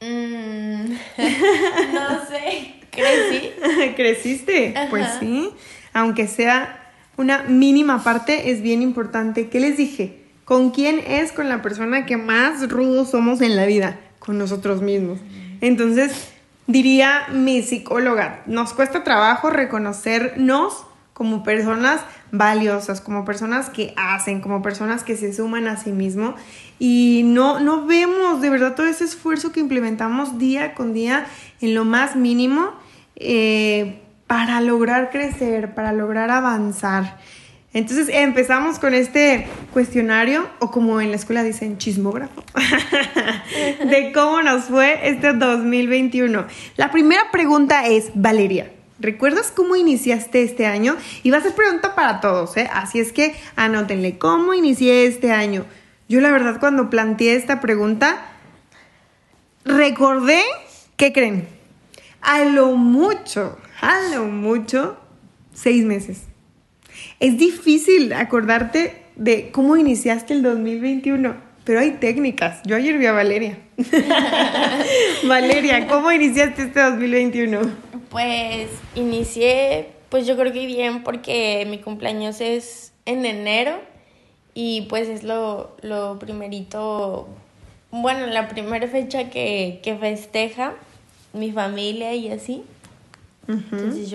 Mm, 0.00 0.92
no 1.94 2.26
sé, 2.26 2.74
crecí. 2.90 3.52
¿Creciste? 3.96 4.74
Pues 4.90 5.06
sí, 5.20 5.50
aunque 5.92 6.26
sea 6.26 6.92
una 7.16 7.44
mínima 7.44 8.02
parte, 8.02 8.50
es 8.50 8.60
bien 8.62 8.82
importante. 8.82 9.48
¿Qué 9.48 9.60
les 9.60 9.76
dije? 9.76 10.24
¿Con 10.44 10.70
quién 10.72 10.98
es 11.06 11.32
con 11.32 11.48
la 11.48 11.62
persona 11.62 12.04
que 12.04 12.16
más 12.16 12.68
rudos 12.68 13.10
somos 13.10 13.40
en 13.40 13.56
la 13.56 13.64
vida? 13.64 13.98
Con 14.24 14.38
nosotros 14.38 14.80
mismos. 14.82 15.18
Entonces, 15.60 16.32
diría 16.66 17.26
mi 17.32 17.62
psicóloga, 17.62 18.42
nos 18.46 18.72
cuesta 18.72 19.04
trabajo 19.04 19.50
reconocernos 19.50 20.86
como 21.12 21.44
personas 21.44 22.00
valiosas, 22.32 23.00
como 23.00 23.24
personas 23.24 23.70
que 23.70 23.94
hacen, 23.96 24.40
como 24.40 24.62
personas 24.62 25.04
que 25.04 25.16
se 25.16 25.32
suman 25.32 25.68
a 25.68 25.76
sí 25.76 25.92
mismo 25.92 26.34
y 26.78 27.22
no, 27.24 27.86
vemos 27.86 28.40
de 28.40 28.50
verdad 28.50 28.74
todo 28.74 28.86
ese 28.86 29.04
esfuerzo 29.04 29.52
que 29.52 29.60
implementamos 29.60 30.38
día 30.38 30.74
con 30.74 30.92
día 30.92 31.26
en 31.60 31.74
lo 31.74 31.84
más 31.84 32.16
mínimo 32.16 32.72
eh, 33.14 34.02
para 34.26 34.60
lograr 34.60 35.10
crecer, 35.10 35.74
para 35.74 35.92
lograr 35.92 36.30
avanzar. 36.30 37.18
Entonces 37.74 38.08
empezamos 38.08 38.78
con 38.78 38.94
este 38.94 39.48
cuestionario, 39.72 40.48
o 40.60 40.70
como 40.70 41.00
en 41.00 41.10
la 41.10 41.16
escuela 41.16 41.42
dicen, 41.42 41.76
chismógrafo, 41.76 42.44
de 43.84 44.12
cómo 44.12 44.42
nos 44.42 44.66
fue 44.66 45.08
este 45.08 45.32
2021. 45.32 46.46
La 46.76 46.92
primera 46.92 47.32
pregunta 47.32 47.88
es, 47.88 48.12
Valeria, 48.14 48.70
¿recuerdas 49.00 49.50
cómo 49.50 49.74
iniciaste 49.74 50.44
este 50.44 50.66
año? 50.66 50.96
Y 51.24 51.32
va 51.32 51.38
a 51.38 51.40
ser 51.40 51.52
pregunta 51.54 51.96
para 51.96 52.20
todos, 52.20 52.56
¿eh? 52.56 52.70
Así 52.72 53.00
es 53.00 53.12
que 53.12 53.34
anótenle, 53.56 54.18
¿cómo 54.18 54.54
inicié 54.54 55.06
este 55.06 55.32
año? 55.32 55.64
Yo 56.08 56.20
la 56.20 56.30
verdad 56.30 56.60
cuando 56.60 56.90
planteé 56.90 57.34
esta 57.34 57.60
pregunta, 57.60 58.24
recordé, 59.64 60.42
¿qué 60.96 61.12
creen? 61.12 61.48
A 62.20 62.44
lo 62.44 62.76
mucho, 62.76 63.58
a 63.80 63.98
lo 64.14 64.26
mucho, 64.26 64.96
seis 65.54 65.84
meses 65.84 66.28
es 67.24 67.38
difícil 67.38 68.12
acordarte 68.12 69.02
de 69.16 69.50
cómo 69.50 69.78
iniciaste 69.78 70.34
el 70.34 70.42
2021. 70.42 71.34
Pero 71.64 71.80
hay 71.80 71.92
técnicas. 71.92 72.60
Yo 72.66 72.76
ayer 72.76 72.98
vi 72.98 73.06
a 73.06 73.12
Valeria. 73.12 73.56
Valeria, 75.26 75.88
¿cómo 75.88 76.12
iniciaste 76.12 76.64
este 76.64 76.82
2021? 76.82 77.60
Pues 78.10 78.68
inicié, 78.94 79.88
pues 80.10 80.26
yo 80.26 80.36
creo 80.36 80.52
que 80.52 80.66
bien 80.66 81.02
porque 81.02 81.66
mi 81.70 81.78
cumpleaños 81.78 82.42
es 82.42 82.92
en 83.06 83.24
enero 83.24 83.80
y 84.52 84.82
pues 84.90 85.08
es 85.08 85.22
lo, 85.22 85.74
lo 85.80 86.18
primerito, 86.18 87.26
bueno, 87.90 88.26
la 88.26 88.50
primera 88.50 88.86
fecha 88.86 89.30
que, 89.30 89.80
que 89.82 89.96
festeja 89.96 90.74
mi 91.32 91.50
familia 91.50 92.12
y 92.14 92.30
así. 92.30 92.62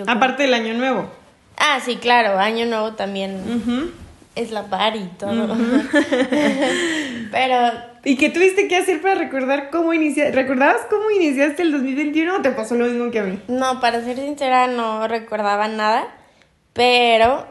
Aparte 0.06 0.44
del 0.44 0.54
año 0.54 0.74
nuevo. 0.74 1.19
Ah, 1.60 1.78
sí, 1.84 1.96
claro, 1.96 2.38
año 2.38 2.64
nuevo 2.64 2.94
también 2.94 3.92
es 4.34 4.50
la 4.50 4.64
par 4.64 4.96
y 4.96 5.04
todo. 5.18 5.56
Pero... 7.30 7.90
¿Y 8.02 8.16
qué 8.16 8.30
tuviste 8.30 8.66
que 8.66 8.78
hacer 8.78 9.02
para 9.02 9.16
recordar 9.16 9.68
cómo 9.68 9.92
iniciaste? 9.92 10.32
¿Recordabas 10.32 10.80
cómo 10.88 11.10
iniciaste 11.10 11.60
el 11.60 11.72
2021 11.72 12.36
o 12.36 12.40
te 12.40 12.50
pasó 12.50 12.74
lo 12.76 12.86
mismo 12.86 13.10
que 13.10 13.18
a 13.18 13.24
mí? 13.24 13.38
No, 13.48 13.78
para 13.78 14.02
ser 14.02 14.16
sincera 14.16 14.68
no 14.68 15.06
recordaba 15.06 15.68
nada, 15.68 16.08
pero 16.72 17.46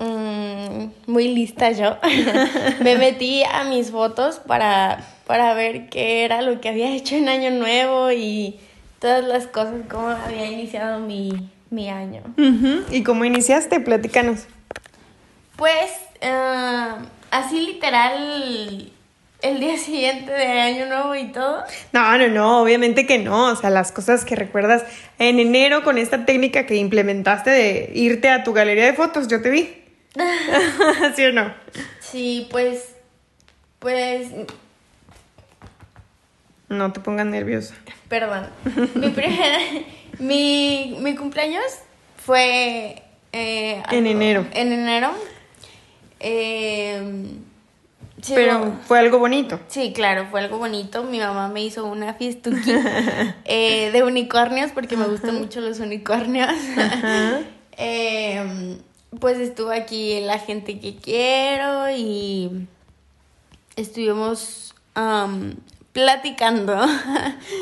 mm, 0.00 0.86
muy 1.06 1.28
lista 1.28 1.70
yo. 1.70 1.96
Me 2.80 2.98
metí 2.98 3.44
a 3.44 3.62
mis 3.62 3.92
fotos 3.92 4.40
para, 4.40 4.98
para 5.28 5.54
ver 5.54 5.88
qué 5.88 6.24
era 6.24 6.42
lo 6.42 6.60
que 6.60 6.70
había 6.70 6.90
hecho 6.90 7.14
en 7.14 7.28
Año 7.28 7.52
Nuevo 7.52 8.10
y 8.10 8.58
todas 8.98 9.24
las 9.24 9.46
cosas, 9.46 9.74
cómo 9.88 10.08
había 10.08 10.46
iniciado 10.46 10.98
mi, 10.98 11.30
mi 11.74 11.90
año. 11.90 12.22
¿Y 12.90 13.02
cómo 13.02 13.24
iniciaste? 13.24 13.80
Platícanos. 13.80 14.46
Pues 15.56 15.90
uh, 16.22 17.04
así 17.30 17.60
literal 17.60 18.92
el 19.44 19.60
día 19.60 19.76
siguiente 19.78 20.32
de 20.32 20.60
Año 20.60 20.86
Nuevo 20.86 21.14
y 21.14 21.30
todo? 21.30 21.62
No, 21.92 22.18
no, 22.18 22.28
no, 22.28 22.62
obviamente 22.62 23.06
que 23.06 23.18
no. 23.18 23.52
O 23.52 23.56
sea, 23.56 23.70
las 23.70 23.92
cosas 23.92 24.24
que 24.24 24.34
recuerdas 24.34 24.84
en 25.18 25.38
enero 25.38 25.84
con 25.84 25.98
esta 25.98 26.24
técnica 26.24 26.66
que 26.66 26.76
implementaste 26.76 27.50
de 27.50 27.90
irte 27.94 28.30
a 28.30 28.42
tu 28.42 28.52
galería 28.52 28.86
de 28.86 28.94
fotos, 28.94 29.28
yo 29.28 29.40
te 29.42 29.50
vi. 29.50 29.68
¿Sí 31.14 31.24
o 31.24 31.32
no? 31.32 31.54
Sí, 32.00 32.48
pues. 32.50 32.94
Pues. 33.78 34.28
No 36.68 36.92
te 36.92 37.00
pongas 37.00 37.26
nerviosa. 37.26 37.74
Perdón. 38.08 38.48
mi, 38.94 39.10
primera, 39.10 39.58
mi, 40.18 40.96
mi 41.00 41.14
cumpleaños 41.14 41.64
fue. 42.16 43.02
Eh, 43.32 43.82
en 43.90 44.06
enero. 44.06 44.46
En 44.52 44.72
enero. 44.72 45.10
Eh, 46.20 47.26
pero 48.28 48.78
fue 48.86 48.98
algo 48.98 49.18
bonito. 49.18 49.60
Sí, 49.68 49.92
claro, 49.92 50.28
fue 50.30 50.40
algo 50.40 50.58
bonito. 50.58 51.04
Mi 51.04 51.18
mamá 51.18 51.48
me 51.48 51.62
hizo 51.62 51.84
una 51.84 52.14
fiesta 52.14 52.50
eh, 53.44 53.90
de 53.92 54.02
unicornios 54.02 54.70
porque 54.72 54.96
me 54.96 55.06
gustan 55.06 55.36
mucho 55.36 55.60
los 55.60 55.80
unicornios. 55.80 56.50
Pues 59.20 59.38
estuvo 59.38 59.70
aquí 59.70 60.20
la 60.22 60.38
gente 60.40 60.80
que 60.80 60.96
quiero 60.96 61.88
y 61.88 62.66
estuvimos 63.76 64.74
platicando. 65.94 66.76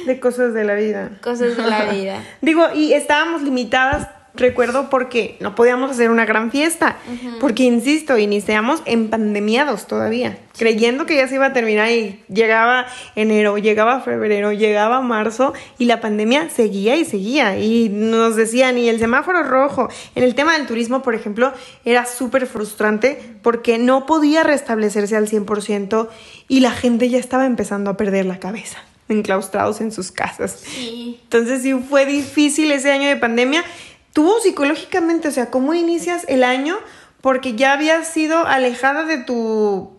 de 0.06 0.18
cosas 0.18 0.52
de 0.54 0.64
la 0.64 0.74
vida. 0.74 1.12
Cosas 1.22 1.56
de 1.56 1.62
la 1.62 1.84
vida. 1.92 2.24
Digo, 2.40 2.66
y 2.74 2.94
estábamos 2.94 3.42
limitadas 3.42 4.08
recuerdo 4.34 4.88
porque 4.88 5.36
no 5.40 5.54
podíamos 5.54 5.90
hacer 5.90 6.10
una 6.10 6.24
gran 6.24 6.50
fiesta, 6.50 6.96
porque 7.40 7.64
insisto, 7.64 8.16
iniciamos 8.16 8.82
en 8.86 9.10
pandemiados 9.10 9.86
todavía, 9.86 10.38
creyendo 10.56 11.04
que 11.06 11.16
ya 11.16 11.28
se 11.28 11.34
iba 11.34 11.46
a 11.46 11.52
terminar 11.52 11.90
y 11.90 12.22
llegaba 12.28 12.86
enero, 13.14 13.58
llegaba 13.58 14.00
febrero, 14.00 14.52
llegaba 14.52 15.00
marzo 15.00 15.52
y 15.78 15.84
la 15.84 16.00
pandemia 16.00 16.48
seguía 16.48 16.96
y 16.96 17.04
seguía 17.04 17.58
y 17.58 17.88
nos 17.90 18.36
decían 18.36 18.78
y 18.78 18.88
el 18.88 18.98
semáforo 18.98 19.42
rojo. 19.42 19.88
En 20.14 20.24
el 20.24 20.34
tema 20.34 20.56
del 20.56 20.66
turismo, 20.66 21.02
por 21.02 21.14
ejemplo, 21.14 21.52
era 21.84 22.06
súper 22.06 22.46
frustrante 22.46 23.20
porque 23.42 23.78
no 23.78 24.06
podía 24.06 24.42
restablecerse 24.42 25.16
al 25.16 25.28
100% 25.28 26.08
y 26.48 26.60
la 26.60 26.70
gente 26.70 27.08
ya 27.08 27.18
estaba 27.18 27.46
empezando 27.46 27.90
a 27.90 27.96
perder 27.96 28.26
la 28.26 28.38
cabeza 28.38 28.78
enclaustrados 29.08 29.80
en 29.80 29.92
sus 29.92 30.10
casas. 30.10 30.62
Entonces 30.78 31.62
sí 31.62 31.74
fue 31.74 32.06
difícil 32.06 32.72
ese 32.72 32.90
año 32.90 33.08
de 33.08 33.16
pandemia 33.16 33.64
tú 34.12 34.34
psicológicamente, 34.42 35.28
o 35.28 35.32
sea, 35.32 35.50
¿cómo 35.50 35.74
inicias 35.74 36.24
el 36.28 36.44
año? 36.44 36.78
Porque 37.20 37.54
ya 37.54 37.72
habías 37.72 38.08
sido 38.08 38.46
alejada 38.46 39.04
de 39.04 39.18
tu 39.18 39.92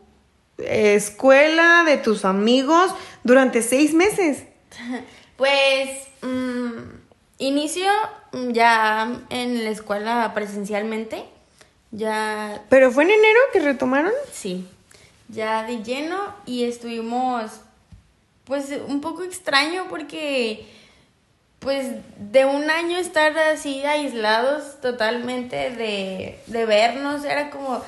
escuela, 0.57 1.83
de 1.85 1.97
tus 1.97 2.25
amigos, 2.25 2.91
durante 3.23 3.61
seis 3.61 3.93
meses. 3.93 4.43
Pues 5.35 5.89
mm, 6.21 6.77
inicio 7.39 7.89
ya 8.51 9.19
en 9.29 9.63
la 9.63 9.71
escuela 9.71 10.31
presencialmente. 10.35 11.25
Ya. 11.91 12.63
¿Pero 12.69 12.91
fue 12.91 13.03
en 13.03 13.11
enero 13.11 13.39
que 13.51 13.59
retomaron? 13.59 14.11
Sí. 14.31 14.67
Ya 15.29 15.63
de 15.63 15.83
lleno 15.83 16.35
y 16.45 16.65
estuvimos. 16.65 17.51
Pues 18.45 18.69
un 18.87 19.01
poco 19.01 19.23
extraño 19.23 19.85
porque 19.89 20.67
pues 21.63 21.87
de 22.17 22.45
un 22.45 22.69
año 22.69 22.97
estar 22.97 23.35
así 23.37 23.83
aislados 23.85 24.81
totalmente 24.81 25.71
de, 25.71 26.37
de 26.45 26.65
vernos, 26.65 27.23
era 27.23 27.49
como, 27.49 27.81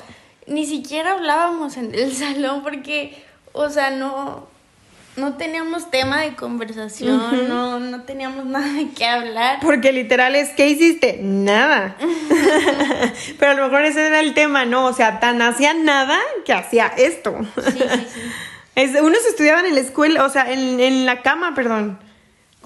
ni 0.46 0.66
siquiera 0.66 1.12
hablábamos 1.12 1.76
en 1.76 1.94
el 1.94 2.12
salón 2.16 2.62
porque, 2.62 3.22
o 3.52 3.68
sea, 3.68 3.90
no, 3.90 4.48
no 5.16 5.34
teníamos 5.34 5.90
tema 5.90 6.22
de 6.22 6.34
conversación, 6.34 7.48
no, 7.48 7.78
no 7.78 8.02
teníamos 8.02 8.44
nada 8.46 8.72
de 8.72 8.88
qué 8.90 9.04
hablar. 9.04 9.58
Porque 9.60 9.92
literal 9.92 10.34
es, 10.34 10.50
¿qué 10.50 10.68
hiciste? 10.68 11.20
Nada. 11.22 11.96
Pero 13.38 13.52
a 13.52 13.54
lo 13.54 13.64
mejor 13.64 13.84
ese 13.84 14.06
era 14.06 14.20
el 14.20 14.32
tema, 14.32 14.64
¿no? 14.64 14.86
O 14.86 14.94
sea, 14.94 15.20
tan 15.20 15.42
hacía 15.42 15.74
nada 15.74 16.18
que 16.46 16.54
hacía 16.54 16.86
esto. 16.96 17.36
Sí, 17.56 17.72
sí, 17.72 18.06
sí. 18.14 18.20
Es, 18.74 19.00
unos 19.00 19.24
estudiaban 19.26 19.64
en 19.66 19.74
la 19.74 19.80
escuela, 19.80 20.24
o 20.24 20.28
sea, 20.30 20.50
en, 20.50 20.80
en 20.80 21.06
la 21.06 21.22
cama, 21.22 21.54
perdón. 21.54 21.98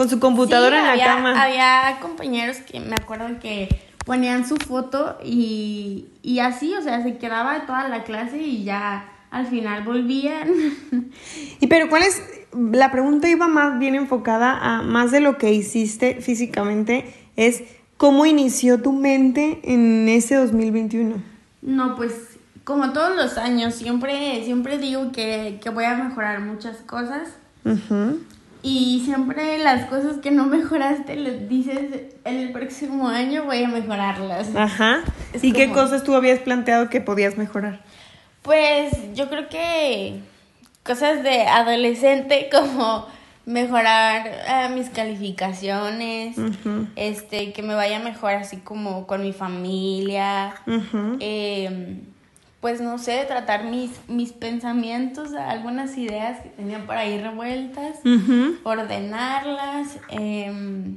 Con 0.01 0.09
su 0.09 0.19
computadora 0.19 0.79
en 0.95 0.99
la 0.99 1.05
cama. 1.05 1.43
Había 1.43 1.99
compañeros 2.01 2.57
que 2.61 2.81
me 2.81 2.97
acuerdo 2.97 3.39
que 3.39 3.69
ponían 4.07 4.49
su 4.49 4.57
foto 4.57 5.19
y, 5.23 6.07
y 6.23 6.39
así, 6.39 6.73
o 6.73 6.81
sea, 6.81 7.03
se 7.03 7.19
quedaba 7.19 7.67
toda 7.67 7.87
la 7.87 8.03
clase 8.03 8.39
y 8.39 8.65
ya 8.65 9.13
al 9.31 9.47
final 9.47 9.85
volvían. 9.85 10.49
y 11.61 11.67
pero 11.67 11.91
cuál 11.91 12.05
es, 12.05 12.23
la 12.55 12.91
pregunta 12.91 13.29
iba 13.29 13.47
más 13.47 13.79
bien 13.79 13.95
enfocada 13.95 14.57
a 14.57 14.81
más 14.81 15.11
de 15.11 15.21
lo 15.21 15.37
que 15.37 15.53
hiciste 15.53 16.23
físicamente, 16.23 17.15
es 17.37 17.63
cómo 17.99 18.25
inició 18.25 18.81
tu 18.81 18.93
mente 18.93 19.61
en 19.65 20.09
ese 20.09 20.37
2021. 20.37 21.17
No, 21.61 21.95
pues 21.97 22.39
como 22.65 22.95
todos 22.95 23.15
los 23.17 23.37
años, 23.37 23.75
siempre, 23.75 24.43
siempre 24.47 24.79
digo 24.79 25.13
que, 25.13 25.61
que 25.63 25.69
voy 25.69 25.85
a 25.85 25.95
mejorar 25.95 26.41
muchas 26.41 26.79
cosas. 26.79 27.37
Y 28.63 29.03
siempre 29.05 29.59
las 29.59 29.87
cosas 29.87 30.19
que 30.19 30.31
no 30.31 30.47
mejoraste 30.47 31.17
les 31.17 31.49
dices 31.49 32.15
el 32.25 32.53
próximo 32.53 33.09
año 33.09 33.45
voy 33.45 33.63
a 33.63 33.69
mejorarlas. 33.69 34.55
Ajá. 34.55 35.03
¿Y 35.41 35.53
qué 35.53 35.71
cosas 35.71 36.05
tú 36.05 36.15
habías 36.15 36.41
planteado 36.41 36.89
que 36.91 37.01
podías 37.01 37.37
mejorar? 37.37 37.81
Pues 38.43 38.93
yo 39.15 39.29
creo 39.29 39.49
que 39.49 40.21
cosas 40.83 41.23
de 41.23 41.43
adolescente 41.43 42.49
como 42.53 43.07
mejorar 43.47 44.27
eh, 44.27 44.69
mis 44.75 44.91
calificaciones, 44.91 46.37
este, 46.95 47.53
que 47.53 47.63
me 47.63 47.75
vaya 47.75 47.99
mejor 47.99 48.33
así 48.33 48.59
como 48.59 49.07
con 49.07 49.23
mi 49.23 49.33
familia, 49.33 50.55
pues 52.61 52.81
no 52.81 52.99
sé, 52.99 53.25
tratar 53.27 53.65
mis, 53.65 53.91
mis 54.07 54.33
pensamientos, 54.33 55.33
algunas 55.33 55.97
ideas 55.97 56.41
que 56.41 56.51
tenía 56.51 56.85
por 56.85 56.97
ahí 56.97 57.21
revueltas, 57.21 57.99
ordenarlas, 58.65 59.99
em, 60.09 60.95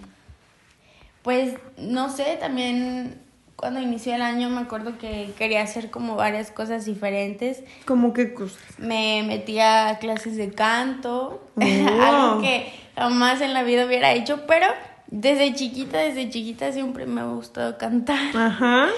pues 1.22 1.56
no 1.78 2.10
sé, 2.10 2.38
también 2.40 3.22
cuando 3.56 3.80
inició 3.80 4.14
el 4.14 4.22
año 4.22 4.50
me 4.50 4.60
acuerdo 4.60 4.98
que 4.98 5.32
quería 5.38 5.62
hacer 5.62 5.90
como 5.90 6.18
varias 6.18 6.52
cosas 6.52 6.84
diferentes. 6.84 7.64
¿Cómo 7.86 8.12
qué 8.12 8.34
cosas? 8.34 8.62
Me 8.78 9.24
metía 9.26 9.88
a 9.88 10.00
clases 10.00 10.36
de 10.36 10.52
canto, 10.52 11.42
algo 11.56 12.42
que 12.42 12.74
jamás 12.98 13.40
en 13.40 13.54
la 13.54 13.64
vida 13.64 13.86
hubiera 13.86 14.12
hecho, 14.12 14.42
pero 14.48 14.68
desde 15.08 15.54
chiquita, 15.54 16.00
desde 16.00 16.30
chiquita 16.30 16.74
siempre 16.74 17.06
me 17.06 17.22
ha 17.22 17.26
gustado 17.26 17.78
cantar. 17.78 18.36
Ajá. 18.36 18.90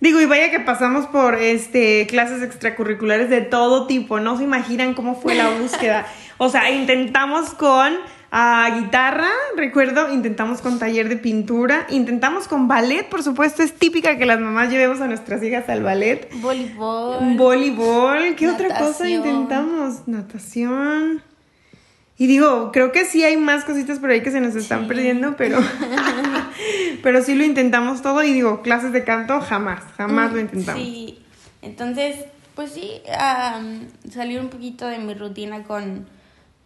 Digo, 0.00 0.20
y 0.20 0.26
vaya 0.26 0.50
que 0.50 0.60
pasamos 0.60 1.06
por 1.06 1.34
este 1.34 2.06
clases 2.06 2.42
extracurriculares 2.42 3.30
de 3.30 3.40
todo 3.40 3.86
tipo, 3.86 4.20
no 4.20 4.36
se 4.38 4.44
imaginan 4.44 4.94
cómo 4.94 5.14
fue 5.20 5.34
la 5.34 5.50
búsqueda. 5.50 6.06
O 6.40 6.48
sea, 6.48 6.70
intentamos 6.70 7.50
con 7.50 7.94
a 8.30 8.70
guitarra, 8.78 9.28
recuerdo, 9.56 10.12
intentamos 10.12 10.60
con 10.60 10.78
taller 10.78 11.08
de 11.08 11.16
pintura, 11.16 11.86
intentamos 11.88 12.46
con 12.46 12.68
ballet, 12.68 13.08
por 13.08 13.24
supuesto, 13.24 13.62
es 13.62 13.72
típica 13.72 14.18
que 14.18 14.26
las 14.26 14.38
mamás 14.38 14.70
llevemos 14.70 15.00
a 15.00 15.06
nuestras 15.06 15.42
hijas 15.42 15.68
al 15.68 15.82
ballet. 15.82 16.28
Voleibol. 16.34 17.36
Voleibol, 17.36 18.36
¿qué 18.36 18.48
otra 18.48 18.78
cosa 18.78 19.08
intentamos? 19.08 20.06
Natación. 20.06 21.22
Y 22.20 22.26
digo, 22.26 22.72
creo 22.72 22.90
que 22.90 23.04
sí 23.04 23.22
hay 23.24 23.36
más 23.36 23.64
cositas 23.64 24.00
por 24.00 24.10
ahí 24.10 24.22
que 24.22 24.32
se 24.32 24.40
nos 24.40 24.56
están 24.56 24.82
Sí. 24.82 24.88
perdiendo, 24.88 25.36
pero 25.36 25.58
pero 27.02 27.22
sí 27.22 27.34
lo 27.34 27.44
intentamos 27.44 28.02
todo 28.02 28.22
y 28.24 28.32
digo, 28.32 28.62
clases 28.62 28.92
de 28.92 29.04
canto 29.04 29.40
jamás, 29.40 29.82
jamás 29.96 30.32
lo 30.32 30.40
intentamos. 30.40 30.82
Sí, 30.82 31.20
entonces, 31.62 32.16
pues 32.56 32.72
sí, 32.72 33.00
am, 33.18 33.86
salir 34.10 34.40
un 34.40 34.48
poquito 34.48 34.86
de 34.88 34.98
mi 34.98 35.14
rutina 35.14 35.62
con, 35.62 36.06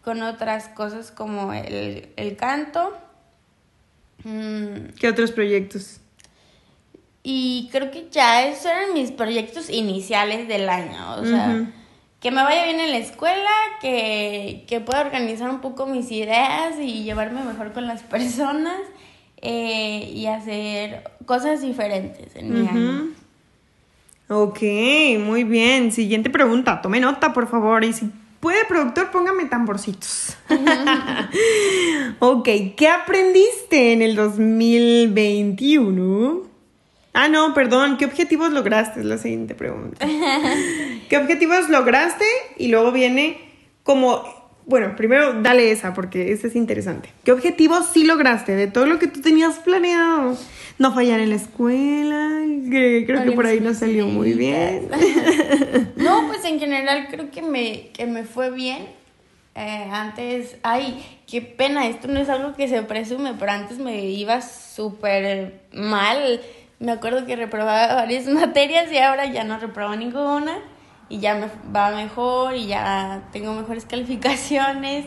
con 0.03 0.23
otras 0.23 0.69
cosas 0.69 1.11
como 1.11 1.53
el, 1.53 2.09
el 2.15 2.35
canto. 2.35 2.97
Mm, 4.23 4.93
¿Qué 4.99 5.07
otros 5.09 5.31
proyectos? 5.31 5.99
y 7.25 7.69
creo 7.71 7.89
que 7.89 8.09
ya 8.11 8.45
esos 8.45 8.65
eran 8.65 8.93
mis 8.93 9.11
proyectos 9.11 9.69
iniciales 9.69 10.47
del 10.49 10.67
año. 10.67 11.15
O 11.21 11.25
sea. 11.25 11.67
Que 12.23 12.31
me 12.31 12.41
vaya 12.41 12.63
bien 12.63 12.79
en 12.79 12.91
la 12.91 12.97
escuela, 12.99 13.51
que, 13.81 14.63
que 14.67 14.79
pueda 14.79 15.01
organizar 15.01 15.49
un 15.49 15.59
poco 15.59 15.85
mis 15.85 16.09
ideas 16.09 16.79
y 16.79 17.03
llevarme 17.03 17.43
mejor 17.43 17.73
con 17.73 17.85
las 17.85 18.01
personas 18.03 18.79
eh, 19.41 20.09
y 20.15 20.27
hacer 20.27 21.03
cosas 21.25 21.61
diferentes 21.61 22.33
en 22.37 22.53
mi 22.53 22.65
año. 22.65 23.09
Ok, 24.29 24.61
muy 25.19 25.43
bien. 25.43 25.91
Siguiente 25.91 26.29
pregunta. 26.29 26.81
Tome 26.81 27.01
nota, 27.01 27.33
por 27.33 27.49
favor. 27.49 27.83
Y 27.83 27.91
si 27.91 28.09
puede, 28.39 28.63
productor, 28.63 29.11
póngame 29.11 29.43
tamborcitos. 29.45 30.37
ok, 32.19 32.47
¿qué 32.77 32.87
aprendiste 32.87 33.91
en 33.91 34.01
el 34.01 34.15
2021? 34.15 36.52
Ah, 37.13 37.27
no, 37.27 37.53
perdón. 37.53 37.97
¿Qué 37.97 38.05
objetivos 38.05 38.51
lograste? 38.51 38.99
Es 38.99 39.05
la 39.05 39.17
siguiente 39.17 39.55
pregunta. 39.55 40.05
¿Qué 41.09 41.17
objetivos 41.17 41.69
lograste? 41.69 42.25
Y 42.57 42.67
luego 42.69 42.91
viene 42.91 43.37
como... 43.83 44.43
Bueno, 44.65 44.95
primero 44.95 45.41
dale 45.41 45.71
esa 45.71 45.93
porque 45.93 46.31
esa 46.31 46.47
es 46.47 46.55
interesante. 46.55 47.09
¿Qué 47.25 47.33
objetivos 47.33 47.85
sí 47.93 48.05
lograste 48.05 48.55
de 48.55 48.67
todo 48.67 48.85
lo 48.85 48.97
que 48.97 49.07
tú 49.07 49.19
tenías 49.21 49.59
planeado? 49.59 50.37
No 50.79 50.93
fallar 50.93 51.19
en 51.19 51.31
la 51.31 51.35
escuela, 51.35 52.41
que 52.71 53.03
creo 53.05 53.23
que 53.25 53.31
por 53.33 53.45
ahí 53.45 53.59
no 53.59 53.73
salió 53.73 54.07
muy 54.07 54.33
bien. 54.33 54.87
No, 55.97 56.27
pues 56.27 56.45
en 56.45 56.59
general 56.59 57.07
creo 57.11 57.29
que 57.29 57.41
me, 57.41 57.89
que 57.89 58.05
me 58.05 58.23
fue 58.23 58.51
bien. 58.51 58.87
Eh, 59.55 59.87
antes, 59.91 60.55
ay, 60.63 61.05
qué 61.27 61.41
pena, 61.41 61.87
esto 61.87 62.07
no 62.07 62.19
es 62.19 62.29
algo 62.29 62.55
que 62.55 62.67
se 62.67 62.81
presume, 62.83 63.35
pero 63.37 63.51
antes 63.51 63.77
me 63.77 64.05
iba 64.05 64.41
súper 64.41 65.61
mal. 65.73 66.41
Me 66.83 66.91
acuerdo 66.91 67.25
que 67.25 67.37
reprobaba 67.37 67.95
varias 67.95 68.27
materias 68.27 68.91
y 68.91 68.97
ahora 68.97 69.25
ya 69.25 69.45
no 69.45 69.57
reprobo 69.57 69.95
ninguna 69.95 70.59
y 71.07 71.19
ya 71.19 71.35
me 71.35 71.47
va 71.73 71.91
mejor 71.91 72.55
y 72.55 72.67
ya 72.67 73.21
tengo 73.31 73.53
mejores 73.53 73.85
calificaciones. 73.89 75.05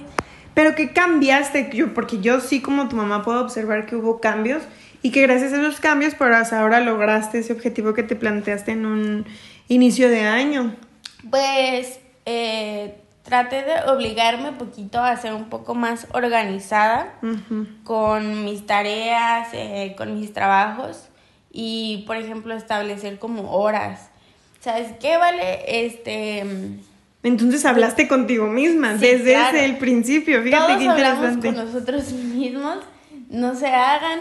Pero 0.54 0.74
¿qué 0.74 0.94
cambiaste? 0.94 1.70
Yo, 1.74 1.92
porque 1.92 2.20
yo 2.20 2.40
sí 2.40 2.62
como 2.62 2.88
tu 2.88 2.96
mamá 2.96 3.22
puedo 3.22 3.42
observar 3.42 3.84
que 3.84 3.94
hubo 3.94 4.20
cambios 4.20 4.62
y 5.02 5.10
que 5.10 5.20
gracias 5.20 5.52
a 5.52 5.60
esos 5.60 5.78
cambios 5.78 6.14
pues 6.14 6.50
ahora 6.54 6.80
lograste 6.80 7.40
ese 7.40 7.52
objetivo 7.52 7.92
que 7.92 8.02
te 8.02 8.16
planteaste 8.16 8.72
en 8.72 8.86
un 8.86 9.26
inicio 9.68 10.08
de 10.08 10.22
año. 10.22 10.74
Pues 11.28 12.00
eh, 12.24 13.02
traté 13.22 13.64
de 13.64 13.90
obligarme 13.90 14.52
poquito 14.52 14.98
a 15.02 15.14
ser 15.18 15.34
un 15.34 15.50
poco 15.50 15.74
más 15.74 16.06
organizada. 16.14 17.12
Con 17.84 18.46
mis 18.46 18.64
tareas, 18.64 19.48
eh, 19.52 19.94
con 19.98 20.18
mis 20.18 20.32
trabajos 20.32 21.10
y, 21.58 22.04
por 22.06 22.16
ejemplo, 22.16 22.54
establecer 22.54 23.18
como 23.18 23.50
horas. 23.52 24.10
¿Sabes 24.60 24.88
qué 25.00 25.16
vale? 25.16 25.86
Este, 25.86 26.44
mm, 26.44 26.80
Entonces 27.22 27.64
hablaste 27.64 28.06
contigo 28.08 28.46
misma 28.46 28.98
Sí, 28.98 29.06
desde 29.06 29.32
claro. 29.32 29.56
ese 29.56 29.64
el 29.64 29.78
principio. 29.78 30.42
Fíjate 30.42 30.66
todos 30.74 30.82
qué 30.82 30.88
hablamos 30.90 31.32
interesante. 31.32 31.46
con 31.54 31.66
nosotros 31.66 32.12
mismos, 32.12 32.76
no 33.30 33.54
se 33.54 33.68
hagan. 33.68 34.20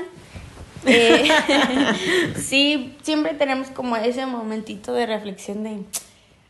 Eh, 0.85 1.27
sí, 2.37 2.95
siempre 3.01 3.33
tenemos 3.33 3.67
como 3.67 3.97
ese 3.97 4.25
momentito 4.25 4.93
de 4.93 5.05
reflexión 5.05 5.63
de, 5.63 5.79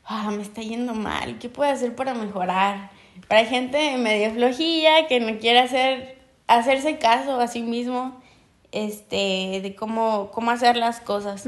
ah, 0.05 0.29
me 0.29 0.43
está 0.43 0.61
yendo 0.61 0.93
mal, 0.93 1.39
¿qué 1.39 1.49
puedo 1.49 1.71
hacer 1.71 1.95
para 1.95 2.13
mejorar? 2.13 2.91
Para 3.27 3.45
gente 3.45 3.97
medio 3.97 4.31
flojilla 4.31 5.07
que 5.07 5.19
no 5.19 5.39
quiere 5.39 5.59
hacer, 5.59 6.17
hacerse 6.47 6.99
caso 6.99 7.39
a 7.39 7.47
sí 7.47 7.61
mismo, 7.63 8.21
este, 8.75 9.59
de 9.63 9.73
cómo, 9.75 10.29
cómo 10.31 10.51
hacer 10.51 10.75
las 10.77 10.99
cosas. 10.99 11.45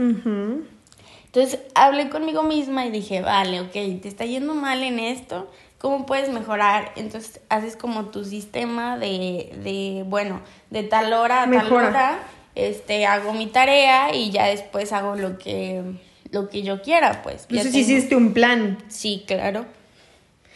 Entonces 1.25 1.59
hablé 1.75 2.09
conmigo 2.09 2.41
misma 2.43 2.85
y 2.85 2.91
dije, 2.91 3.21
vale, 3.21 3.61
ok, 3.61 3.71
te 3.71 4.07
está 4.07 4.25
yendo 4.25 4.55
mal 4.55 4.81
en 4.81 4.97
esto, 4.97 5.51
¿cómo 5.77 6.05
puedes 6.05 6.29
mejorar? 6.29 6.93
Entonces 6.95 7.41
haces 7.49 7.75
como 7.75 8.05
tu 8.05 8.23
sistema 8.25 8.97
de, 8.97 9.53
de 9.63 10.03
bueno, 10.07 10.41
de 10.71 10.83
tal 10.83 11.13
hora 11.13 11.43
a 11.43 11.51
tal 11.51 11.71
hora, 11.71 12.19
este, 12.55 13.05
hago 13.05 13.33
mi 13.33 13.47
tarea 13.47 14.15
y 14.15 14.31
ya 14.31 14.45
después 14.47 14.91
hago 14.93 15.15
lo 15.15 15.37
que, 15.37 15.83
lo 16.31 16.49
que 16.49 16.63
yo 16.63 16.81
quiera, 16.81 17.21
pues. 17.21 17.45
Entonces 17.49 17.71
tengo- 17.73 17.83
hiciste 17.85 18.15
un 18.15 18.33
plan. 18.33 18.77
Sí, 18.87 19.23
claro. 19.27 19.65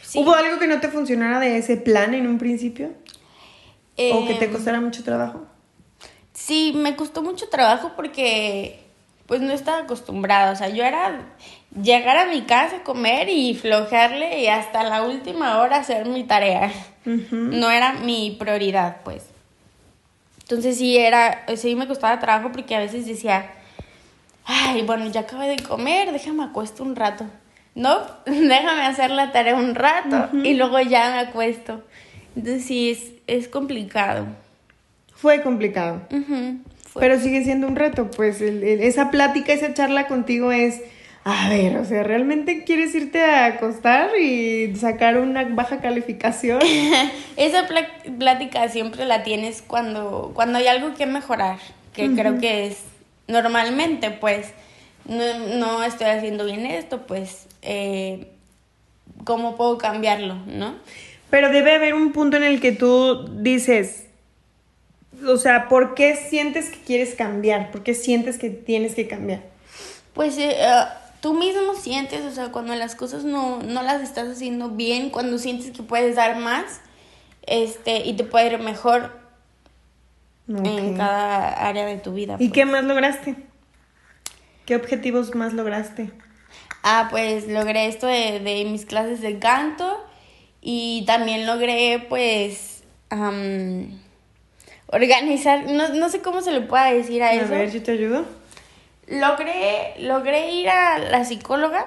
Sí. 0.02 0.18
¿Hubo 0.18 0.34
algo 0.34 0.58
que 0.58 0.66
no 0.66 0.80
te 0.80 0.88
funcionara 0.88 1.38
de 1.38 1.58
ese 1.58 1.76
plan 1.76 2.12
en 2.14 2.26
un 2.26 2.38
principio? 2.38 2.88
¿O 4.12 4.26
que 4.26 4.34
te 4.34 4.46
Em, 4.46 4.52
costara 4.52 4.80
mucho 4.80 5.04
trabajo? 5.04 5.46
Sí, 6.44 6.72
me 6.74 6.96
costó 6.96 7.22
mucho 7.22 7.48
trabajo 7.48 7.92
porque 7.94 8.80
pues 9.26 9.40
no 9.40 9.52
estaba 9.52 9.78
acostumbrada. 9.78 10.50
O 10.50 10.56
sea, 10.56 10.70
yo 10.70 10.82
era 10.82 11.20
llegar 11.80 12.16
a 12.16 12.26
mi 12.26 12.42
casa, 12.42 12.82
comer 12.82 13.28
y 13.28 13.54
flojearle 13.54 14.40
y 14.40 14.48
hasta 14.48 14.82
la 14.82 15.04
última 15.04 15.60
hora 15.60 15.76
hacer 15.76 16.06
mi 16.06 16.24
tarea. 16.24 16.72
No 17.04 17.70
era 17.70 17.92
mi 17.92 18.36
prioridad, 18.40 18.96
pues. 19.04 19.22
Entonces 20.40 20.78
sí 20.78 20.98
era, 20.98 21.44
sí 21.56 21.76
me 21.76 21.86
costaba 21.86 22.18
trabajo 22.18 22.50
porque 22.50 22.74
a 22.74 22.80
veces 22.80 23.06
decía, 23.06 23.52
ay, 24.44 24.82
bueno, 24.82 25.06
ya 25.06 25.20
acabé 25.20 25.46
de 25.46 25.62
comer, 25.62 26.10
déjame 26.10 26.42
acuesto 26.42 26.82
un 26.82 26.96
rato. 26.96 27.24
No, 27.76 28.00
déjame 28.26 28.82
hacer 28.82 29.12
la 29.12 29.30
tarea 29.30 29.54
un 29.54 29.76
rato 29.76 30.28
y 30.42 30.54
luego 30.54 30.80
ya 30.80 31.08
me 31.12 31.18
acuesto. 31.20 31.84
Entonces 32.34 32.64
sí, 32.64 32.90
es, 32.90 33.12
es 33.28 33.46
complicado. 33.46 34.26
Fue 35.22 35.40
complicado. 35.40 36.02
Fue- 36.88 37.00
Pero 37.00 37.20
sigue 37.20 37.44
siendo 37.44 37.68
un 37.68 37.76
reto, 37.76 38.10
pues 38.10 38.40
el- 38.40 38.64
el- 38.64 38.80
esa 38.80 39.12
plática, 39.12 39.52
esa 39.52 39.72
charla 39.72 40.08
contigo 40.08 40.50
es, 40.50 40.80
a 41.22 41.48
ver, 41.48 41.76
o 41.76 41.84
sea, 41.84 42.02
¿realmente 42.02 42.64
quieres 42.64 42.92
irte 42.96 43.22
a 43.22 43.46
acostar 43.46 44.10
y 44.20 44.74
sacar 44.74 45.18
una 45.18 45.44
baja 45.44 45.80
calificación? 45.80 46.58
Esa 47.36 47.68
plática 48.18 48.68
siempre 48.68 49.04
la 49.04 49.22
tienes 49.22 49.62
cuando, 49.62 50.32
cuando 50.34 50.58
hay 50.58 50.66
algo 50.66 50.92
que 50.94 51.06
mejorar, 51.06 51.58
que 51.94 52.10
creo 52.16 52.40
que 52.40 52.66
es 52.66 52.78
normalmente, 53.28 54.10
pues, 54.10 54.48
no, 55.04 55.22
no 55.56 55.84
estoy 55.84 56.08
haciendo 56.08 56.44
bien 56.46 56.66
esto, 56.66 57.06
pues, 57.06 57.46
eh, 57.62 58.26
¿cómo 59.22 59.54
puedo 59.54 59.78
cambiarlo, 59.78 60.34
no? 60.46 60.74
Pero 61.30 61.48
debe 61.50 61.76
haber 61.76 61.94
un 61.94 62.10
punto 62.10 62.36
en 62.38 62.42
el 62.42 62.60
que 62.60 62.72
tú 62.72 63.28
dices, 63.40 64.08
o 65.26 65.36
sea, 65.36 65.68
¿por 65.68 65.94
qué 65.94 66.16
sientes 66.16 66.70
que 66.70 66.78
quieres 66.80 67.14
cambiar? 67.14 67.70
¿Por 67.70 67.82
qué 67.82 67.94
sientes 67.94 68.38
que 68.38 68.50
tienes 68.50 68.94
que 68.94 69.08
cambiar? 69.08 69.42
Pues 70.14 70.36
eh, 70.38 70.56
eh, 70.58 70.84
tú 71.20 71.34
mismo 71.34 71.74
sientes, 71.74 72.22
o 72.24 72.30
sea, 72.30 72.52
cuando 72.52 72.74
las 72.74 72.94
cosas 72.94 73.24
no, 73.24 73.62
no 73.62 73.82
las 73.82 74.02
estás 74.02 74.28
haciendo 74.28 74.70
bien, 74.70 75.10
cuando 75.10 75.38
sientes 75.38 75.70
que 75.70 75.82
puedes 75.82 76.16
dar 76.16 76.36
más, 76.36 76.80
este, 77.46 77.98
y 78.06 78.14
te 78.14 78.24
puede 78.24 78.54
ir 78.54 78.58
mejor 78.58 79.20
en 80.48 80.96
cada 80.96 81.68
área 81.68 81.86
de 81.86 81.98
tu 81.98 82.12
vida. 82.12 82.34
¿Y 82.34 82.48
pues. 82.48 82.52
qué 82.52 82.64
más 82.64 82.84
lograste? 82.84 83.36
¿Qué 84.66 84.76
objetivos 84.76 85.34
más 85.34 85.52
lograste? 85.52 86.10
Ah, 86.82 87.08
pues 87.10 87.48
logré 87.48 87.86
esto 87.86 88.06
de, 88.06 88.40
de 88.40 88.64
mis 88.64 88.84
clases 88.86 89.20
de 89.20 89.38
canto 89.38 90.04
y 90.60 91.04
también 91.06 91.46
logré 91.46 92.04
pues 92.08 92.82
organizar, 94.92 95.64
no, 95.70 95.88
no 95.88 96.08
sé 96.08 96.20
cómo 96.20 96.40
se 96.42 96.52
le 96.52 96.60
pueda 96.60 96.92
decir 96.92 97.22
a, 97.22 97.28
A 97.28 97.32
eso. 97.34 97.48
ver, 97.48 97.70
yo 97.72 97.82
te 97.82 97.92
ayudo. 97.92 98.24
Logré, 99.08 99.94
logré 99.98 100.52
ir 100.52 100.68
a 100.68 100.98
la 100.98 101.24
psicóloga 101.24 101.86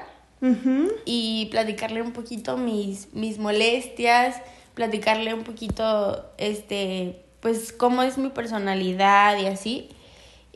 y 1.05 1.47
platicarle 1.49 2.01
un 2.03 2.11
poquito 2.11 2.55
mis, 2.57 3.11
mis 3.13 3.39
molestias, 3.39 4.41
platicarle 4.75 5.33
un 5.33 5.43
poquito, 5.43 6.29
este, 6.37 7.23
pues 7.39 7.71
cómo 7.73 8.03
es 8.03 8.17
mi 8.19 8.29
personalidad 8.29 9.39
y 9.39 9.47
así. 9.47 9.89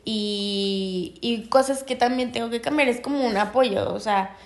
Y, 0.04 1.14
y 1.20 1.46
cosas 1.48 1.82
que 1.82 1.96
también 1.96 2.30
tengo 2.32 2.50
que 2.50 2.60
cambiar, 2.60 2.88
es 2.88 3.00
como 3.00 3.26
un 3.26 3.36
apoyo, 3.36 3.92
o 3.92 4.00
sea, 4.00 4.36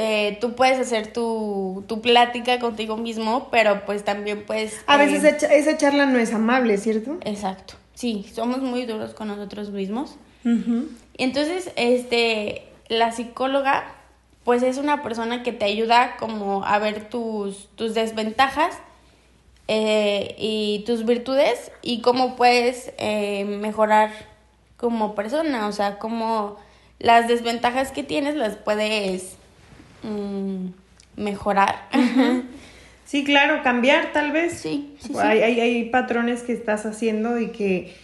eh, 0.00 0.38
tú 0.40 0.54
puedes 0.54 0.78
hacer 0.78 1.12
tu, 1.12 1.84
tu 1.88 2.00
plática 2.00 2.60
contigo 2.60 2.96
mismo, 2.96 3.48
pero 3.50 3.84
pues 3.84 4.04
también 4.04 4.46
puedes... 4.46 4.80
A 4.86 4.94
eh, 4.94 5.06
veces 5.06 5.24
esa, 5.24 5.36
cha- 5.36 5.54
esa 5.54 5.76
charla 5.76 6.06
no 6.06 6.18
es 6.20 6.32
amable, 6.32 6.78
¿cierto? 6.78 7.18
Exacto, 7.24 7.74
sí, 7.94 8.24
somos 8.32 8.60
muy 8.60 8.86
duros 8.86 9.12
con 9.14 9.26
nosotros 9.28 9.70
mismos. 9.70 10.16
Entonces, 11.18 11.72
este, 11.76 12.62
la 12.88 13.10
psicóloga, 13.12 13.92
pues 14.44 14.62
es 14.62 14.78
una 14.78 15.02
persona 15.02 15.42
que 15.42 15.52
te 15.52 15.64
ayuda 15.64 16.16
como 16.18 16.64
a 16.64 16.78
ver 16.78 17.10
tus, 17.10 17.68
tus 17.74 17.92
desventajas 17.94 18.78
eh, 19.66 20.34
y 20.38 20.84
tus 20.86 21.04
virtudes 21.04 21.70
y 21.82 22.00
cómo 22.00 22.36
puedes 22.36 22.92
eh, 22.98 23.44
mejorar 23.44 24.10
como 24.78 25.14
persona, 25.14 25.66
o 25.66 25.72
sea, 25.72 25.98
cómo 25.98 26.56
las 26.98 27.28
desventajas 27.28 27.90
que 27.92 28.04
tienes 28.04 28.36
las 28.36 28.56
puedes 28.56 29.36
mm, 30.02 30.66
mejorar. 31.16 31.88
Sí, 33.08 33.24
claro, 33.24 33.62
cambiar 33.62 34.12
tal 34.12 34.32
vez. 34.32 34.52
Sí, 34.52 34.94
sí, 35.00 35.14
sí. 35.14 35.18
Hay, 35.18 35.40
hay, 35.40 35.60
hay 35.60 35.84
patrones 35.86 36.42
que 36.42 36.52
estás 36.52 36.84
haciendo 36.84 37.40
y 37.40 37.48
que, 37.52 37.94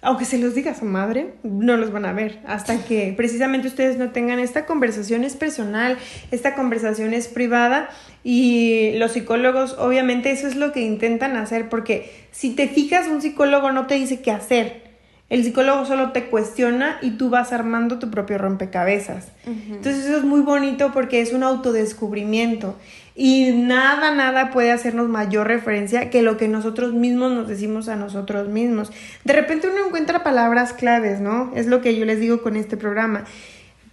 aunque 0.00 0.24
se 0.24 0.38
los 0.38 0.54
diga 0.54 0.70
a 0.70 0.74
su 0.74 0.86
madre, 0.86 1.34
no 1.42 1.76
los 1.76 1.92
van 1.92 2.06
a 2.06 2.14
ver. 2.14 2.38
Hasta 2.46 2.82
que 2.82 3.12
precisamente 3.14 3.68
ustedes 3.68 3.98
no 3.98 4.12
tengan 4.12 4.38
esta 4.38 4.64
conversación 4.64 5.24
es 5.24 5.36
personal, 5.36 5.98
esta 6.30 6.54
conversación 6.54 7.12
es 7.12 7.28
privada 7.28 7.90
y 8.24 8.92
los 8.94 9.12
psicólogos 9.12 9.74
obviamente 9.78 10.30
eso 10.30 10.48
es 10.48 10.56
lo 10.56 10.72
que 10.72 10.80
intentan 10.80 11.36
hacer 11.36 11.68
porque 11.68 12.10
si 12.30 12.54
te 12.54 12.66
fijas 12.66 13.08
un 13.08 13.20
psicólogo 13.20 13.72
no 13.72 13.86
te 13.86 13.96
dice 13.96 14.22
qué 14.22 14.30
hacer. 14.30 14.89
El 15.30 15.44
psicólogo 15.44 15.86
solo 15.86 16.10
te 16.10 16.26
cuestiona 16.26 16.98
y 17.02 17.12
tú 17.12 17.30
vas 17.30 17.52
armando 17.52 18.00
tu 18.00 18.10
propio 18.10 18.36
rompecabezas. 18.36 19.28
Entonces 19.46 20.04
eso 20.04 20.18
es 20.18 20.24
muy 20.24 20.40
bonito 20.40 20.90
porque 20.92 21.20
es 21.20 21.32
un 21.32 21.44
autodescubrimiento 21.44 22.74
y 23.14 23.52
nada, 23.52 24.12
nada 24.12 24.50
puede 24.50 24.72
hacernos 24.72 25.08
mayor 25.08 25.46
referencia 25.46 26.10
que 26.10 26.22
lo 26.22 26.36
que 26.36 26.48
nosotros 26.48 26.94
mismos 26.94 27.30
nos 27.30 27.46
decimos 27.46 27.88
a 27.88 27.94
nosotros 27.94 28.48
mismos. 28.48 28.90
De 29.24 29.32
repente 29.32 29.68
uno 29.68 29.86
encuentra 29.86 30.24
palabras 30.24 30.72
claves, 30.72 31.20
¿no? 31.20 31.52
Es 31.54 31.66
lo 31.66 31.80
que 31.80 31.96
yo 31.96 32.04
les 32.04 32.18
digo 32.18 32.42
con 32.42 32.56
este 32.56 32.76
programa. 32.76 33.24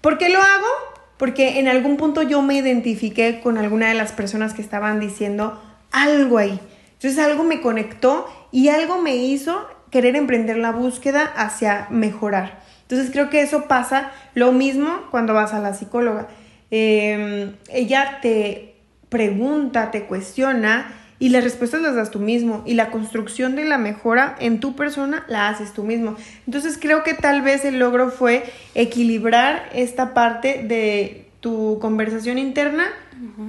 ¿Por 0.02 0.18
qué 0.18 0.30
lo 0.30 0.40
hago? 0.40 0.68
Porque 1.18 1.60
en 1.60 1.68
algún 1.68 1.98
punto 1.98 2.24
yo 2.24 2.42
me 2.42 2.56
identifiqué 2.56 3.42
con 3.44 3.60
alguna 3.60 3.90
de 3.90 3.94
las 3.94 4.12
personas 4.12 4.56
que 4.56 4.64
estaban 4.64 5.00
diciendo 5.00 5.62
algo 5.92 6.40
ahí. 6.40 6.60
Entonces 6.94 7.20
algo 7.20 7.44
me 7.44 7.62
conectó 7.62 8.28
y 8.52 8.70
algo 8.70 9.02
me 9.02 9.18
hizo 9.18 9.68
querer 9.92 10.16
emprender 10.16 10.58
la 10.58 10.72
búsqueda 10.72 11.24
hacia 11.24 11.88
mejorar. 11.90 12.60
Entonces 12.84 13.12
creo 13.12 13.30
que 13.30 13.42
eso 13.42 13.68
pasa 13.68 14.12
lo 14.34 14.52
mismo 14.52 15.04
cuando 15.12 15.34
vas 15.34 15.54
a 15.54 15.60
la 15.60 15.74
psicóloga. 15.74 16.28
Eh, 16.72 17.54
ella 17.70 18.20
te 18.22 18.76
pregunta, 19.10 19.92
te 19.92 20.04
cuestiona 20.04 20.94
y 21.20 21.30
las 21.30 21.44
respuestas 21.44 21.82
las 21.82 21.96
das 21.96 22.12
tú 22.12 22.20
mismo 22.20 22.62
y 22.66 22.76
la 22.76 22.92
construcción 22.92 23.56
de 23.56 23.66
la 23.66 23.78
mejora 23.78 24.36
en 24.40 24.60
tu 24.60 24.76
persona 24.76 25.26
la 25.28 25.50
haces 25.50 25.74
tú 25.74 25.84
mismo. 25.84 26.16
Entonces 26.46 26.78
creo 26.80 27.04
que 27.04 27.14
tal 27.14 27.42
vez 27.42 27.66
el 27.66 27.80
logro 27.80 28.12
fue 28.12 28.44
equilibrar 28.76 29.70
esta 29.74 30.14
parte 30.14 30.64
de 30.64 31.28
tu 31.40 31.80
conversación 31.80 32.38
interna 32.38 32.88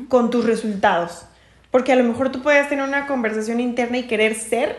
con 0.09 0.30
tus 0.30 0.45
resultados. 0.45 1.26
Porque 1.70 1.93
a 1.93 1.97
lo 1.97 2.05
mejor 2.05 2.32
tú 2.32 2.43
podías 2.43 2.68
tener 2.68 2.86
una 2.86 3.07
conversación 3.07 3.61
interna 3.61 3.99
y 3.99 4.05
querer 4.05 4.34
ser, 4.34 4.78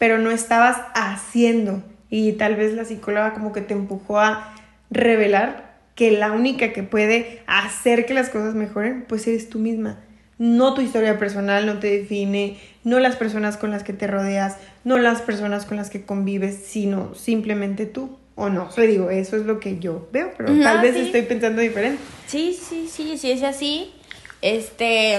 pero 0.00 0.16
no 0.18 0.30
estabas 0.32 0.78
haciendo. 0.94 1.82
Y 2.08 2.32
tal 2.32 2.56
vez 2.56 2.72
la 2.72 2.84
psicóloga 2.86 3.34
como 3.34 3.52
que 3.52 3.60
te 3.60 3.74
empujó 3.74 4.18
a 4.18 4.52
revelar 4.90 5.78
que 5.94 6.10
la 6.10 6.32
única 6.32 6.72
que 6.72 6.82
puede 6.82 7.42
hacer 7.46 8.06
que 8.06 8.14
las 8.14 8.30
cosas 8.30 8.54
mejoren, 8.54 9.04
pues 9.06 9.26
eres 9.26 9.50
tú 9.50 9.58
misma. 9.58 10.00
No 10.38 10.72
tu 10.72 10.80
historia 10.80 11.18
personal 11.18 11.66
no 11.66 11.78
te 11.80 11.98
define, 11.98 12.58
no 12.82 12.98
las 12.98 13.16
personas 13.16 13.58
con 13.58 13.70
las 13.70 13.82
que 13.84 13.92
te 13.92 14.06
rodeas, 14.06 14.56
no 14.84 14.96
las 14.96 15.20
personas 15.20 15.66
con 15.66 15.76
las 15.76 15.90
que 15.90 16.06
convives, 16.06 16.56
sino 16.66 17.14
simplemente 17.14 17.84
tú. 17.84 18.16
O 18.36 18.48
no, 18.48 18.70
le 18.78 18.86
digo, 18.86 19.10
eso 19.10 19.36
es 19.36 19.44
lo 19.44 19.60
que 19.60 19.78
yo 19.80 20.08
veo, 20.12 20.32
pero 20.38 20.48
No, 20.54 20.62
tal 20.62 20.80
vez 20.80 20.94
sí. 20.94 21.02
estoy 21.02 21.22
pensando 21.22 21.60
diferente. 21.60 22.00
Sí, 22.26 22.58
sí, 22.58 22.88
sí, 22.90 23.18
sí, 23.18 23.32
es 23.32 23.42
así. 23.42 23.92
Este, 24.40 25.16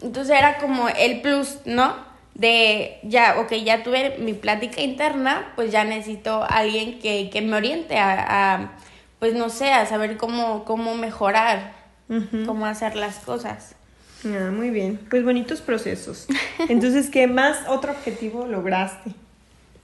entonces 0.00 0.38
era 0.38 0.58
como 0.58 0.88
el 0.88 1.20
plus, 1.20 1.58
¿no? 1.64 2.08
De 2.34 2.98
ya, 3.02 3.36
ok, 3.40 3.52
ya 3.64 3.82
tuve 3.82 4.16
mi 4.18 4.32
plática 4.32 4.80
interna, 4.80 5.52
pues 5.56 5.70
ya 5.72 5.84
necesito 5.84 6.42
a 6.42 6.46
alguien 6.46 6.98
que, 6.98 7.28
que 7.30 7.42
me 7.42 7.56
oriente 7.56 7.98
a, 7.98 8.54
a, 8.54 8.72
pues 9.18 9.34
no 9.34 9.50
sé, 9.50 9.72
a 9.72 9.84
saber 9.86 10.16
cómo, 10.16 10.64
cómo 10.64 10.94
mejorar, 10.94 11.72
cómo 12.46 12.66
hacer 12.66 12.96
las 12.96 13.16
cosas. 13.18 13.74
Ah, 14.24 14.50
muy 14.52 14.70
bien. 14.70 14.98
Pues 15.10 15.24
bonitos 15.24 15.60
procesos. 15.60 16.26
Entonces, 16.68 17.08
¿qué 17.10 17.26
más 17.26 17.58
otro 17.68 17.92
objetivo 17.92 18.46
lograste? 18.46 19.10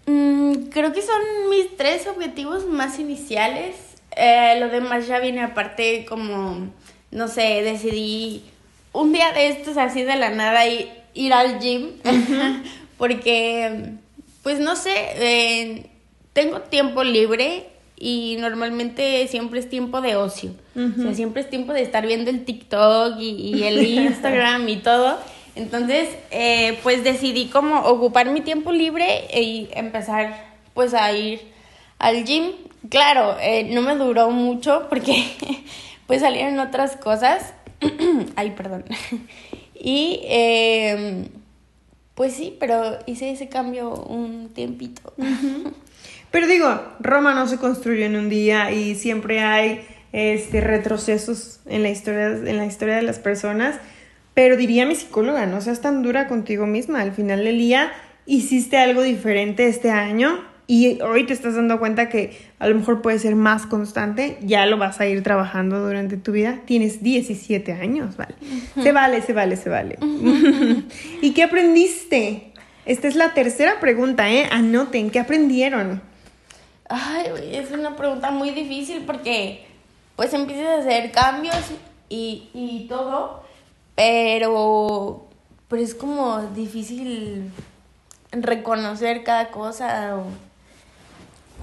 Mm, 0.06 0.68
creo 0.70 0.92
que 0.92 1.02
son 1.02 1.20
mis 1.50 1.76
tres 1.76 2.06
objetivos 2.06 2.66
más 2.66 2.98
iniciales. 2.98 3.76
Eh, 4.16 4.56
lo 4.60 4.68
demás 4.68 5.06
ya 5.06 5.18
viene 5.20 5.42
aparte 5.42 6.06
como, 6.08 6.68
no 7.10 7.28
sé, 7.28 7.62
decidí 7.62 8.44
un 8.92 9.12
día 9.12 9.32
de 9.32 9.48
estos 9.48 9.76
así 9.76 10.02
de 10.04 10.16
la 10.16 10.30
nada 10.30 10.66
y- 10.66 10.90
ir 11.16 11.32
al 11.32 11.58
gym. 11.58 11.90
Porque, 12.98 13.92
pues 14.42 14.60
no 14.60 14.76
sé, 14.76 14.94
eh, 14.94 15.86
tengo 16.32 16.60
tiempo 16.60 17.02
libre 17.04 17.66
y 17.98 18.36
normalmente 18.38 19.26
siempre 19.28 19.60
es 19.60 19.68
tiempo 19.68 20.00
de 20.00 20.16
ocio. 20.16 20.50
O 20.74 21.02
sea, 21.02 21.14
siempre 21.14 21.40
es 21.42 21.50
tiempo 21.50 21.72
de 21.72 21.82
estar 21.82 22.06
viendo 22.06 22.30
el 22.30 22.44
TikTok 22.44 23.18
y, 23.18 23.30
y 23.30 23.62
el 23.64 23.84
Instagram 23.86 24.68
y 24.68 24.76
todo. 24.76 25.18
Entonces, 25.56 26.10
eh, 26.30 26.78
pues 26.82 27.02
decidí 27.02 27.46
como 27.46 27.80
ocupar 27.80 28.30
mi 28.30 28.42
tiempo 28.42 28.72
libre 28.72 29.26
y 29.34 29.68
empezar 29.72 30.44
pues 30.74 30.92
a 30.92 31.10
ir 31.12 31.40
al 31.98 32.24
gym. 32.24 32.52
Claro, 32.90 33.36
eh, 33.40 33.64
no 33.72 33.80
me 33.80 33.96
duró 33.96 34.30
mucho 34.30 34.86
porque 34.90 35.24
pues 36.06 36.20
salieron 36.20 36.58
otras 36.58 36.96
cosas. 36.96 37.54
Ay, 38.36 38.50
perdón. 38.50 38.84
Y 39.86 40.18
eh, 40.24 41.28
pues 42.16 42.32
sí, 42.32 42.56
pero 42.58 42.98
hice 43.06 43.30
ese 43.30 43.48
cambio 43.48 43.94
un 43.94 44.48
tiempito. 44.52 45.14
Pero 46.32 46.48
digo, 46.48 46.82
Roma 46.98 47.34
no 47.34 47.46
se 47.46 47.56
construyó 47.56 48.04
en 48.04 48.16
un 48.16 48.28
día 48.28 48.72
y 48.72 48.96
siempre 48.96 49.40
hay 49.40 49.86
este 50.12 50.60
retrocesos 50.60 51.60
en 51.66 51.84
la 51.84 51.88
historia, 51.88 52.26
en 52.26 52.56
la 52.58 52.66
historia 52.66 52.96
de 52.96 53.02
las 53.02 53.20
personas. 53.20 53.76
Pero 54.34 54.56
diría 54.56 54.86
mi 54.86 54.96
psicóloga, 54.96 55.46
no 55.46 55.60
seas 55.60 55.80
tan 55.80 56.02
dura 56.02 56.26
contigo 56.26 56.66
misma. 56.66 57.00
Al 57.00 57.12
final 57.12 57.44
del 57.44 57.56
día 57.56 57.92
hiciste 58.26 58.78
algo 58.78 59.02
diferente 59.02 59.68
este 59.68 59.90
año 59.90 60.44
y 60.68 61.00
hoy 61.00 61.24
te 61.26 61.32
estás 61.32 61.54
dando 61.54 61.78
cuenta 61.78 62.08
que 62.08 62.36
a 62.58 62.66
lo 62.66 62.74
mejor 62.74 63.00
puede 63.00 63.20
ser 63.20 63.36
más 63.36 63.66
constante. 63.66 64.36
Ya 64.42 64.66
lo 64.66 64.78
vas 64.78 65.00
a 65.00 65.06
ir 65.06 65.22
trabajando 65.22 65.80
durante 65.80 66.16
tu 66.16 66.32
vida. 66.32 66.58
Tienes 66.64 67.02
17 67.02 67.72
años, 67.72 68.16
¿vale? 68.16 68.34
Se 68.82 68.90
vale, 68.90 69.22
se 69.22 69.32
vale, 69.32 69.56
se 69.56 69.68
vale. 69.68 69.96
¿Y 71.22 71.32
qué 71.34 71.44
aprendiste? 71.44 72.52
Esta 72.84 73.06
es 73.06 73.14
la 73.14 73.32
tercera 73.32 73.78
pregunta, 73.78 74.28
¿eh? 74.30 74.48
Anoten, 74.50 75.10
¿qué 75.10 75.20
aprendieron? 75.20 76.02
Ay, 76.88 77.26
es 77.52 77.70
una 77.70 77.96
pregunta 77.96 78.32
muy 78.32 78.50
difícil 78.50 79.02
porque 79.06 79.66
pues 80.16 80.32
empiezas 80.34 80.66
a 80.66 80.78
hacer 80.80 81.12
cambios 81.12 81.56
y, 82.08 82.48
y 82.54 82.86
todo, 82.88 83.44
pero, 83.94 85.26
pero 85.68 85.82
es 85.82 85.94
como 85.94 86.42
difícil 86.54 87.50
reconocer 88.32 89.24
cada 89.24 89.50
cosa 89.50 90.16
o 90.16 90.45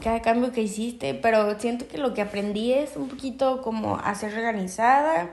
cada 0.03 0.21
cambio 0.21 0.51
que 0.51 0.61
hiciste, 0.61 1.13
pero 1.13 1.59
siento 1.59 1.87
que 1.87 1.97
lo 1.97 2.13
que 2.13 2.21
aprendí 2.21 2.73
es 2.73 2.97
un 2.97 3.07
poquito 3.07 3.61
como 3.61 3.97
a 3.97 4.13
ser 4.15 4.35
organizada, 4.35 5.29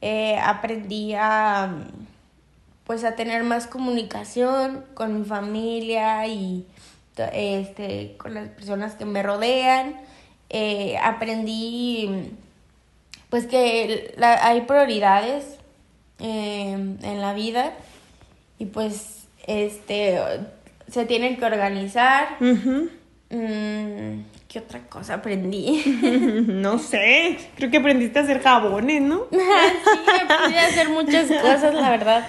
eh, 0.00 0.38
aprendí 0.38 1.14
a 1.14 1.84
pues 2.84 3.02
a 3.04 3.16
tener 3.16 3.42
más 3.42 3.66
comunicación 3.66 4.84
con 4.94 5.18
mi 5.18 5.24
familia 5.24 6.26
y 6.28 6.64
este 7.32 8.16
con 8.16 8.34
las 8.34 8.48
personas 8.48 8.94
que 8.94 9.04
me 9.04 9.22
rodean. 9.22 10.00
Eh, 10.48 10.96
aprendí 11.02 12.30
pues 13.28 13.46
que 13.46 14.14
hay 14.20 14.60
prioridades 14.62 15.58
eh, 16.20 16.72
en 17.02 17.20
la 17.20 17.34
vida 17.34 17.72
y 18.58 18.66
pues 18.66 19.26
este 19.46 20.20
se 20.88 21.04
tienen 21.04 21.36
que 21.36 21.44
organizar 21.44 22.38
¿qué 24.48 24.58
otra 24.60 24.80
cosa 24.88 25.14
aprendí? 25.14 25.82
No 26.46 26.78
sé, 26.78 27.38
creo 27.56 27.70
que 27.70 27.76
aprendiste 27.78 28.18
a 28.18 28.22
hacer 28.22 28.42
jabones, 28.42 29.02
¿no? 29.02 29.26
sí, 29.30 29.38
aprendí 30.28 30.56
a 30.56 30.66
hacer 30.66 30.88
muchas 30.88 31.26
cosas, 31.28 31.74
la 31.74 31.90
verdad. 31.90 32.26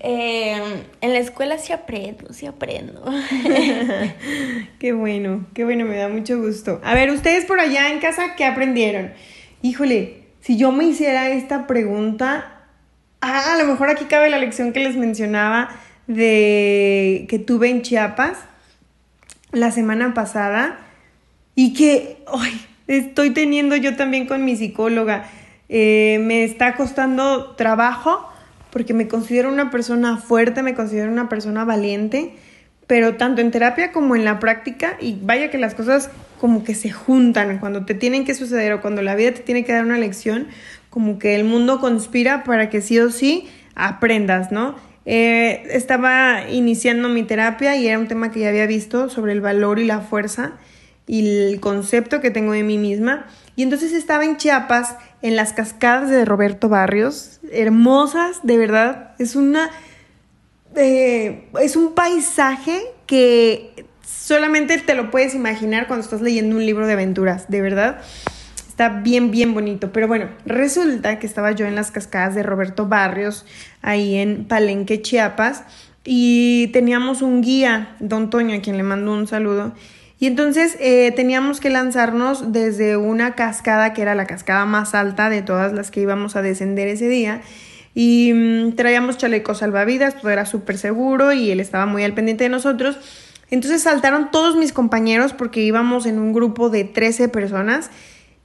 Eh, 0.00 0.84
en 1.00 1.12
la 1.12 1.18
escuela 1.18 1.58
sí 1.58 1.72
aprendo, 1.72 2.32
sí 2.32 2.46
aprendo. 2.46 3.02
Qué 4.78 4.92
bueno, 4.92 5.46
qué 5.54 5.64
bueno, 5.64 5.84
me 5.84 5.96
da 5.96 6.08
mucho 6.08 6.38
gusto. 6.38 6.80
A 6.84 6.94
ver, 6.94 7.10
ustedes 7.10 7.44
por 7.44 7.60
allá 7.60 7.90
en 7.90 7.98
casa, 7.98 8.34
¿qué 8.36 8.44
aprendieron? 8.44 9.12
Híjole, 9.62 10.26
si 10.40 10.56
yo 10.56 10.70
me 10.70 10.84
hiciera 10.84 11.30
esta 11.30 11.66
pregunta, 11.66 12.62
ah, 13.20 13.54
a 13.54 13.58
lo 13.58 13.64
mejor 13.64 13.88
aquí 13.88 14.04
cabe 14.04 14.30
la 14.30 14.38
lección 14.38 14.72
que 14.72 14.80
les 14.80 14.96
mencionaba 14.96 15.70
de 16.06 17.26
que 17.28 17.38
tuve 17.38 17.68
en 17.70 17.82
Chiapas 17.82 18.38
la 19.56 19.70
semana 19.70 20.14
pasada 20.14 20.78
y 21.54 21.72
que 21.72 22.18
ay, 22.32 22.60
estoy 22.86 23.30
teniendo 23.30 23.74
yo 23.76 23.96
también 23.96 24.26
con 24.26 24.44
mi 24.44 24.56
psicóloga. 24.56 25.24
Eh, 25.68 26.20
me 26.22 26.44
está 26.44 26.76
costando 26.76 27.56
trabajo 27.56 28.28
porque 28.70 28.92
me 28.92 29.08
considero 29.08 29.48
una 29.48 29.70
persona 29.70 30.18
fuerte, 30.18 30.62
me 30.62 30.74
considero 30.74 31.10
una 31.10 31.28
persona 31.30 31.64
valiente, 31.64 32.34
pero 32.86 33.16
tanto 33.16 33.40
en 33.40 33.50
terapia 33.50 33.90
como 33.90 34.14
en 34.14 34.24
la 34.24 34.38
práctica, 34.38 34.96
y 35.00 35.18
vaya 35.22 35.50
que 35.50 35.56
las 35.56 35.74
cosas 35.74 36.10
como 36.38 36.62
que 36.62 36.74
se 36.74 36.90
juntan 36.90 37.58
cuando 37.58 37.86
te 37.86 37.94
tienen 37.94 38.26
que 38.26 38.34
suceder 38.34 38.74
o 38.74 38.82
cuando 38.82 39.00
la 39.00 39.14
vida 39.14 39.32
te 39.32 39.40
tiene 39.40 39.64
que 39.64 39.72
dar 39.72 39.84
una 39.84 39.96
lección, 39.96 40.48
como 40.90 41.18
que 41.18 41.34
el 41.34 41.44
mundo 41.44 41.80
conspira 41.80 42.44
para 42.44 42.68
que 42.68 42.82
sí 42.82 42.98
o 42.98 43.10
sí 43.10 43.48
aprendas, 43.74 44.52
¿no? 44.52 44.76
Eh, 45.08 45.62
estaba 45.70 46.50
iniciando 46.50 47.08
mi 47.08 47.22
terapia 47.22 47.76
y 47.76 47.86
era 47.86 47.98
un 47.98 48.08
tema 48.08 48.32
que 48.32 48.40
ya 48.40 48.48
había 48.48 48.66
visto 48.66 49.08
sobre 49.08 49.32
el 49.32 49.40
valor 49.40 49.78
y 49.78 49.84
la 49.84 50.00
fuerza 50.00 50.54
y 51.06 51.52
el 51.52 51.60
concepto 51.60 52.20
que 52.20 52.32
tengo 52.32 52.52
de 52.52 52.64
mí 52.64 52.76
misma. 52.76 53.26
Y 53.54 53.62
entonces 53.62 53.92
estaba 53.92 54.24
en 54.24 54.36
Chiapas, 54.36 54.96
en 55.22 55.36
las 55.36 55.52
cascadas 55.52 56.10
de 56.10 56.24
Roberto 56.24 56.68
Barrios, 56.68 57.40
hermosas, 57.52 58.40
de 58.42 58.58
verdad. 58.58 59.14
Es 59.18 59.36
una. 59.36 59.70
Eh, 60.74 61.48
es 61.60 61.76
un 61.76 61.94
paisaje 61.94 62.82
que 63.06 63.86
solamente 64.02 64.76
te 64.78 64.94
lo 64.94 65.10
puedes 65.10 65.34
imaginar 65.34 65.86
cuando 65.86 66.04
estás 66.04 66.20
leyendo 66.20 66.56
un 66.56 66.66
libro 66.66 66.86
de 66.86 66.94
aventuras, 66.94 67.48
de 67.48 67.62
verdad. 67.62 68.02
Está 68.76 68.90
bien, 68.90 69.30
bien 69.30 69.54
bonito. 69.54 69.90
Pero 69.90 70.06
bueno, 70.06 70.28
resulta 70.44 71.18
que 71.18 71.26
estaba 71.26 71.52
yo 71.52 71.64
en 71.64 71.74
las 71.74 71.90
cascadas 71.90 72.34
de 72.34 72.42
Roberto 72.42 72.86
Barrios, 72.86 73.46
ahí 73.80 74.16
en 74.16 74.44
Palenque, 74.44 75.00
Chiapas, 75.00 75.64
y 76.04 76.66
teníamos 76.74 77.22
un 77.22 77.40
guía, 77.40 77.96
don 78.00 78.28
Toño, 78.28 78.54
a 78.54 78.60
quien 78.60 78.76
le 78.76 78.82
mando 78.82 79.14
un 79.14 79.26
saludo. 79.26 79.72
Y 80.18 80.26
entonces 80.26 80.76
eh, 80.78 81.10
teníamos 81.16 81.58
que 81.58 81.70
lanzarnos 81.70 82.52
desde 82.52 82.98
una 82.98 83.34
cascada 83.34 83.94
que 83.94 84.02
era 84.02 84.14
la 84.14 84.26
cascada 84.26 84.66
más 84.66 84.94
alta 84.94 85.30
de 85.30 85.40
todas 85.40 85.72
las 85.72 85.90
que 85.90 86.02
íbamos 86.02 86.36
a 86.36 86.42
descender 86.42 86.86
ese 86.86 87.08
día. 87.08 87.40
Y 87.94 88.34
mm, 88.34 88.72
traíamos 88.72 89.16
chalecos 89.16 89.56
salvavidas, 89.56 90.20
todo 90.20 90.30
era 90.30 90.44
súper 90.44 90.76
seguro 90.76 91.32
y 91.32 91.50
él 91.50 91.60
estaba 91.60 91.86
muy 91.86 92.04
al 92.04 92.12
pendiente 92.12 92.44
de 92.44 92.50
nosotros. 92.50 92.98
Entonces 93.50 93.82
saltaron 93.82 94.30
todos 94.30 94.54
mis 94.54 94.74
compañeros 94.74 95.32
porque 95.32 95.62
íbamos 95.62 96.04
en 96.04 96.18
un 96.18 96.34
grupo 96.34 96.68
de 96.68 96.84
13 96.84 97.30
personas 97.30 97.90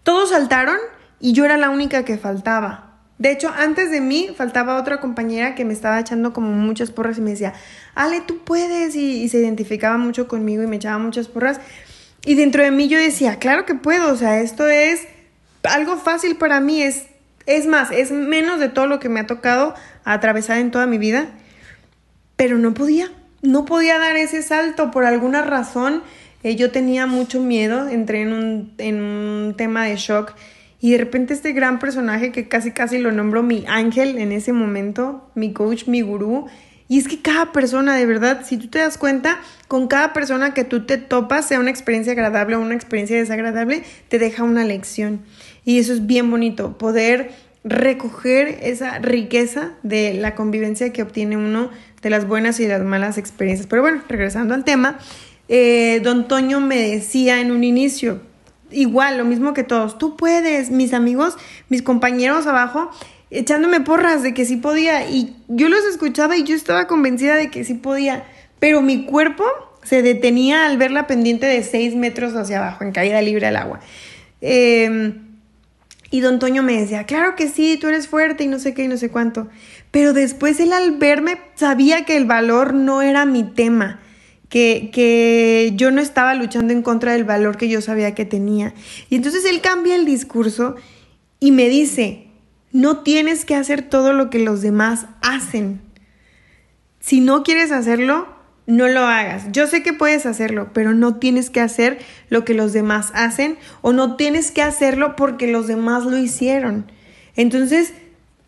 todos 0.03 0.29
saltaron 0.29 0.77
y 1.19 1.33
yo 1.33 1.45
era 1.45 1.57
la 1.57 1.69
única 1.69 2.03
que 2.03 2.17
faltaba. 2.17 2.91
De 3.21 3.31
hecho, 3.31 3.53
antes 3.55 3.91
de 3.91 4.01
mí 4.01 4.29
faltaba 4.35 4.79
otra 4.79 4.99
compañera 4.99 5.53
que 5.53 5.63
me 5.63 5.73
estaba 5.73 5.99
echando 5.99 6.33
como 6.33 6.53
muchas 6.53 6.89
porras 6.89 7.19
y 7.19 7.21
me 7.21 7.29
decía, 7.29 7.53
Ale, 7.93 8.21
tú 8.21 8.39
puedes. 8.39 8.95
Y, 8.95 9.29
se 9.29 9.37
identificaba 9.37 9.99
mucho 9.99 10.27
conmigo 10.27 10.63
y 10.63 10.67
me 10.67 10.77
echaba 10.77 10.97
muchas 10.97 11.27
porras. 11.27 11.61
Y 12.25 12.33
dentro 12.33 12.63
de 12.63 12.71
mí 12.71 12.87
yo 12.87 12.97
decía, 12.97 13.37
claro 13.37 13.67
que 13.67 13.75
puedo. 13.75 14.11
O 14.11 14.15
sea, 14.15 14.41
esto 14.41 14.67
es 14.67 15.07
algo 15.61 15.97
fácil 15.97 16.35
para 16.35 16.61
mí. 16.61 16.81
Es, 16.81 17.05
es 17.45 17.67
más, 17.67 17.91
es 17.91 18.09
menos 18.11 18.59
de 18.59 18.69
todo 18.69 18.87
lo 18.87 18.99
que 18.99 19.07
me 19.07 19.19
ha 19.19 19.27
tocado 19.27 19.75
atravesar 20.03 20.57
en 20.57 20.71
toda 20.71 20.87
mi 20.87 20.97
vida. 20.97 21.27
Pero 22.37 22.57
no 22.57 22.73
podía. 22.73 23.11
No 23.43 23.65
podía 23.65 23.99
dar 23.99 24.15
ese 24.15 24.41
salto 24.41 24.89
por 24.89 25.05
alguna 25.05 25.43
razón. 25.43 26.01
Eh, 26.43 26.55
yo 26.55 26.71
tenía 26.71 27.05
mucho 27.05 27.39
miedo, 27.39 27.87
entré 27.87 28.21
en 28.21 28.33
un, 28.33 28.73
en 28.77 29.01
un 29.01 29.53
tema 29.55 29.85
de 29.85 29.95
shock 29.95 30.33
y 30.79 30.91
de 30.91 30.97
repente 30.97 31.35
este 31.35 31.53
gran 31.53 31.77
personaje 31.77 32.31
que 32.31 32.47
casi 32.47 32.71
casi 32.71 32.97
lo 32.97 33.11
nombro 33.11 33.43
mi 33.43 33.63
ángel 33.67 34.17
en 34.17 34.31
ese 34.31 34.51
momento, 34.51 35.29
mi 35.35 35.53
coach, 35.53 35.87
mi 35.87 36.01
gurú. 36.01 36.47
Y 36.87 36.97
es 36.97 37.07
que 37.07 37.21
cada 37.21 37.53
persona, 37.53 37.95
de 37.95 38.05
verdad, 38.05 38.41
si 38.43 38.57
tú 38.57 38.67
te 38.67 38.79
das 38.79 38.97
cuenta, 38.97 39.39
con 39.67 39.87
cada 39.87 40.11
persona 40.11 40.53
que 40.53 40.65
tú 40.65 40.85
te 40.85 40.97
topas, 40.97 41.47
sea 41.47 41.59
una 41.59 41.69
experiencia 41.69 42.11
agradable 42.11 42.55
o 42.55 42.59
una 42.59 42.73
experiencia 42.73 43.15
desagradable, 43.15 43.83
te 44.09 44.19
deja 44.19 44.43
una 44.43 44.65
lección. 44.65 45.21
Y 45.63 45.79
eso 45.79 45.93
es 45.93 46.05
bien 46.05 46.29
bonito, 46.29 46.77
poder 46.77 47.31
recoger 47.63 48.57
esa 48.63 48.97
riqueza 48.97 49.73
de 49.83 50.15
la 50.15 50.33
convivencia 50.33 50.91
que 50.91 51.03
obtiene 51.03 51.37
uno 51.37 51.69
de 52.01 52.09
las 52.09 52.27
buenas 52.27 52.59
y 52.59 52.67
las 52.67 52.81
malas 52.81 53.17
experiencias. 53.17 53.67
Pero 53.67 53.83
bueno, 53.83 54.01
regresando 54.09 54.55
al 54.55 54.63
tema, 54.63 54.97
eh, 55.53 55.99
don 56.01 56.29
Toño 56.29 56.61
me 56.61 56.79
decía 56.79 57.41
en 57.41 57.51
un 57.51 57.65
inicio, 57.65 58.21
igual, 58.71 59.17
lo 59.17 59.25
mismo 59.25 59.53
que 59.53 59.65
todos, 59.65 59.97
tú 59.97 60.15
puedes, 60.15 60.71
mis 60.71 60.93
amigos, 60.93 61.35
mis 61.67 61.81
compañeros 61.81 62.47
abajo, 62.47 62.89
echándome 63.31 63.81
porras 63.81 64.23
de 64.23 64.33
que 64.33 64.45
sí 64.45 64.55
podía. 64.55 65.09
Y 65.09 65.35
yo 65.49 65.67
los 65.67 65.83
escuchaba 65.83 66.37
y 66.37 66.45
yo 66.45 66.55
estaba 66.55 66.87
convencida 66.87 67.35
de 67.35 67.51
que 67.51 67.65
sí 67.65 67.73
podía, 67.73 68.23
pero 68.59 68.81
mi 68.81 69.03
cuerpo 69.05 69.43
se 69.83 70.01
detenía 70.01 70.65
al 70.65 70.77
ver 70.77 70.91
la 70.91 71.05
pendiente 71.05 71.47
de 71.47 71.63
6 71.63 71.95
metros 71.95 72.33
hacia 72.33 72.59
abajo, 72.59 72.85
en 72.85 72.93
caída 72.93 73.21
libre 73.21 73.47
al 73.47 73.57
agua. 73.57 73.81
Em, 74.39 75.31
y 76.11 76.21
don 76.21 76.39
Toño 76.39 76.63
me 76.63 76.79
decía, 76.79 77.03
claro 77.03 77.35
que 77.35 77.49
sí, 77.49 77.75
tú 77.75 77.89
eres 77.89 78.07
fuerte 78.07 78.45
y 78.45 78.47
no 78.47 78.57
sé 78.57 78.73
qué 78.73 78.85
y 78.85 78.87
no 78.87 78.95
sé 78.95 79.09
cuánto. 79.09 79.49
Pero 79.91 80.13
después 80.13 80.61
él 80.61 80.71
al 80.71 80.91
verme 80.91 81.41
sabía 81.55 82.05
que 82.05 82.15
el 82.15 82.23
valor 82.23 82.73
no 82.73 83.01
era 83.01 83.25
mi 83.25 83.43
tema 83.43 83.99
que, 84.51 85.71
yo 85.75 85.91
no 85.91 86.01
estaba 86.01 86.35
luchando 86.35 86.73
en 86.73 86.81
contra 86.81 87.13
del 87.13 87.23
valor 87.23 87.57
que 87.57 87.69
yo 87.69 87.81
sabía 87.81 88.13
que 88.13 88.25
tenía. 88.25 88.73
Y 89.09 89.15
entonces 89.15 89.45
él 89.45 89.61
cambia 89.61 89.95
el 89.95 90.05
discurso 90.05 90.75
y 91.39 91.51
me 91.51 91.69
dice, 91.69 92.27
no 92.73 92.97
tienes 92.97 93.45
que 93.45 93.55
hacer 93.55 93.81
todo 93.81 94.11
lo 94.13 94.29
que 94.29 94.39
los 94.39 94.61
demás 94.61 95.05
hacen. 95.21 95.81
Si 96.99 97.21
no 97.21 97.43
quieres 97.43 97.71
hacerlo, 97.71 98.27
no 98.67 98.89
lo 98.89 99.01
hagas. 99.01 99.45
Yo 99.53 99.67
sé 99.67 99.83
que 99.83 99.93
puedes 99.93 100.25
hacerlo, 100.25 100.69
pero 100.73 100.93
no 100.93 101.15
tienes 101.15 101.49
que 101.49 101.61
hacer 101.61 101.99
lo 102.29 102.43
que 102.43 102.53
los 102.53 102.73
demás 102.73 103.11
hacen 103.15 103.57
o 103.81 103.93
no 103.93 104.17
tienes 104.17 104.51
que 104.51 104.61
hacerlo 104.61 105.15
porque 105.15 105.47
los 105.47 105.67
demás 105.67 106.03
lo 106.05 106.17
hicieron. 106.17 106.91
Entonces, 107.37 107.93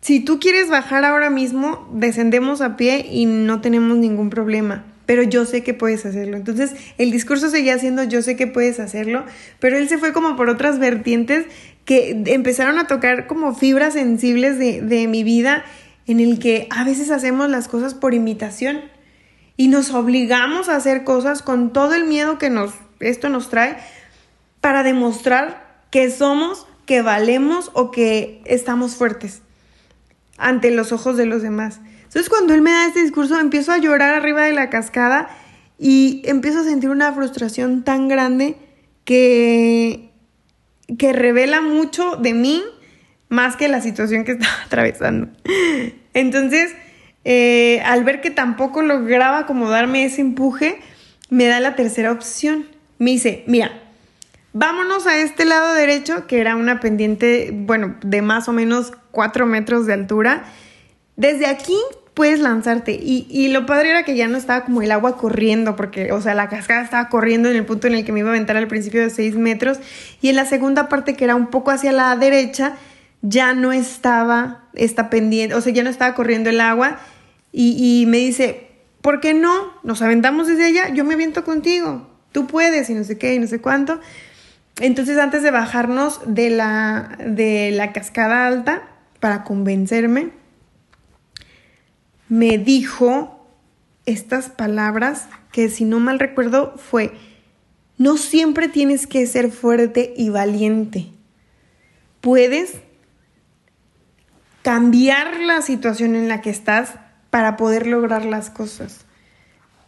si 0.02 0.20
tú 0.20 0.38
quieres 0.38 0.68
bajar 0.68 1.06
ahora 1.06 1.30
mismo, 1.30 1.88
descendemos 1.94 2.60
a 2.60 2.76
pie 2.76 3.06
y 3.10 3.24
no 3.24 3.62
tenemos 3.62 3.96
ningún 3.96 4.28
problema 4.28 4.84
pero 5.06 5.22
yo 5.22 5.44
sé 5.44 5.62
que 5.62 5.74
puedes 5.74 6.06
hacerlo. 6.06 6.36
Entonces 6.36 6.72
el 6.98 7.10
discurso 7.10 7.50
seguía 7.50 7.78
siendo 7.78 8.04
yo 8.04 8.22
sé 8.22 8.36
que 8.36 8.46
puedes 8.46 8.80
hacerlo, 8.80 9.24
pero 9.60 9.76
él 9.76 9.88
se 9.88 9.98
fue 9.98 10.12
como 10.12 10.36
por 10.36 10.48
otras 10.48 10.78
vertientes 10.78 11.46
que 11.84 12.22
empezaron 12.26 12.78
a 12.78 12.86
tocar 12.86 13.26
como 13.26 13.54
fibras 13.54 13.94
sensibles 13.94 14.58
de, 14.58 14.80
de 14.80 15.06
mi 15.06 15.22
vida 15.22 15.64
en 16.06 16.20
el 16.20 16.38
que 16.38 16.66
a 16.70 16.84
veces 16.84 17.10
hacemos 17.10 17.50
las 17.50 17.68
cosas 17.68 17.94
por 17.94 18.14
imitación 18.14 18.80
y 19.56 19.68
nos 19.68 19.92
obligamos 19.92 20.68
a 20.68 20.76
hacer 20.76 21.04
cosas 21.04 21.42
con 21.42 21.72
todo 21.72 21.94
el 21.94 22.04
miedo 22.04 22.38
que 22.38 22.50
nos, 22.50 22.72
esto 23.00 23.28
nos 23.28 23.50
trae 23.50 23.76
para 24.60 24.82
demostrar 24.82 25.84
que 25.90 26.10
somos, 26.10 26.66
que 26.86 27.02
valemos 27.02 27.70
o 27.74 27.90
que 27.90 28.42
estamos 28.46 28.96
fuertes 28.96 29.42
ante 30.36 30.70
los 30.70 30.92
ojos 30.92 31.16
de 31.16 31.26
los 31.26 31.42
demás. 31.42 31.80
Entonces 32.14 32.30
cuando 32.30 32.54
él 32.54 32.62
me 32.62 32.70
da 32.70 32.86
este 32.86 33.02
discurso 33.02 33.40
empiezo 33.40 33.72
a 33.72 33.78
llorar 33.78 34.14
arriba 34.14 34.44
de 34.44 34.52
la 34.52 34.70
cascada 34.70 35.30
y 35.80 36.22
empiezo 36.26 36.60
a 36.60 36.62
sentir 36.62 36.90
una 36.90 37.12
frustración 37.12 37.82
tan 37.82 38.06
grande 38.06 38.54
que, 39.04 40.10
que 40.96 41.12
revela 41.12 41.60
mucho 41.60 42.14
de 42.14 42.32
mí 42.32 42.62
más 43.30 43.56
que 43.56 43.66
la 43.66 43.80
situación 43.80 44.22
que 44.22 44.30
estaba 44.38 44.62
atravesando. 44.64 45.26
Entonces, 46.12 46.76
eh, 47.24 47.82
al 47.84 48.04
ver 48.04 48.20
que 48.20 48.30
tampoco 48.30 48.82
lograba 48.82 49.44
como 49.44 49.68
darme 49.68 50.04
ese 50.04 50.20
empuje, 50.20 50.78
me 51.30 51.46
da 51.46 51.58
la 51.58 51.74
tercera 51.74 52.12
opción. 52.12 52.68
Me 53.00 53.10
dice, 53.10 53.42
mira, 53.48 53.72
vámonos 54.52 55.08
a 55.08 55.18
este 55.18 55.46
lado 55.46 55.74
derecho, 55.74 56.28
que 56.28 56.38
era 56.38 56.54
una 56.54 56.78
pendiente, 56.78 57.50
bueno, 57.52 57.96
de 58.04 58.22
más 58.22 58.48
o 58.48 58.52
menos 58.52 58.92
4 59.10 59.46
metros 59.46 59.86
de 59.86 59.94
altura. 59.94 60.44
Desde 61.16 61.46
aquí 61.46 61.76
puedes 62.14 62.40
lanzarte. 62.40 62.92
Y, 62.92 63.26
y, 63.28 63.48
lo 63.48 63.66
padre 63.66 63.90
era 63.90 64.04
que 64.04 64.16
ya 64.16 64.28
no 64.28 64.38
estaba 64.38 64.64
como 64.64 64.82
el 64.82 64.92
agua 64.92 65.16
corriendo, 65.16 65.76
porque, 65.76 66.12
o 66.12 66.20
sea, 66.20 66.34
la 66.34 66.48
cascada 66.48 66.82
estaba 66.82 67.08
corriendo 67.08 67.50
en 67.50 67.56
el 67.56 67.66
punto 67.66 67.88
en 67.88 67.94
el 67.94 68.04
que 68.04 68.12
me 68.12 68.20
iba 68.20 68.30
a 68.30 68.32
aventar 68.32 68.56
al 68.56 68.68
principio 68.68 69.02
de 69.02 69.10
6 69.10 69.34
metros. 69.36 69.78
Y 70.22 70.28
en 70.28 70.36
la 70.36 70.46
segunda 70.46 70.88
parte, 70.88 71.14
que 71.14 71.24
era 71.24 71.34
un 71.34 71.48
poco 71.48 71.72
hacia 71.72 71.92
la 71.92 72.16
derecha, 72.16 72.76
ya 73.22 73.52
no 73.54 73.72
estaba 73.72 74.64
esta 74.74 75.10
pendiente, 75.10 75.54
o 75.54 75.60
sea, 75.60 75.72
ya 75.72 75.82
no 75.82 75.90
estaba 75.90 76.14
corriendo 76.14 76.50
el 76.50 76.60
agua. 76.60 76.98
Y, 77.52 78.02
y 78.02 78.06
me 78.06 78.18
dice, 78.18 78.68
¿por 79.02 79.20
qué 79.20 79.34
no? 79.34 79.72
Nos 79.82 80.00
aventamos 80.02 80.46
desde 80.46 80.64
allá, 80.64 80.88
yo 80.94 81.04
me 81.04 81.14
aviento 81.14 81.44
contigo. 81.44 82.08
Tú 82.32 82.46
puedes, 82.46 82.90
y 82.90 82.94
no 82.94 83.04
sé 83.04 83.18
qué, 83.18 83.34
y 83.34 83.38
no 83.38 83.46
sé 83.46 83.60
cuánto. 83.60 84.00
Entonces, 84.80 85.18
antes 85.18 85.42
de 85.42 85.50
bajarnos 85.50 86.20
de 86.26 86.50
la, 86.50 87.16
de 87.24 87.70
la 87.72 87.92
cascada 87.92 88.46
alta, 88.46 88.82
para 89.20 89.44
convencerme, 89.44 90.30
me 92.34 92.58
dijo 92.58 93.46
estas 94.06 94.48
palabras 94.48 95.28
que 95.52 95.68
si 95.68 95.84
no 95.84 96.00
mal 96.00 96.18
recuerdo 96.18 96.74
fue, 96.76 97.12
no 97.96 98.16
siempre 98.16 98.66
tienes 98.66 99.06
que 99.06 99.24
ser 99.28 99.52
fuerte 99.52 100.12
y 100.16 100.30
valiente. 100.30 101.06
Puedes 102.20 102.72
cambiar 104.62 105.38
la 105.38 105.62
situación 105.62 106.16
en 106.16 106.26
la 106.26 106.40
que 106.40 106.50
estás 106.50 106.94
para 107.30 107.56
poder 107.56 107.86
lograr 107.86 108.24
las 108.24 108.50
cosas. 108.50 109.04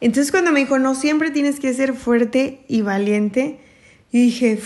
Entonces 0.00 0.30
cuando 0.30 0.52
me 0.52 0.60
dijo, 0.60 0.78
no 0.78 0.94
siempre 0.94 1.32
tienes 1.32 1.58
que 1.58 1.74
ser 1.74 1.94
fuerte 1.94 2.64
y 2.68 2.82
valiente, 2.82 3.58
dije, 4.12 4.60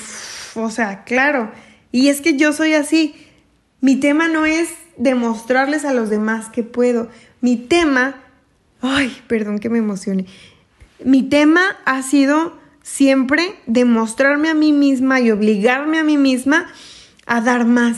o 0.55 0.69
sea, 0.69 1.05
claro, 1.05 1.51
y 1.93 2.09
es 2.09 2.21
que 2.21 2.37
yo 2.37 2.53
soy 2.53 2.75
así. 2.75 3.15
Mi 3.81 3.97
tema 3.97 4.29
no 4.29 4.45
es 4.45 4.69
demostrarles 4.99 5.87
a 5.87 5.95
los 5.95 6.11
demás 6.11 6.51
que 6.51 6.63
puedo. 6.63 7.09
Mi 7.41 7.57
tema, 7.57 8.17
ay, 8.83 9.17
perdón 9.27 9.59
que 9.59 9.71
me 9.71 9.79
emocione. 9.79 10.27
Mi 11.03 11.23
tema 11.23 11.63
ha 11.85 12.03
sido 12.03 12.59
siempre 12.83 13.55
demostrarme 13.67 14.51
a 14.51 14.55
mí 14.55 14.73
misma 14.73 15.21
y 15.21 15.31
obligarme 15.31 15.99
a 15.99 16.05
mí 16.05 16.19
misma 16.19 16.67
a 17.27 17.41
dar 17.41 17.65
más. 17.65 17.97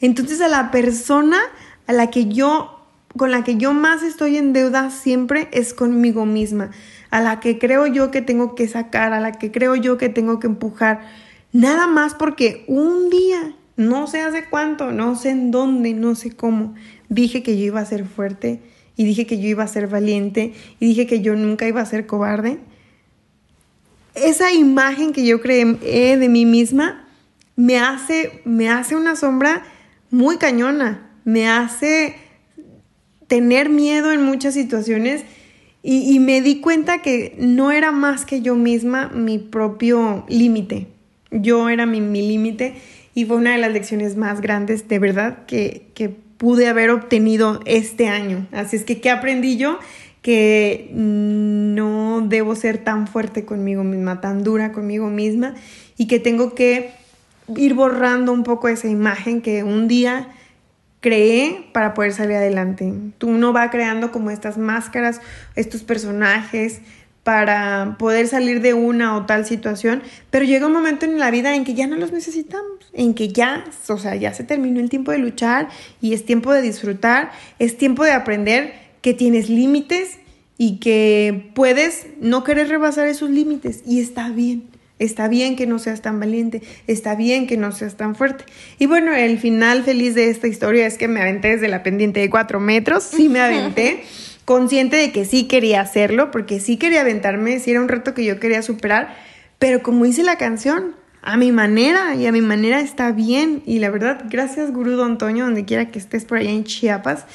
Entonces 0.00 0.40
a 0.40 0.48
la 0.48 0.70
persona 0.70 1.38
a 1.86 1.92
la 1.92 2.10
que 2.10 2.26
yo 2.26 2.76
con 3.16 3.32
la 3.32 3.42
que 3.42 3.56
yo 3.56 3.72
más 3.72 4.04
estoy 4.04 4.36
en 4.36 4.52
deuda 4.52 4.90
siempre 4.90 5.48
es 5.50 5.74
conmigo 5.74 6.26
misma, 6.26 6.70
a 7.10 7.20
la 7.20 7.40
que 7.40 7.58
creo 7.58 7.86
yo 7.88 8.12
que 8.12 8.22
tengo 8.22 8.54
que 8.54 8.68
sacar, 8.68 9.12
a 9.12 9.18
la 9.18 9.32
que 9.32 9.50
creo 9.50 9.74
yo 9.74 9.98
que 9.98 10.08
tengo 10.08 10.38
que 10.38 10.46
empujar. 10.46 11.00
Nada 11.52 11.88
más 11.88 12.14
porque 12.14 12.64
un 12.68 13.10
día, 13.10 13.56
no 13.76 14.06
sé 14.06 14.20
hace 14.20 14.44
cuánto, 14.44 14.92
no 14.92 15.16
sé 15.16 15.30
en 15.30 15.50
dónde, 15.50 15.92
no 15.92 16.14
sé 16.14 16.30
cómo, 16.30 16.74
dije 17.08 17.42
que 17.42 17.58
yo 17.58 17.64
iba 17.64 17.80
a 17.80 17.84
ser 17.84 18.04
fuerte 18.04 18.60
y 19.00 19.04
dije 19.04 19.24
que 19.24 19.40
yo 19.40 19.48
iba 19.48 19.64
a 19.64 19.66
ser 19.66 19.88
valiente 19.88 20.52
y 20.78 20.88
dije 20.88 21.06
que 21.06 21.22
yo 21.22 21.34
nunca 21.34 21.66
iba 21.66 21.80
a 21.80 21.86
ser 21.86 22.04
cobarde. 22.04 22.58
Esa 24.14 24.52
imagen 24.52 25.14
que 25.14 25.24
yo 25.24 25.40
creé 25.40 26.18
de 26.18 26.28
mí 26.28 26.44
misma 26.44 27.08
me 27.56 27.78
hace, 27.78 28.42
me 28.44 28.68
hace 28.68 28.96
una 28.96 29.16
sombra 29.16 29.62
muy 30.10 30.36
cañona, 30.36 31.12
me 31.24 31.48
hace 31.48 32.14
tener 33.26 33.70
miedo 33.70 34.12
en 34.12 34.22
muchas 34.22 34.52
situaciones 34.52 35.24
y, 35.82 36.18
me 36.18 36.42
di 36.42 36.60
cuenta 36.60 37.00
que 37.00 37.34
no 37.38 37.70
era 37.70 37.92
más 37.92 38.26
que 38.26 38.42
yo 38.42 38.54
misma 38.54 39.08
mi 39.08 39.38
propio 39.38 40.26
límite. 40.28 40.88
Yo 41.30 41.70
era 41.70 41.86
mi, 41.86 42.00
límite 42.00 42.74
y 43.14 43.24
fue 43.24 43.38
una 43.38 43.52
de 43.52 43.58
las 43.62 43.72
lecciones 43.72 44.18
más 44.18 44.42
grandes 44.42 44.88
de 44.88 44.98
verdad 44.98 45.46
que 45.46 45.90
pude 46.40 46.68
haber 46.68 46.88
obtenido 46.88 47.60
este 47.66 48.08
año. 48.08 48.46
Así 48.50 48.74
es 48.74 48.84
que, 48.84 48.98
¿qué 48.98 49.10
aprendí 49.10 49.58
yo? 49.58 49.78
Que 50.22 50.88
no 50.94 52.24
debo 52.26 52.56
ser 52.56 52.78
tan 52.78 53.06
fuerte 53.06 53.44
conmigo 53.44 53.84
misma, 53.84 54.22
tan 54.22 54.42
dura 54.42 54.72
conmigo 54.72 55.10
misma 55.10 55.54
y 55.98 56.06
que 56.06 56.18
tengo 56.18 56.54
que 56.54 56.92
ir 57.56 57.74
borrando 57.74 58.32
un 58.32 58.42
poco 58.42 58.68
esa 58.68 58.88
imagen 58.88 59.42
que 59.42 59.64
un 59.64 59.86
día 59.86 60.28
creé 61.00 61.68
para 61.74 61.92
poder 61.92 62.14
salir 62.14 62.36
adelante. 62.36 62.90
Tú 63.18 63.32
no 63.32 63.52
va 63.52 63.68
creando 63.68 64.10
como 64.10 64.30
estas 64.30 64.56
máscaras, 64.56 65.20
estos 65.56 65.82
personajes 65.82 66.80
para 67.30 67.94
poder 67.96 68.26
salir 68.26 68.60
de 68.60 68.74
una 68.74 69.16
o 69.16 69.24
tal 69.24 69.46
situación, 69.46 70.02
pero 70.30 70.44
llega 70.44 70.66
un 70.66 70.72
momento 70.72 71.06
en 71.06 71.16
la 71.20 71.30
vida 71.30 71.54
en 71.54 71.62
que 71.62 71.74
ya 71.74 71.86
no 71.86 71.94
los 71.94 72.10
necesitamos, 72.10 72.90
en 72.92 73.14
que 73.14 73.28
ya, 73.28 73.66
o 73.86 73.98
sea, 73.98 74.16
ya 74.16 74.34
se 74.34 74.42
terminó 74.42 74.80
el 74.80 74.90
tiempo 74.90 75.12
de 75.12 75.18
luchar 75.18 75.68
y 76.00 76.12
es 76.12 76.24
tiempo 76.24 76.52
de 76.52 76.60
disfrutar, 76.60 77.30
es 77.60 77.78
tiempo 77.78 78.02
de 78.02 78.10
aprender 78.10 78.74
que 79.00 79.14
tienes 79.14 79.48
límites 79.48 80.18
y 80.58 80.80
que 80.80 81.52
puedes 81.54 82.08
no 82.20 82.42
querer 82.42 82.66
rebasar 82.66 83.06
esos 83.06 83.30
límites 83.30 83.84
y 83.86 84.00
está 84.00 84.28
bien. 84.30 84.64
Está 84.98 85.28
bien 85.28 85.54
que 85.54 85.68
no 85.68 85.78
seas 85.78 86.02
tan 86.02 86.18
valiente, 86.18 86.62
está 86.88 87.14
bien 87.14 87.46
que 87.46 87.56
no 87.56 87.70
seas 87.70 87.96
tan 87.96 88.16
fuerte. 88.16 88.44
Y 88.80 88.86
bueno, 88.86 89.14
el 89.14 89.38
final 89.38 89.84
feliz 89.84 90.16
de 90.16 90.30
esta 90.30 90.48
historia 90.48 90.84
es 90.84 90.98
que 90.98 91.06
me 91.06 91.22
aventé 91.22 91.50
desde 91.50 91.68
la 91.68 91.84
pendiente 91.84 92.18
de 92.18 92.28
cuatro 92.28 92.58
metros, 92.58 93.04
sí 93.04 93.28
me 93.28 93.40
aventé, 93.40 94.02
consciente 94.50 94.96
de 94.96 95.12
que 95.12 95.24
sí 95.26 95.44
quería 95.44 95.80
hacerlo, 95.80 96.32
porque 96.32 96.58
sí 96.58 96.76
quería 96.76 97.02
aventarme, 97.02 97.60
sí 97.60 97.70
era 97.70 97.80
un 97.80 97.86
reto 97.86 98.14
que 98.14 98.24
yo 98.24 98.40
quería 98.40 98.62
superar, 98.62 99.14
pero 99.60 99.80
como 99.80 100.06
hice 100.06 100.24
la 100.24 100.38
canción, 100.38 100.96
a 101.22 101.36
mi 101.36 101.52
manera 101.52 102.16
y 102.16 102.26
a 102.26 102.32
mi 102.32 102.40
manera 102.40 102.80
está 102.80 103.12
bien. 103.12 103.62
Y 103.64 103.78
la 103.78 103.90
verdad, 103.90 104.24
gracias 104.28 104.72
Gurú 104.72 104.96
Don 104.96 105.12
Antonio, 105.12 105.44
donde 105.44 105.64
quiera 105.64 105.92
que 105.92 106.00
estés 106.00 106.24
por 106.24 106.38
allá 106.38 106.50
en 106.50 106.64
Chiapas, 106.64 107.26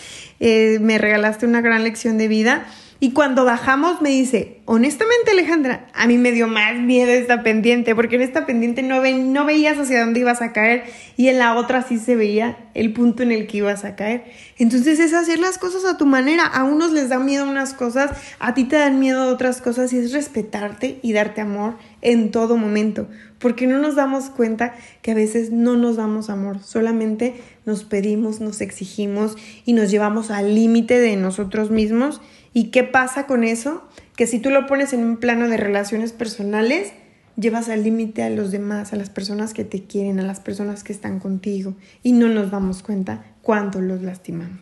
eh, 0.42 0.78
me 0.82 0.98
regalaste 0.98 1.46
una 1.46 1.62
gran 1.62 1.86
lección 1.86 2.18
de 2.18 2.28
vida 2.28 2.66
y 3.02 3.12
cuando 3.12 3.44
bajamos 3.44 4.02
me 4.02 4.10
dice, 4.10 4.62
honestamente 4.64 5.32
Alejandra, 5.32 5.88
a 5.94 6.08
mí 6.08 6.18
me 6.18 6.32
dio 6.32 6.48
más 6.48 6.80
miedo 6.80 7.12
esta 7.12 7.44
pendiente, 7.44 7.94
porque 7.94 8.16
en 8.16 8.22
esta 8.22 8.46
pendiente 8.46 8.84
no, 8.84 9.04
no 9.04 9.46
veías 9.46 9.78
hacia 9.78 10.00
dónde 10.00 10.22
ibas 10.22 10.42
a 10.42 10.54
caer 10.54 10.86
y 11.18 11.28
en 11.28 11.38
la 11.38 11.56
otra 11.56 11.82
sí 11.82 12.00
se 12.00 12.16
veía 12.16 12.58
el 12.74 12.94
punto 12.94 13.22
en 13.22 13.34
el 13.34 13.48
que 13.48 13.58
ibas 13.58 13.84
a 13.84 13.98
caer. 13.98 14.24
Entonces 14.58 15.02
es 15.02 15.14
hacer 15.14 15.40
las 15.40 15.58
cosas 15.58 15.84
a 15.84 15.98
tu 15.98 16.06
manera. 16.06 16.46
A 16.46 16.64
unos 16.64 16.94
les 16.94 17.10
da 17.10 17.20
miedo 17.20 17.50
unas 17.50 17.74
cosas, 17.74 18.12
a 18.40 18.54
ti 18.54 18.64
te 18.64 18.78
dan 18.78 18.98
miedo 18.98 19.28
otras 19.28 19.62
cosas 19.62 19.92
y 19.92 19.98
es 19.98 20.14
respetarte 20.14 21.00
y 21.02 21.12
darte 21.12 21.42
amor 21.42 21.76
en 22.02 22.32
todo 22.32 22.56
momento, 22.56 23.10
porque 23.40 23.68
no 23.68 23.80
nos 23.80 23.96
damos 23.96 24.30
cuenta 24.30 24.74
que 25.02 25.12
a 25.12 25.16
veces 25.16 25.52
no 25.52 25.76
nos 25.76 25.98
damos 25.98 26.30
amor, 26.30 26.62
solamente 26.64 27.34
nos 27.66 27.84
pedimos, 27.84 28.40
nos 28.40 28.62
exigimos 28.62 29.36
y 29.66 29.74
nos 29.74 29.92
llevamos 29.92 30.32
al 30.32 30.56
límite 30.56 31.00
de 31.00 31.18
nosotros 31.18 31.72
mismos 31.72 32.22
¿Y 32.56 32.72
qué 32.72 32.86
pasa 32.86 33.28
con 33.28 33.44
eso? 33.44 33.84
Que 34.16 34.28
si 34.28 34.40
tú 34.40 34.50
lo 34.50 34.66
pones 34.66 34.94
en 34.94 35.04
un 35.04 35.18
plano 35.18 35.50
de 35.50 35.58
relaciones 35.58 36.14
personales, 36.14 36.94
llevas 37.36 37.68
al 37.68 37.84
límite 37.84 38.24
a 38.24 38.30
los 38.30 38.50
demás, 38.50 38.94
a 38.94 38.96
las 38.96 39.10
personas 39.10 39.54
que 39.54 39.66
te 39.66 39.84
quieren, 39.84 40.22
a 40.22 40.24
las 40.24 40.40
personas 40.40 40.82
que 40.82 40.94
están 40.94 41.20
contigo 41.20 41.76
y 42.02 42.14
no 42.14 42.30
nos 42.30 42.52
damos 42.52 42.82
cuenta 42.82 43.26
cuánto 43.42 43.82
los 43.82 44.02
lastimamos. 44.04 44.62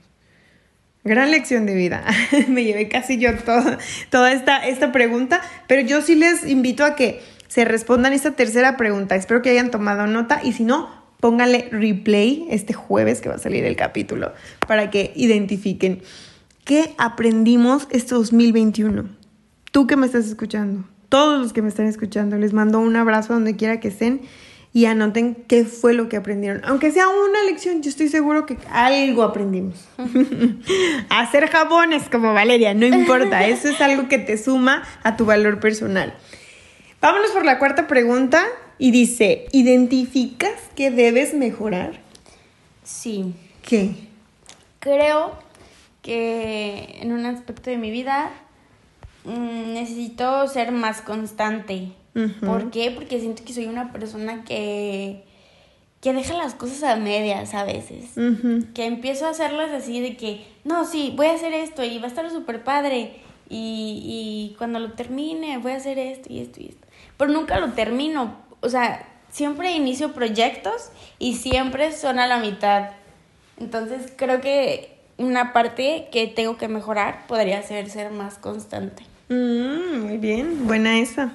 Gran 1.03 1.29
lección 1.29 1.67
de 1.67 1.75
vida. 1.75 2.03
Me 2.47 2.63
llevé 2.63 2.89
casi 2.89 3.19
yo 3.19 3.29
toda 4.09 4.31
esta, 4.31 4.91
pregunta, 4.91 5.41
pero 5.67 5.83
yo 5.83 6.01
sí 6.01 6.15
les 6.15 6.47
invito 6.47 6.85
a 6.85 6.95
que 6.95 7.21
se 7.47 7.63
respondan 7.63 8.11
esta 8.13 8.31
tercera 8.31 8.75
pregunta. 8.75 9.15
Espero 9.15 9.43
que 9.43 9.51
hayan 9.51 9.69
tomado 9.69 10.07
nota 10.07 10.41
y 10.43 10.53
si 10.53 10.63
no, 10.63 10.89
pónganle 11.19 11.69
replay 11.71 12.47
este 12.49 12.73
jueves 12.73 13.21
que 13.21 13.29
va 13.29 13.35
a 13.35 13.37
salir 13.37 13.63
el 13.65 13.75
capítulo 13.75 14.33
para 14.67 14.89
que 14.89 15.13
identifiquen. 15.15 16.01
¿Qué 16.63 16.95
aprendimos 16.97 17.87
este 17.89 18.15
2021? 18.15 19.09
Tú 19.73 19.85
que 19.85 19.97
me 19.97 20.05
estás 20.05 20.27
escuchando, 20.27 20.85
todos 21.09 21.41
los 21.41 21.51
que 21.51 21.61
me 21.61 21.67
están 21.67 21.87
escuchando, 21.87 22.37
les 22.37 22.53
mando 22.53 22.79
un 22.79 22.95
abrazo 22.95 23.33
donde 23.33 23.57
quiera 23.57 23.81
que 23.81 23.89
estén 23.89 24.21
y 24.71 24.85
anoten 24.85 25.35
qué 25.35 25.65
fue 25.65 25.93
lo 25.93 26.07
que 26.07 26.15
aprendieron. 26.15 26.61
Aunque 26.63 26.91
sea 26.91 27.09
una 27.09 27.43
lección, 27.43 27.81
yo 27.81 27.89
estoy 27.89 28.07
seguro 28.07 28.45
que 28.45 28.57
algo 28.71 29.23
aprendimos. 29.23 29.75
Hacer 31.09 31.49
jabones 31.49 32.07
como 32.09 32.33
Valeria, 32.33 32.73
no 32.73 32.85
importa, 32.85 33.45
eso 33.45 33.67
es 33.67 33.81
algo 33.81 34.07
que 34.07 34.17
te 34.17 34.37
suma 34.37 34.83
a 35.03 35.17
tu 35.17 35.25
valor 35.25 35.59
personal. 35.59 36.13
Vámonos 37.01 37.31
por 37.31 37.43
la 37.43 37.59
cuarta 37.59 37.87
pregunta 37.87 38.41
y 38.77 38.91
dice, 38.91 39.47
¿identificas 39.51 40.53
que 40.77 40.91
debes 40.91 41.33
mejorar? 41.33 41.99
Sí. 42.83 43.35
¿Qué? 43.61 43.95
Creo 44.79 45.42
que 46.03 46.99
en 47.01 47.11
un 47.11 47.25
aspecto 47.25 47.71
de 47.71 47.77
mi 47.77 47.89
vida 47.89 48.29
mm, 49.23 49.73
necesito 49.73 50.47
ser 50.47 50.71
más 50.71 51.01
constante. 51.01 51.93
¿Por 52.45 52.69
qué? 52.69 52.91
Porque 52.91 53.19
siento 53.19 53.43
que 53.43 53.53
soy 53.53 53.65
una 53.65 53.91
persona 53.91 54.43
que, 54.43 55.23
que 55.99 56.13
deja 56.13 56.35
las 56.35 56.53
cosas 56.53 56.83
a 56.83 56.95
medias 56.97 57.55
a 57.55 57.63
veces. 57.63 58.11
Que 58.75 58.85
empiezo 58.85 59.25
a 59.25 59.29
hacerlas 59.29 59.71
así 59.71 59.99
de 59.99 60.15
que, 60.15 60.45
no, 60.63 60.85
sí, 60.85 61.11
voy 61.15 61.27
a 61.27 61.33
hacer 61.33 61.53
esto 61.53 61.83
y 61.83 61.97
va 61.97 62.05
a 62.05 62.09
estar 62.09 62.29
súper 62.29 62.63
padre. 62.63 63.21
Y, 63.49 64.51
y 64.51 64.55
cuando 64.57 64.79
lo 64.79 64.91
termine 64.91 65.57
voy 65.57 65.71
a 65.71 65.77
hacer 65.77 65.97
esto 65.97 66.31
y 66.31 66.39
esto 66.39 66.61
y 66.61 66.67
esto. 66.67 66.87
Pero 67.17 67.31
nunca 67.31 67.59
lo 67.59 67.71
termino. 67.71 68.35
O 68.59 68.69
sea, 68.69 69.07
siempre 69.31 69.71
inicio 69.71 70.13
proyectos 70.13 70.91
y 71.17 71.35
siempre 71.37 71.91
son 71.93 72.19
a 72.19 72.27
la 72.27 72.37
mitad. 72.37 72.91
Entonces 73.57 74.13
creo 74.15 74.39
que 74.39 74.92
una 75.17 75.53
parte 75.53 76.07
que 76.11 76.27
tengo 76.27 76.57
que 76.57 76.67
mejorar 76.67 77.25
podría 77.27 77.61
ser 77.63 77.89
ser 77.89 78.11
más 78.11 78.37
constante. 78.37 79.03
Mm, 79.29 80.01
muy 80.01 80.17
bien, 80.17 80.67
buena 80.67 80.99
esa. 80.99 81.33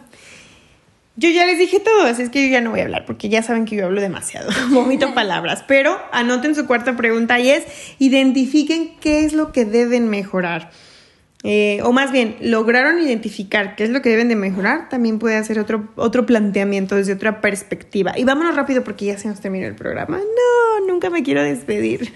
Yo 1.16 1.28
ya 1.30 1.44
les 1.46 1.58
dije 1.58 1.80
todo, 1.80 2.02
así 2.02 2.22
es 2.22 2.30
que 2.30 2.46
yo 2.46 2.52
ya 2.52 2.60
no 2.60 2.70
voy 2.70 2.78
a 2.78 2.84
hablar 2.84 3.04
porque 3.04 3.28
ya 3.28 3.42
saben 3.42 3.64
que 3.64 3.74
yo 3.74 3.86
hablo 3.86 4.00
demasiado, 4.00 4.50
vomito 4.70 5.14
palabras, 5.14 5.64
pero 5.66 5.98
anoten 6.12 6.54
su 6.54 6.66
cuarta 6.66 6.96
pregunta 6.96 7.40
y 7.40 7.50
es, 7.50 7.64
identifiquen 7.98 8.96
qué 9.00 9.24
es 9.24 9.32
lo 9.32 9.50
que 9.50 9.64
deben 9.64 10.08
mejorar. 10.08 10.70
Eh, 11.44 11.80
o 11.84 11.92
más 11.92 12.10
bien, 12.10 12.36
lograron 12.40 13.00
identificar 13.00 13.76
qué 13.76 13.84
es 13.84 13.90
lo 13.90 14.02
que 14.02 14.08
deben 14.10 14.28
de 14.28 14.34
mejorar, 14.34 14.88
también 14.88 15.20
puede 15.20 15.36
hacer 15.36 15.58
otro, 15.58 15.88
otro 15.94 16.26
planteamiento 16.26 16.96
desde 16.96 17.12
otra 17.12 17.40
perspectiva. 17.40 18.18
Y 18.18 18.24
vámonos 18.24 18.56
rápido 18.56 18.82
porque 18.82 19.06
ya 19.06 19.18
se 19.18 19.28
nos 19.28 19.40
terminó 19.40 19.66
el 19.66 19.76
programa. 19.76 20.18
No, 20.18 20.86
nunca 20.86 21.10
me 21.10 21.22
quiero 21.22 21.42
despedir. 21.42 22.12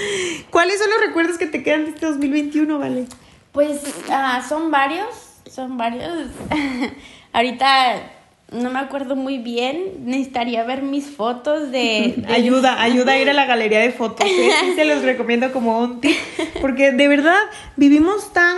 ¿Cuáles 0.50 0.78
son 0.78 0.90
los 0.90 1.00
recuerdos 1.00 1.38
que 1.38 1.46
te 1.46 1.62
quedan 1.62 1.84
de 1.84 1.90
este 1.90 2.06
2021, 2.06 2.78
Vale? 2.78 3.06
Pues 3.52 3.80
ah, 4.10 4.44
son 4.46 4.70
varios, 4.70 5.08
son 5.50 5.78
varios. 5.78 6.28
Ahorita 7.32 8.15
no 8.52 8.70
me 8.70 8.78
acuerdo 8.78 9.16
muy 9.16 9.38
bien. 9.38 10.04
Necesitaría 10.04 10.64
ver 10.64 10.82
mis 10.82 11.06
fotos 11.06 11.70
de... 11.70 12.24
ayuda, 12.28 12.80
ayuda 12.80 13.12
a 13.12 13.18
ir 13.18 13.28
a 13.28 13.32
la 13.32 13.46
galería 13.46 13.80
de 13.80 13.90
fotos. 13.90 14.26
¿eh? 14.26 14.50
se 14.74 14.84
los 14.84 15.02
recomiendo 15.02 15.52
como 15.52 15.80
un 15.80 16.00
tip. 16.00 16.16
Porque 16.60 16.92
de 16.92 17.08
verdad 17.08 17.38
vivimos 17.76 18.32
tan 18.32 18.56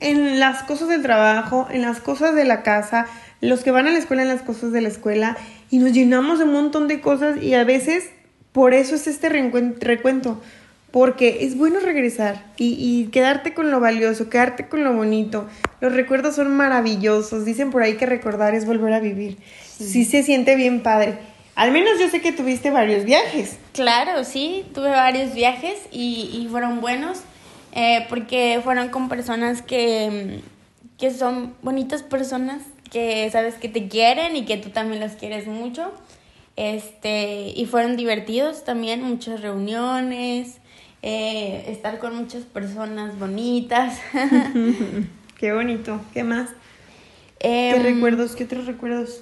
en 0.00 0.38
las 0.38 0.62
cosas 0.62 0.88
del 0.88 1.02
trabajo, 1.02 1.66
en 1.70 1.82
las 1.82 2.00
cosas 2.00 2.34
de 2.34 2.44
la 2.44 2.62
casa, 2.62 3.06
los 3.40 3.62
que 3.62 3.70
van 3.70 3.86
a 3.86 3.90
la 3.90 3.98
escuela 3.98 4.22
en 4.22 4.28
las 4.28 4.42
cosas 4.42 4.72
de 4.72 4.80
la 4.80 4.88
escuela 4.88 5.36
y 5.70 5.78
nos 5.78 5.92
llenamos 5.92 6.38
de 6.38 6.44
un 6.44 6.52
montón 6.52 6.88
de 6.88 7.00
cosas 7.00 7.42
y 7.42 7.54
a 7.54 7.64
veces 7.64 8.10
por 8.52 8.74
eso 8.74 8.94
es 8.94 9.06
este 9.06 9.28
recuento, 9.28 10.40
porque 10.90 11.38
es 11.44 11.56
bueno 11.56 11.80
regresar 11.80 12.44
y, 12.56 13.08
quedarte 13.12 13.54
con 13.54 13.70
lo 13.70 13.80
valioso, 13.80 14.30
quedarte 14.30 14.68
con 14.68 14.84
lo 14.84 14.92
bonito. 14.94 15.46
Los 15.80 15.92
recuerdos 15.92 16.36
son 16.36 16.56
maravillosos, 16.56 17.44
dicen 17.44 17.70
por 17.70 17.82
ahí 17.82 17.96
que 17.96 18.06
recordar 18.06 18.54
es 18.54 18.66
volver 18.66 18.92
a 18.92 19.00
vivir. 19.00 19.38
Sí, 19.78 20.04
se 20.04 20.22
siente 20.22 20.56
bien 20.56 20.82
padre. 20.82 21.18
Al 21.54 21.72
menos 21.72 21.98
yo 21.98 22.08
sé 22.08 22.20
que 22.20 22.32
tuviste 22.32 22.70
varios 22.70 23.04
viajes. 23.04 23.58
Claro, 23.72 24.24
sí, 24.24 24.64
tuve 24.74 24.90
varios 24.90 25.34
viajes 25.34 25.78
y, 25.90 26.46
fueron 26.50 26.80
buenos 26.80 27.20
eh, 27.72 28.06
porque 28.08 28.60
fueron 28.62 28.88
con 28.88 29.08
personas 29.08 29.62
que, 29.62 30.40
que 30.98 31.10
son 31.10 31.54
bonitas 31.62 32.02
personas 32.02 32.62
que 32.90 33.28
sabes 33.30 33.54
que 33.56 33.68
te 33.68 33.88
quieren 33.88 34.36
y 34.36 34.44
que 34.44 34.56
tú 34.56 34.70
también 34.70 35.00
los 35.00 35.12
quieres 35.12 35.46
mucho. 35.46 35.92
Este, 36.56 37.52
y 37.54 37.66
fueron 37.66 37.96
divertidos 37.96 38.64
también, 38.64 39.02
muchas 39.02 39.42
reuniones, 39.42 40.56
eh, 41.08 41.66
estar 41.68 42.00
con 42.00 42.16
muchas 42.16 42.42
personas 42.42 43.16
bonitas. 43.16 44.00
Qué 45.38 45.52
bonito, 45.52 46.00
¿qué 46.12 46.24
más? 46.24 46.48
¿Qué 47.38 47.76
em, 47.76 47.82
recuerdos? 47.82 48.34
¿Qué 48.34 48.42
otros 48.42 48.66
recuerdos? 48.66 49.20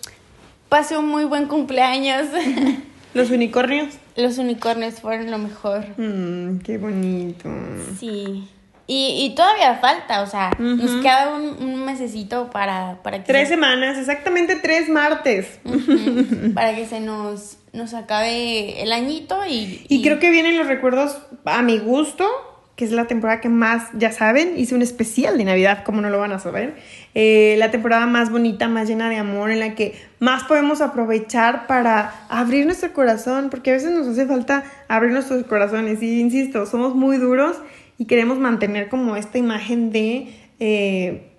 Pasé 0.71 0.97
un 0.97 1.09
muy 1.09 1.25
buen 1.25 1.47
cumpleaños. 1.47 2.29
¿Los 3.15 3.31
unicornios? 3.31 3.99
Los 4.17 4.39
unicornios 4.39 4.95
fueron 5.03 5.31
lo 5.31 5.37
mejor. 5.37 5.85
Mm, 5.99 6.61
qué 6.61 6.79
bonito. 6.79 7.51
Sí. 8.01 8.49
Y, 8.87 9.27
y 9.27 9.35
todavía 9.35 9.75
falta, 9.75 10.23
o 10.23 10.27
sea, 10.27 10.53
nos 10.59 11.03
queda 11.03 11.35
un, 11.37 11.63
un, 11.63 11.85
mesecito 11.85 12.49
para, 12.49 13.03
para 13.03 13.19
que... 13.19 13.25
Tres 13.25 13.49
semanas, 13.49 13.99
exactamente 13.99 14.57
tres 14.57 14.89
martes. 14.89 15.59
para 16.55 16.75
que 16.75 16.87
se 16.87 17.01
nos, 17.01 17.59
nos 17.75 17.93
acabe 17.93 18.83
el 18.83 18.93
añito 18.93 19.45
y, 19.47 19.85
y... 19.89 20.03
creo 20.03 20.19
que 20.21 20.31
vienen 20.31 20.57
los 20.57 20.69
recuerdos 20.69 21.19
a 21.45 21.61
mi 21.61 21.79
gusto, 21.79 22.25
que 22.77 22.85
es 22.85 22.93
la 22.93 23.07
temporada 23.07 23.41
que 23.41 23.49
más, 23.49 23.89
ya 23.95 24.13
saben, 24.13 24.55
hice 24.57 24.75
un 24.75 24.83
especial 24.83 25.37
de 25.37 25.45
Navidad, 25.45 25.85
como 25.85 26.01
no 26.01 26.09
lo 26.09 26.19
van 26.19 26.33
a 26.33 26.39
saber. 26.39 26.77
Eh, 27.15 27.57
la 27.59 27.71
temporada 27.71 28.07
más 28.07 28.31
bonita, 28.31 28.69
más 28.69 28.89
llena 28.89 29.11
de 29.11 29.17
amor, 29.17 29.51
en 29.51 29.61
la 29.61 29.75
que 29.75 29.95
más 30.21 30.45
podemos 30.45 30.81
aprovechar 30.81 31.67
para 31.67 32.27
abrir 32.29 32.65
nuestro 32.65 32.93
corazón, 32.93 33.51
porque 33.51 33.71
a 33.71 33.75
veces 33.75 33.91
nos 33.91 34.07
hace 34.07 34.27
falta 34.27 34.65
abrir 34.89 35.13
nuestros 35.13 35.45
corazones. 35.45 36.03
Y 36.03 36.21
insisto, 36.21 36.67
somos 36.67 36.95
muy 36.95 37.19
duros 37.19 37.57
y 37.99 38.07
queremos 38.07 38.39
mantener 38.39 38.89
como 38.89 39.17
esta 39.17 39.39
imagen 39.39 39.91
de 39.91 40.35
eh, 40.61 41.31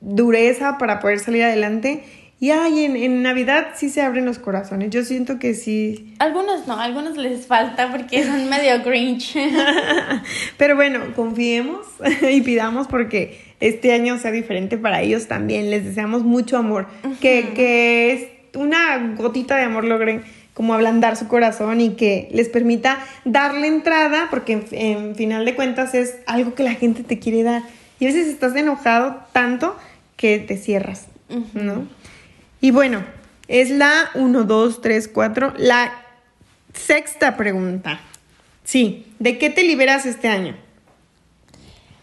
dureza 0.00 0.78
para 0.78 1.00
poder 1.00 1.20
salir 1.20 1.44
adelante. 1.44 2.04
Y 2.38 2.50
ay, 2.50 2.84
en, 2.84 3.22
Navidad 3.22 3.68
sí 3.76 3.88
se 3.88 4.02
abren 4.02 4.26
los 4.26 4.38
corazones. 4.38 4.90
Yo 4.90 5.04
siento 5.04 5.38
que 5.38 5.54
sí. 5.54 6.14
Algunos 6.18 6.66
no, 6.66 6.78
algunos 6.78 7.16
les 7.16 7.46
falta 7.46 7.90
porque 7.90 8.24
son 8.24 8.48
medio 8.50 8.82
cringe. 8.82 9.36
Pero 10.58 10.76
bueno, 10.76 11.00
confiemos 11.14 11.86
y 12.30 12.42
pidamos 12.42 12.88
porque 12.88 13.40
este 13.60 13.92
año 13.94 14.18
sea 14.18 14.32
diferente 14.32 14.76
para 14.76 15.00
ellos 15.00 15.28
también. 15.28 15.70
Les 15.70 15.84
deseamos 15.84 16.24
mucho 16.24 16.58
amor. 16.58 16.88
que, 17.20 17.52
que 17.54 18.12
es 18.12 18.56
una 18.56 19.14
gotita 19.16 19.56
de 19.56 19.64
amor 19.64 19.84
logren 19.84 20.22
como 20.56 20.72
ablandar 20.72 21.16
su 21.16 21.28
corazón 21.28 21.82
y 21.82 21.96
que 21.96 22.28
les 22.32 22.48
permita 22.48 22.98
darle 23.26 23.66
entrada, 23.66 24.28
porque 24.30 24.64
en, 24.72 25.14
final 25.14 25.44
de 25.44 25.54
cuentas 25.54 25.94
es 25.94 26.16
algo 26.26 26.54
que 26.54 26.62
la 26.62 26.72
gente 26.72 27.02
te 27.02 27.18
quiere 27.18 27.42
dar. 27.42 27.62
Y 28.00 28.06
a 28.06 28.08
veces 28.08 28.26
estás 28.26 28.56
enojado 28.56 29.22
tanto 29.32 29.76
que 30.16 30.38
te 30.38 30.56
cierras, 30.56 31.08
¿no? 31.52 31.86
Y 32.60 32.70
bueno, 32.70 33.04
es 33.48 33.70
la 33.70 34.10
1, 34.14 34.44
2, 34.44 34.80
3, 34.80 35.08
4, 35.08 35.54
la 35.58 35.92
sexta 36.72 37.36
pregunta. 37.36 38.00
Sí, 38.64 39.06
¿de 39.18 39.38
qué 39.38 39.50
te 39.50 39.62
liberas 39.62 40.06
este 40.06 40.28
año? 40.28 40.56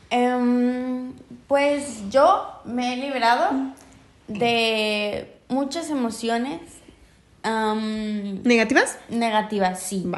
Em, 0.09 1.13
pues 1.47 2.09
yo 2.09 2.61
me 2.65 2.93
he 2.93 2.97
liberado 2.97 3.51
de 4.27 5.35
muchas 5.49 5.89
emociones 5.89 6.61
¿Negativas? 7.43 8.97
Negativas, 9.09 9.81
sí. 9.81 10.09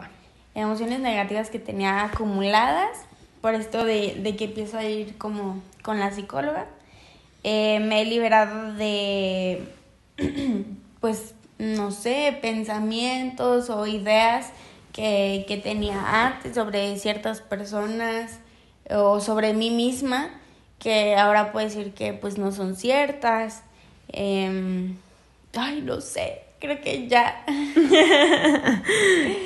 Emociones 0.53 0.99
negativas 0.99 1.49
que 1.49 1.59
tenía 1.59 2.03
acumuladas 2.03 2.97
por 3.41 3.55
esto 3.55 3.83
de, 3.83 4.35
que 4.37 4.45
empiezo 4.45 4.77
a 4.77 4.83
ir 4.83 5.17
como 5.17 5.61
con 5.81 5.99
la 5.99 6.11
psicóloga. 6.11 6.67
Eh, 7.43 7.79
me 7.79 8.01
he 8.01 8.05
liberado 8.05 8.73
de, 8.73 9.67
pues, 11.01 11.35
no 11.57 11.91
sé, 11.91 12.37
pensamientos 12.41 13.69
o 13.69 13.87
ideas 13.87 14.51
que, 14.93 15.45
que 15.47 15.57
tenía 15.57 16.25
antes 16.25 16.55
sobre 16.55 16.97
ciertas 16.99 17.41
personas 17.41 18.39
o 18.89 19.19
sobre 19.19 19.53
mí 19.53 19.71
misma 19.71 20.29
que 20.79 21.15
ahora 21.15 21.51
puedo 21.51 21.65
decir 21.67 21.93
que 21.93 22.13
pues 22.13 22.37
no 22.37 22.51
son 22.51 22.75
ciertas. 22.75 23.63
Em, 24.09 24.97
ay, 25.55 25.81
no 25.81 26.01
sé 26.01 26.44
creo 26.65 26.81
que 26.81 27.07
ya. 27.07 27.43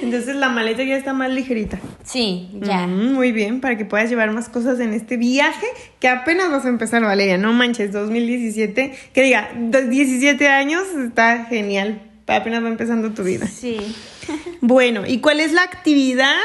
Entonces 0.01 0.35
la 0.35 0.49
maleta 0.49 0.83
ya 0.83 0.95
está 0.95 1.13
más 1.13 1.29
ligerita. 1.29 1.79
Sí, 2.03 2.49
ya. 2.53 2.87
Mm, 2.87 3.13
muy 3.13 3.31
bien, 3.31 3.61
para 3.61 3.77
que 3.77 3.85
puedas 3.85 4.09
llevar 4.09 4.31
más 4.31 4.49
cosas 4.49 4.79
en 4.79 4.93
este 4.93 5.17
viaje 5.17 5.67
que 5.99 6.07
apenas 6.07 6.49
vas 6.49 6.65
a 6.65 6.69
empezar, 6.69 7.01
Valeria. 7.03 7.37
No 7.37 7.53
manches, 7.53 7.91
2017. 7.91 8.93
Que 9.13 9.21
diga, 9.21 9.49
17 9.53 10.47
años 10.47 10.83
está 10.95 11.45
genial. 11.45 12.01
Apenas 12.27 12.63
va 12.63 12.67
empezando 12.67 13.11
tu 13.11 13.23
vida. 13.23 13.47
Sí. 13.47 13.95
bueno, 14.61 15.03
¿y 15.05 15.19
cuál 15.19 15.39
es 15.39 15.51
la 15.51 15.63
actividad 15.63 16.35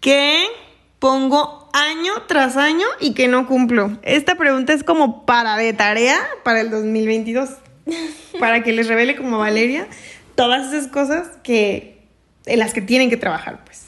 que 0.00 0.44
pongo 0.98 1.68
año 1.72 2.12
tras 2.26 2.56
año 2.56 2.86
y 3.00 3.14
que 3.14 3.28
no 3.28 3.46
cumplo? 3.46 3.98
Esta 4.02 4.34
pregunta 4.36 4.72
es 4.72 4.84
como 4.84 5.24
para 5.24 5.56
de 5.56 5.72
tarea 5.72 6.18
para 6.44 6.60
el 6.60 6.70
2022 6.70 7.50
para 8.38 8.62
que 8.62 8.72
les 8.72 8.88
revele 8.88 9.16
como 9.16 9.38
Valeria 9.38 9.86
todas 10.34 10.72
esas 10.72 10.90
cosas 10.90 11.28
que 11.42 11.98
en 12.46 12.58
las 12.58 12.72
que 12.72 12.80
tienen 12.80 13.10
que 13.10 13.16
trabajar, 13.16 13.64
pues. 13.64 13.86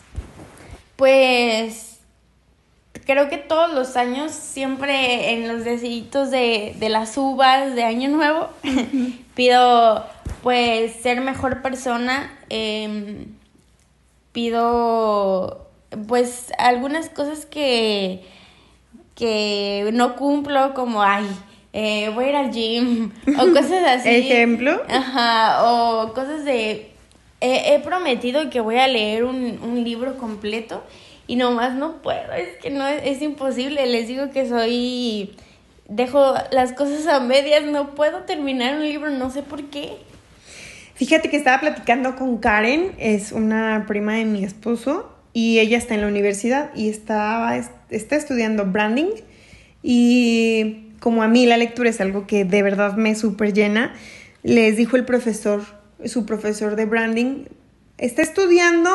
Pues 0.97 1.99
creo 3.07 3.29
que 3.29 3.39
todos 3.39 3.73
los 3.73 3.97
años, 3.97 4.33
siempre 4.33 5.33
en 5.33 5.49
los 5.49 5.65
deditos 5.65 6.31
de, 6.31 6.77
las 6.81 7.17
uvas 7.17 7.75
de 7.75 7.85
Año 7.85 8.09
Nuevo, 8.11 8.49
pido 9.35 10.07
pues 10.43 10.93
ser 11.03 11.21
mejor 11.21 11.63
persona. 11.63 12.31
Em, 12.49 13.27
pido 14.33 15.71
pues 16.07 16.53
algunas 16.59 17.09
cosas 17.09 17.47
que, 17.47 18.25
que 19.15 19.91
no 19.93 20.17
cumplo, 20.17 20.75
como 20.75 21.03
ay 21.03 21.27
eh, 21.73 22.11
voy 22.15 22.27
a 22.27 22.29
ir 22.29 22.37
al 22.37 22.51
gym 22.51 23.13
o 23.39 23.47
cosas 23.53 23.83
así. 23.87 24.09
¿Ejemplo? 24.09 24.83
Ajá, 24.89 25.65
o 25.65 26.13
cosas 26.13 26.45
de... 26.45 26.89
He, 27.45 27.81
prometido 27.81 28.51
que 28.51 28.61
voy 28.61 28.77
a 28.77 28.87
leer 28.87 29.25
un, 29.25 29.59
un, 29.65 29.83
libro 29.83 30.17
completo 30.17 30.85
y 31.27 31.35
nomás 31.35 31.75
no 31.75 32.01
puedo, 32.01 32.33
es 32.35 32.57
que 32.63 32.71
no, 32.71 32.87
es, 32.87 33.21
imposible, 33.21 33.87
les 33.87 34.07
digo 34.07 34.31
que 34.31 34.49
soy... 34.49 35.35
Dejo 35.89 36.35
las 36.53 36.73
cosas 36.73 37.07
a 37.09 37.19
medias, 37.19 37.65
no 37.65 37.97
puedo 37.97 38.21
terminar 38.21 38.77
un 38.77 38.83
libro, 38.83 39.11
no 39.11 39.31
sé 39.31 39.43
por 39.43 39.65
qué. 39.65 39.97
Fíjate 40.95 41.29
que 41.29 41.37
estaba 41.37 41.61
platicando 41.61 42.15
con 42.15 42.39
Karen, 42.39 42.93
es 42.99 43.33
una 43.33 43.85
prima 43.89 44.15
de 44.15 44.25
mi 44.25 44.45
esposo, 44.45 45.13
y 45.33 45.59
ella 45.59 45.77
está 45.77 45.95
en 45.95 46.03
la 46.03 46.07
universidad 46.07 46.71
y 46.75 46.89
estaba, 46.89 47.57
está 47.91 48.17
estudiando 48.17 48.65
branding. 48.65 49.11
Y 49.83 50.92
como 51.03 51.25
a 51.25 51.29
mí 51.29 51.47
la 51.47 51.57
lectura 51.57 51.91
es 51.91 52.01
algo 52.01 52.29
que 52.29 52.45
de 52.45 52.63
verdad 52.63 52.97
me 52.97 53.17
súper 53.17 53.53
llena, 53.53 53.93
les 54.45 54.77
dijo 54.77 54.97
el 54.97 55.05
profesor, 55.05 55.65
su 56.05 56.25
profesor 56.27 56.77
de 56.77 56.85
branding, 56.87 57.47
está 57.99 58.23
estudiando 58.23 58.89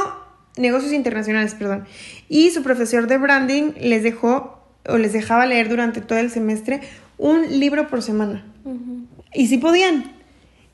negocios 0.56 0.94
internacionales, 0.94 1.54
perdón, 1.54 1.84
y 2.30 2.52
su 2.52 2.64
profesor 2.64 3.08
de 3.08 3.18
branding 3.18 3.74
les 3.82 4.04
dejó 4.04 4.58
o 4.88 4.98
les 4.98 5.12
dejaba 5.12 5.46
leer 5.46 5.68
durante 5.68 6.00
todo 6.00 6.18
el 6.18 6.32
semestre 6.32 6.80
un 7.18 7.60
libro 7.60 7.90
por 7.90 8.02
semana. 8.02 8.46
Y 9.34 9.48
sí 9.48 9.58
podían. 9.58 10.14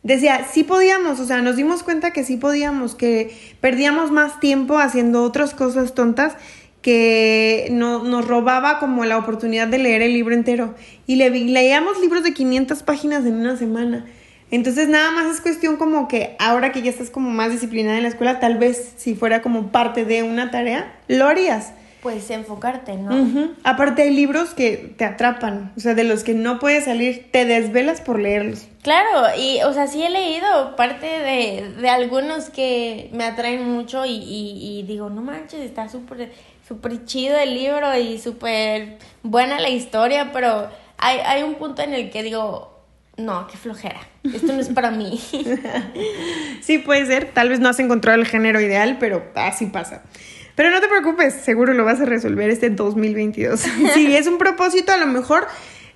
Decía, 0.04 0.46
sí 0.52 0.64
podíamos, 0.64 1.20
o 1.20 1.26
sea, 1.26 1.42
nos 1.42 1.56
dimos 1.56 1.82
cuenta 1.82 2.12
que 2.12 2.24
sí 2.24 2.38
podíamos, 2.38 2.94
que 2.94 3.36
perdíamos 3.60 4.12
más 4.12 4.40
tiempo 4.40 4.78
haciendo 4.78 5.24
otras 5.24 5.56
cosas 5.56 5.96
tontas 5.96 6.36
que 6.84 7.70
no, 7.72 8.04
nos 8.04 8.28
robaba 8.28 8.78
como 8.78 9.06
la 9.06 9.18
oportunidad 9.18 9.68
de 9.68 9.80
leer 9.80 10.04
el 10.04 10.14
libro 10.14 10.36
entero. 10.36 10.76
Y 11.08 11.16
le, 11.16 11.32
leíamos 11.32 12.00
libros 12.00 12.24
de 12.24 12.34
500 12.34 12.84
páginas 12.84 13.26
en 13.26 13.36
una 13.36 13.58
semana. 13.58 14.06
Entonces 14.52 14.88
nada 14.88 15.10
más 15.10 15.34
es 15.34 15.42
cuestión 15.42 15.78
como 15.78 16.08
que 16.08 16.36
ahora 16.38 16.72
que 16.72 16.84
ya 16.84 16.92
estás 16.92 17.10
como 17.10 17.32
más 17.32 17.52
disciplinada 17.52 17.98
en 17.98 18.04
la 18.04 18.10
escuela, 18.10 18.40
tal 18.40 18.60
vez 18.60 18.94
si 18.98 19.16
fuera 19.16 19.42
como 19.42 19.72
parte 19.72 20.06
de 20.06 20.22
una 20.22 20.52
tarea, 20.52 20.94
lo 21.08 21.26
harías. 21.26 21.74
Pues 22.04 22.30
enfocarte, 22.30 22.98
¿no? 22.98 23.56
Aparte 23.64 24.02
hay 24.02 24.14
libros 24.14 24.54
que 24.54 24.94
te 24.98 25.06
atrapan, 25.06 25.72
o 25.78 25.80
sea, 25.80 25.94
de 25.94 26.04
los 26.04 26.26
que 26.26 26.34
no 26.34 26.60
puedes 26.60 26.84
salir, 26.84 27.30
te 27.32 27.46
desvelas 27.46 28.02
por 28.02 28.20
leerlos. 28.20 28.68
Claro, 28.82 29.34
y 29.40 29.64
o 29.64 29.72
sea, 29.72 29.88
sí 29.88 30.04
he 30.04 30.10
leído 30.10 30.76
parte 30.76 31.06
de, 31.06 31.74
de 31.80 31.90
algunos 31.90 32.50
que 32.50 33.10
me 33.14 33.24
atraen 33.24 33.72
mucho 33.72 34.06
y, 34.06 34.22
y, 34.22 34.84
digo, 34.86 35.10
no 35.10 35.22
manches, 35.22 35.62
está 35.62 35.88
súper 35.88 36.34
súper 36.68 37.06
chido 37.06 37.38
el 37.38 37.54
libro 37.54 37.98
y 37.98 38.20
súper 38.20 38.98
buena 39.22 39.60
la 39.60 39.70
historia, 39.70 40.32
pero 40.32 40.70
hay, 40.98 41.20
hay 41.20 41.44
un 41.44 41.56
punto 41.56 41.82
en 41.82 41.94
el 41.94 42.10
que 42.10 42.24
digo, 42.24 42.74
no, 43.18 43.48
qué 43.48 43.58
flojera, 43.58 44.00
esto 44.24 44.54
no 44.54 44.60
es 44.60 44.70
para 44.70 44.92
mí. 44.92 45.20
sí, 46.62 46.78
puede 46.80 47.06
ser, 47.06 47.32
tal 47.34 47.50
vez 47.50 47.60
no 47.60 47.70
has 47.70 47.80
encontrado 47.80 48.20
el 48.20 48.26
género 48.26 48.60
ideal, 48.62 48.98
pero 49.00 49.24
así 49.36 49.68
pasa. 49.68 50.04
Pero 50.56 50.70
no 50.70 50.80
te 50.82 50.88
preocupes, 50.88 51.34
seguro 51.34 51.74
lo 51.74 51.84
vas 51.84 52.00
a 52.00 52.06
resolver 52.06 52.50
este 52.50 52.70
2022. 52.70 53.60
si 53.94 54.16
es 54.16 54.28
un 54.28 54.38
propósito, 54.38 54.92
a 54.92 54.98
lo 54.98 55.08
mejor 55.08 55.48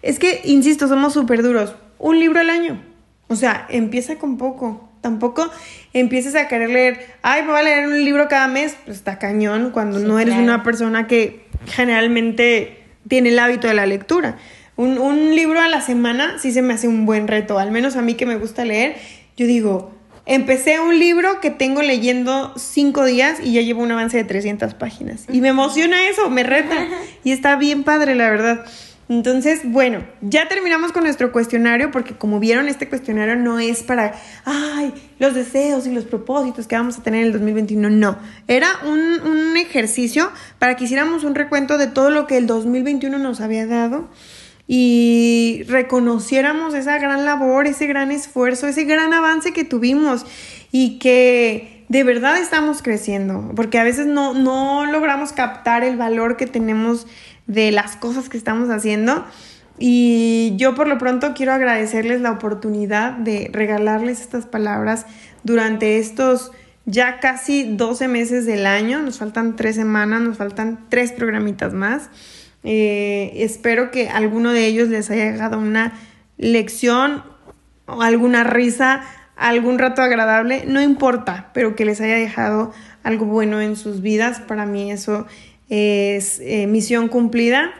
es 0.01 0.19
que, 0.19 0.41
insisto, 0.45 0.87
somos 0.87 1.13
súper 1.13 1.43
duros. 1.43 1.75
Un 1.99 2.19
libro 2.19 2.39
al 2.39 2.49
año. 2.49 2.81
O 3.27 3.35
sea, 3.35 3.65
empieza 3.69 4.17
con 4.17 4.37
poco. 4.37 4.86
Tampoco 5.01 5.49
empieces 5.93 6.35
a 6.35 6.47
querer 6.47 6.69
leer, 6.69 7.15
ay, 7.21 7.43
me 7.43 7.49
voy 7.49 7.59
a 7.59 7.63
leer 7.63 7.87
un 7.87 8.03
libro 8.03 8.27
cada 8.27 8.47
mes. 8.47 8.75
Pues 8.85 8.97
está 8.97 9.19
cañón 9.19 9.71
cuando 9.71 9.99
no 9.99 10.19
eres 10.19 10.35
una 10.35 10.63
persona 10.63 11.07
que 11.07 11.45
generalmente 11.65 12.83
tiene 13.07 13.29
el 13.29 13.39
hábito 13.39 13.67
de 13.67 13.73
la 13.73 13.85
lectura. 13.85 14.37
Un, 14.75 14.97
un 14.99 15.35
libro 15.35 15.59
a 15.59 15.67
la 15.67 15.81
semana 15.81 16.37
sí 16.39 16.51
se 16.51 16.61
me 16.61 16.73
hace 16.73 16.87
un 16.87 17.05
buen 17.05 17.27
reto. 17.27 17.59
Al 17.59 17.71
menos 17.71 17.95
a 17.95 18.01
mí 18.01 18.15
que 18.15 18.25
me 18.25 18.35
gusta 18.35 18.65
leer, 18.65 18.95
yo 19.35 19.47
digo, 19.47 19.97
Empecé 20.27 20.81
un 20.81 20.99
libro 20.99 21.39
que 21.39 21.51
tengo 21.51 21.81
leyendo 21.81 22.53
cinco 22.57 23.05
días 23.05 23.39
y 23.41 23.53
ya 23.53 23.61
llevo 23.61 23.81
un 23.81 23.93
avance 23.93 24.17
de 24.17 24.25
300 24.25 24.73
páginas. 24.73 25.23
Y 25.31 25.39
me 25.39 25.47
emociona 25.47 26.09
eso, 26.09 26.29
me 26.29 26.43
reta. 26.43 26.75
Y 27.23 27.31
está 27.31 27.55
bien 27.55 27.83
padre, 27.83 28.13
la 28.13 28.29
verdad. 28.29 28.65
Entonces, 29.09 29.61
bueno, 29.63 30.03
ya 30.21 30.49
terminamos 30.49 30.91
con 30.91 31.03
nuestro 31.03 31.31
cuestionario 31.31 31.91
porque 31.91 32.17
como 32.17 32.39
vieron, 32.39 32.67
este 32.67 32.89
cuestionario 32.89 33.37
no 33.37 33.57
es 33.57 33.83
para, 33.83 34.13
ay, 34.43 34.93
los 35.19 35.33
deseos 35.33 35.87
y 35.87 35.91
los 35.91 36.03
propósitos 36.03 36.67
que 36.67 36.75
vamos 36.75 36.97
a 36.99 37.03
tener 37.03 37.21
en 37.21 37.27
el 37.27 37.33
2021. 37.33 37.89
No, 37.89 38.17
era 38.47 38.67
un, 38.85 39.21
un 39.21 39.55
ejercicio 39.55 40.29
para 40.59 40.75
que 40.75 40.83
hiciéramos 40.83 41.23
un 41.23 41.35
recuento 41.35 41.77
de 41.77 41.87
todo 41.87 42.09
lo 42.09 42.27
que 42.27 42.37
el 42.37 42.47
2021 42.47 43.17
nos 43.17 43.39
había 43.39 43.65
dado 43.65 44.09
y 44.67 45.63
reconociéramos 45.69 46.73
esa 46.73 46.97
gran 46.97 47.23
labor, 47.23 47.67
ese 47.67 47.87
gran 47.87 48.11
esfuerzo, 48.11 48.67
ese 48.67 48.83
gran 48.83 49.13
avance 49.13 49.53
que 49.53 49.63
tuvimos 49.63 50.25
y 50.71 50.99
que 50.99 51.85
de 51.87 52.03
verdad 52.03 52.37
estamos 52.37 52.81
creciendo, 52.81 53.53
porque 53.55 53.79
a 53.79 53.83
veces 53.85 54.07
no, 54.07 54.33
no 54.33 54.85
logramos 54.85 55.31
captar 55.31 55.85
el 55.85 55.95
valor 55.95 56.35
que 56.35 56.45
tenemos 56.45 57.07
de 57.47 57.71
las 57.71 57.95
cosas 57.95 58.29
que 58.29 58.37
estamos 58.37 58.69
haciendo. 58.69 59.25
Y 59.79 60.53
yo 60.57 60.75
por 60.75 60.87
lo 60.87 60.97
pronto 60.97 61.33
quiero 61.35 61.53
agradecerles 61.53 62.21
la 62.21 62.31
oportunidad 62.31 63.13
de 63.13 63.49
regalarles 63.51 64.21
estas 64.21 64.45
palabras 64.45 65.05
durante 65.43 65.99
estos 65.99 66.51
ya 66.85 67.19
casi 67.19 67.75
12 67.75 68.07
meses 68.07 68.45
del 68.45 68.65
año. 68.65 69.01
Nos 69.01 69.19
faltan 69.19 69.55
tres 69.55 69.75
semanas, 69.75 70.21
nos 70.21 70.37
faltan 70.37 70.85
tres 70.89 71.11
programitas 71.11 71.73
más. 71.73 72.09
Eh, 72.63 73.33
espero 73.35 73.91
que 73.91 74.09
alguno 74.09 74.51
de 74.51 74.65
ellos 74.65 74.89
les 74.89 75.11
haya 75.11 75.31
dejado 75.31 75.59
una 75.59 75.93
lección 76.37 77.23
o 77.85 78.01
alguna 78.01 78.43
risa, 78.43 79.03
algún 79.35 79.77
rato 79.79 80.01
agradable, 80.01 80.65
no 80.65 80.81
importa, 80.81 81.51
pero 81.53 81.75
que 81.75 81.85
les 81.85 82.01
haya 82.01 82.15
dejado 82.15 82.73
algo 83.03 83.25
bueno 83.25 83.61
en 83.61 83.75
sus 83.75 84.01
vidas. 84.01 84.39
Para 84.39 84.65
mí 84.65 84.91
eso 84.91 85.27
es 85.69 86.39
eh, 86.39 86.67
misión 86.67 87.07
cumplida. 87.07 87.73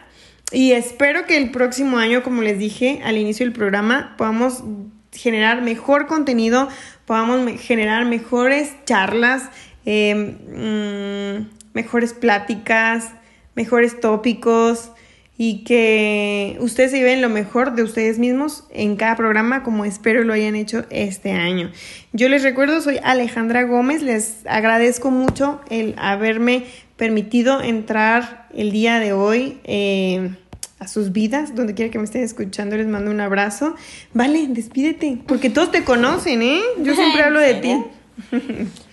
Y 0.52 0.72
espero 0.72 1.26
que 1.26 1.38
el 1.38 1.52
próximo 1.52 1.98
año, 1.98 2.24
como 2.24 2.42
les 2.42 2.58
dije 2.58 3.02
al 3.04 3.18
inicio 3.18 3.46
del 3.46 3.54
programa, 3.54 4.16
podamos 4.18 4.64
generar 5.12 5.62
mejor 5.62 6.08
contenido, 6.08 6.70
podamos 7.06 7.60
generar 7.62 8.06
mejores 8.06 8.72
charlas, 8.86 9.50
eh, 9.86 10.16
mm, 10.16 11.74
mejores 11.74 12.14
pláticas, 12.14 13.12
mejores 13.56 14.00
tópicos 14.00 14.92
y 15.38 15.64
que 15.64 16.58
ustedes 16.60 16.92
se 16.92 16.98
lleven 16.98 17.22
lo 17.22 17.30
mejor 17.30 17.76
de 17.76 17.84
ustedes 17.84 18.18
mismos 18.18 18.64
en 18.72 18.96
cada 18.96 19.16
programa 19.16 19.64
como 19.64 19.86
espero 19.86 20.24
lo 20.24 20.34
hayan 20.34 20.56
hecho 20.56 20.86
este 20.90 21.32
año. 21.32 21.72
Yo 22.12 22.28
les 22.30 22.42
recuerdo, 22.44 22.82
soy 22.82 23.00
Alejandra 23.04 23.64
Gómez, 23.64 24.02
les 24.02 24.46
agradezco 24.48 25.12
mucho 25.12 25.62
el 25.70 25.94
haberme 25.98 26.66
permitido 26.98 27.62
entrar 27.62 28.48
el 28.54 28.72
día 28.72 29.00
de 29.00 29.14
hoy. 29.14 29.60
Eh, 29.64 30.32
a 30.80 30.88
sus 30.88 31.12
vidas, 31.12 31.56
donde 31.56 31.74
quiera 31.74 31.92
que 31.92 31.98
me 31.98 32.04
estén 32.04 32.24
escuchando, 32.24 32.78
les 32.78 32.86
mando 32.86 33.10
un 33.10 33.20
abrazo. 33.20 33.76
Vale, 34.14 34.46
despídete, 34.48 35.18
porque 35.26 35.50
todos 35.50 35.72
te 35.72 35.84
conocen, 35.84 36.42
¿eh? 36.44 36.62
Yo 36.84 36.94
siempre 36.96 37.24
hablo 37.24 37.40
de 37.40 37.56
ti. 37.56 37.84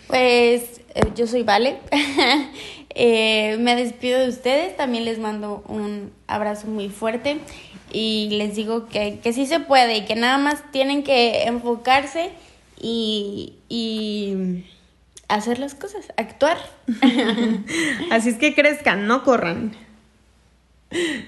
Pues 0.07 0.81
eh, 0.95 1.03
yo 1.15 1.27
soy 1.27 1.43
Vale 1.43 1.79
Eh, 2.97 3.57
me 3.59 3.75
despido 3.75 4.21
de 4.21 4.29
ustedes, 4.29 4.77
también 4.77 5.05
les 5.05 5.19
mando 5.19 5.65
un 5.67 6.13
abrazo 6.29 6.69
muy 6.69 6.89
fuerte 6.89 7.39
y 7.93 8.29
les 8.31 8.55
digo 8.55 8.87
que, 8.87 9.19
que 9.21 9.33
sí 9.33 9.47
se 9.47 9.59
puede 9.59 9.97
y 9.97 10.05
que 10.05 10.15
nada 10.15 10.39
más 10.39 10.63
tienen 10.71 11.03
que 11.03 11.43
enfocarse 11.43 12.31
y, 12.81 13.55
y 13.69 14.65
hacer 15.29 15.59
las 15.59 15.75
cosas, 15.75 16.07
actuar. 16.17 16.59
Así 18.11 18.31
es 18.31 18.37
que 18.37 18.55
crezcan, 18.55 19.07
no 19.07 19.25
corran. 19.25 19.73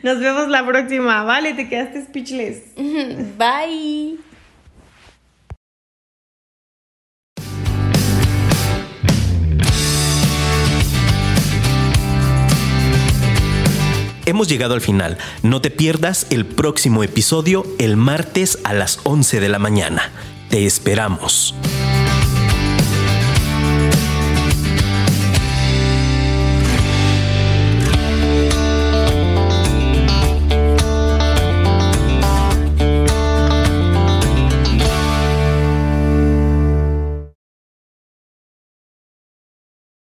Nos 0.02 0.20
vemos 0.20 0.48
la 0.48 0.64
próxima. 0.64 1.24
Vale, 1.24 1.55
te 1.55 1.68
quedaste 1.68 2.05
speechless. 2.05 2.74
Bye. 2.77 4.18
Hemos 14.27 14.48
llegado 14.48 14.74
al 14.74 14.81
final. 14.81 15.18
No 15.44 15.60
te 15.60 15.70
pierdas 15.70 16.27
el 16.31 16.44
próximo 16.47 17.05
episodio 17.05 17.64
el 17.78 17.97
martes 17.97 18.59
a 18.64 18.74
las 18.74 18.98
11 19.05 19.39
de 19.39 19.48
la 19.48 19.60
mañana. 19.60 20.10
Te 20.51 20.66
esperamos. 20.66 21.55